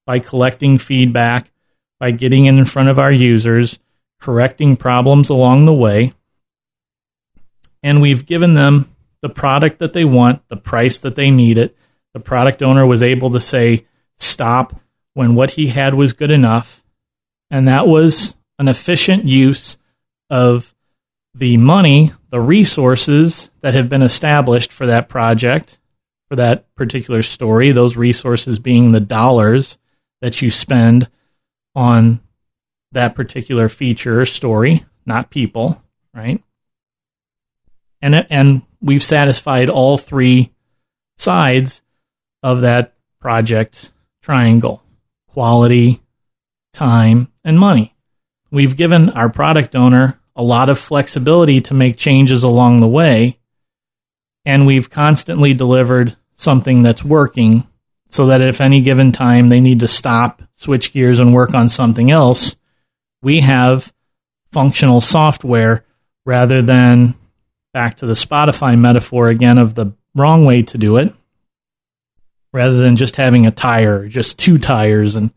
by 0.05 0.19
collecting 0.19 0.77
feedback, 0.77 1.51
by 1.99 2.11
getting 2.11 2.45
it 2.45 2.55
in 2.55 2.65
front 2.65 2.89
of 2.89 2.99
our 2.99 3.11
users, 3.11 3.79
correcting 4.19 4.77
problems 4.77 5.29
along 5.29 5.65
the 5.65 5.73
way. 5.73 6.13
And 7.83 8.01
we've 8.01 8.25
given 8.25 8.53
them 8.53 8.95
the 9.21 9.29
product 9.29 9.79
that 9.79 9.93
they 9.93 10.05
want, 10.05 10.47
the 10.47 10.57
price 10.57 10.99
that 10.99 11.15
they 11.15 11.31
need 11.31 11.57
it. 11.57 11.75
The 12.13 12.19
product 12.19 12.61
owner 12.61 12.85
was 12.85 13.03
able 13.03 13.31
to 13.31 13.39
say 13.39 13.85
stop 14.17 14.79
when 15.13 15.35
what 15.35 15.51
he 15.51 15.67
had 15.67 15.93
was 15.93 16.13
good 16.13 16.31
enough. 16.31 16.83
And 17.49 17.67
that 17.67 17.87
was 17.87 18.35
an 18.59 18.67
efficient 18.67 19.25
use 19.25 19.77
of 20.29 20.73
the 21.33 21.57
money, 21.57 22.13
the 22.29 22.39
resources 22.39 23.49
that 23.61 23.73
have 23.73 23.89
been 23.89 24.01
established 24.01 24.71
for 24.71 24.87
that 24.87 25.09
project, 25.09 25.77
for 26.29 26.35
that 26.35 26.73
particular 26.75 27.23
story, 27.23 27.71
those 27.71 27.97
resources 27.97 28.59
being 28.59 28.91
the 28.91 28.99
dollars 28.99 29.77
that 30.21 30.41
you 30.41 30.51
spend 30.51 31.09
on 31.75 32.19
that 32.91 33.15
particular 33.15 33.69
feature 33.69 34.21
or 34.21 34.25
story, 34.25 34.85
not 35.05 35.29
people, 35.29 35.81
right? 36.13 36.41
And 38.01 38.15
and 38.29 38.63
we've 38.81 39.03
satisfied 39.03 39.69
all 39.69 39.97
three 39.97 40.51
sides 41.17 41.80
of 42.43 42.61
that 42.61 42.93
project 43.19 43.91
triangle: 44.21 44.83
quality, 45.27 46.01
time, 46.73 47.27
and 47.43 47.59
money. 47.59 47.95
We've 48.49 48.75
given 48.75 49.09
our 49.11 49.29
product 49.29 49.75
owner 49.75 50.19
a 50.35 50.43
lot 50.43 50.69
of 50.69 50.79
flexibility 50.79 51.61
to 51.61 51.73
make 51.73 51.97
changes 51.97 52.43
along 52.43 52.79
the 52.79 52.87
way, 52.87 53.39
and 54.45 54.65
we've 54.65 54.89
constantly 54.89 55.53
delivered 55.53 56.15
something 56.35 56.83
that's 56.83 57.03
working 57.03 57.67
so 58.07 58.27
that 58.27 58.41
if 58.41 58.59
any 58.59 58.81
given 58.81 59.11
time 59.11 59.47
they 59.47 59.59
need 59.59 59.79
to 59.79 59.87
stop, 59.87 60.41
switch 60.53 60.91
gears, 60.91 61.19
and 61.19 61.33
work 61.33 61.53
on 61.53 61.69
something 61.69 62.11
else, 62.11 62.55
we 63.21 63.39
have 63.39 63.93
functional 64.51 64.99
software 64.99 65.85
rather 66.25 66.61
than 66.61 67.15
back 67.73 67.95
to 67.97 68.05
the 68.05 68.13
Spotify 68.13 68.77
metaphor 68.77 69.29
again 69.29 69.57
of 69.57 69.75
the 69.75 69.93
wrong 70.13 70.45
way 70.45 70.61
to 70.63 70.77
do 70.77 70.97
it, 70.97 71.15
rather 72.53 72.77
than 72.77 72.95
just 72.95 73.15
having 73.15 73.45
a 73.45 73.51
tire, 73.51 74.07
just 74.07 74.39
two 74.39 74.57
tires, 74.57 75.15
and 75.15 75.31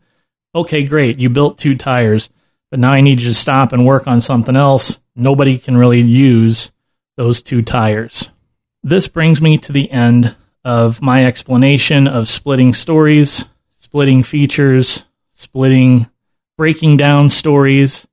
okay, 0.53 0.83
great, 0.83 1.19
you 1.19 1.29
built 1.29 1.57
two 1.57 1.75
tires, 1.75 2.29
but 2.71 2.79
now 2.79 2.91
I 2.91 3.01
need 3.01 3.21
you 3.21 3.29
to 3.29 3.35
stop 3.35 3.73
and 3.73 3.85
work 3.85 4.07
on 4.07 4.21
something 4.21 4.55
else. 4.55 4.99
Nobody 5.15 5.57
can 5.57 5.77
really 5.77 6.01
use 6.01 6.71
those 7.17 7.41
two 7.41 7.61
tires. 7.61 8.29
This 8.83 9.07
brings 9.07 9.41
me 9.41 9.57
to 9.59 9.71
the 9.71 9.89
end 9.89 10.35
of 10.63 11.01
my 11.01 11.25
explanation 11.25 12.07
of 12.07 12.27
splitting 12.27 12.73
stories, 12.73 13.45
splitting 13.79 14.23
features, 14.23 15.03
splitting 15.33 16.09
breaking 16.57 16.97
down 16.97 17.29
stories. 17.29 18.07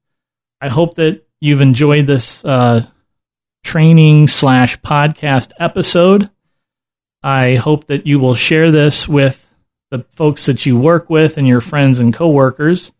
I 0.60 0.68
hope 0.68 0.96
that 0.96 1.26
you've 1.40 1.60
enjoyed 1.60 2.06
this 2.06 2.44
uh, 2.44 2.84
training 3.64 4.28
slash 4.28 4.78
podcast 4.80 5.52
episode. 5.58 6.30
I 7.22 7.54
hope 7.54 7.86
that 7.86 8.06
you 8.06 8.18
will 8.18 8.34
share 8.34 8.70
this 8.72 9.06
with 9.06 9.48
the 9.90 10.04
folks 10.10 10.46
that 10.46 10.66
you 10.66 10.78
work 10.78 11.08
with 11.08 11.36
and 11.36 11.46
your 11.46 11.60
friends 11.60 11.98
and 11.98 12.12
coworkers. 12.12 12.92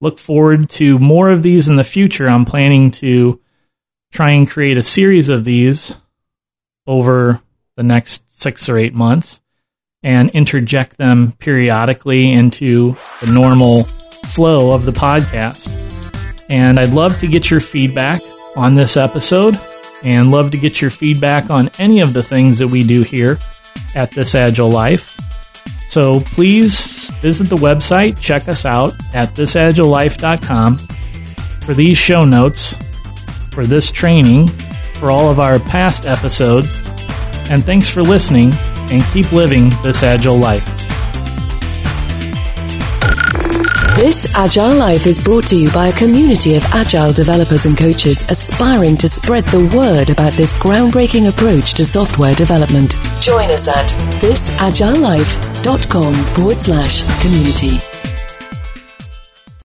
Look 0.00 0.18
forward 0.18 0.70
to 0.70 0.98
more 0.98 1.30
of 1.30 1.42
these 1.42 1.68
in 1.68 1.76
the 1.76 1.84
future. 1.84 2.28
I'm 2.28 2.44
planning 2.44 2.90
to 2.92 3.40
try 4.12 4.30
and 4.30 4.48
create 4.48 4.76
a 4.76 4.82
series 4.82 5.28
of 5.28 5.44
these 5.44 5.94
over 6.86 7.40
the 7.76 7.82
next 7.82 8.32
six 8.32 8.68
or 8.68 8.78
eight 8.78 8.94
months 8.94 9.40
and 10.02 10.30
interject 10.30 10.96
them 10.96 11.32
periodically 11.32 12.32
into 12.32 12.96
the 13.20 13.30
normal 13.30 13.84
flow 13.84 14.72
of 14.72 14.84
the 14.84 14.92
podcast. 14.92 15.68
And 16.48 16.80
I'd 16.80 16.94
love 16.94 17.18
to 17.20 17.28
get 17.28 17.50
your 17.50 17.60
feedback 17.60 18.22
on 18.56 18.74
this 18.74 18.96
episode 18.96 19.58
and 20.02 20.30
love 20.30 20.52
to 20.52 20.58
get 20.58 20.80
your 20.80 20.90
feedback 20.90 21.50
on 21.50 21.70
any 21.78 22.00
of 22.00 22.12
the 22.12 22.22
things 22.22 22.58
that 22.58 22.68
we 22.68 22.82
do 22.82 23.02
here 23.02 23.38
at 23.94 24.10
This 24.10 24.34
Agile 24.34 24.70
Life. 24.70 25.16
So 25.88 26.20
please 26.20 26.82
visit 27.20 27.48
the 27.48 27.56
website, 27.56 28.20
check 28.20 28.48
us 28.48 28.64
out 28.64 28.92
at 29.14 29.34
thisagilelife.com 29.34 30.78
for 31.64 31.74
these 31.74 31.98
show 31.98 32.24
notes, 32.24 32.74
for 33.52 33.66
this 33.66 33.90
training, 33.90 34.48
for 34.94 35.10
all 35.10 35.30
of 35.30 35.40
our 35.40 35.58
past 35.58 36.06
episodes. 36.06 36.78
And 37.50 37.64
thanks 37.64 37.88
for 37.88 38.02
listening 38.02 38.52
and 38.90 39.02
keep 39.12 39.32
living 39.32 39.70
this 39.82 40.02
agile 40.02 40.36
life. 40.36 40.66
This 43.98 44.32
Agile 44.36 44.76
Life 44.76 45.08
is 45.08 45.18
brought 45.18 45.48
to 45.48 45.56
you 45.56 45.72
by 45.72 45.88
a 45.88 45.92
community 45.92 46.54
of 46.54 46.62
agile 46.66 47.12
developers 47.12 47.66
and 47.66 47.76
coaches 47.76 48.22
aspiring 48.30 48.96
to 48.98 49.08
spread 49.08 49.44
the 49.46 49.66
word 49.76 50.10
about 50.10 50.34
this 50.34 50.54
groundbreaking 50.54 51.28
approach 51.28 51.74
to 51.74 51.84
software 51.84 52.36
development. 52.36 52.94
Join 53.20 53.50
us 53.50 53.66
at 53.66 53.88
thisagilelife.com 54.20 56.14
forward 56.14 56.60
slash 56.60 57.02
community. 57.20 57.97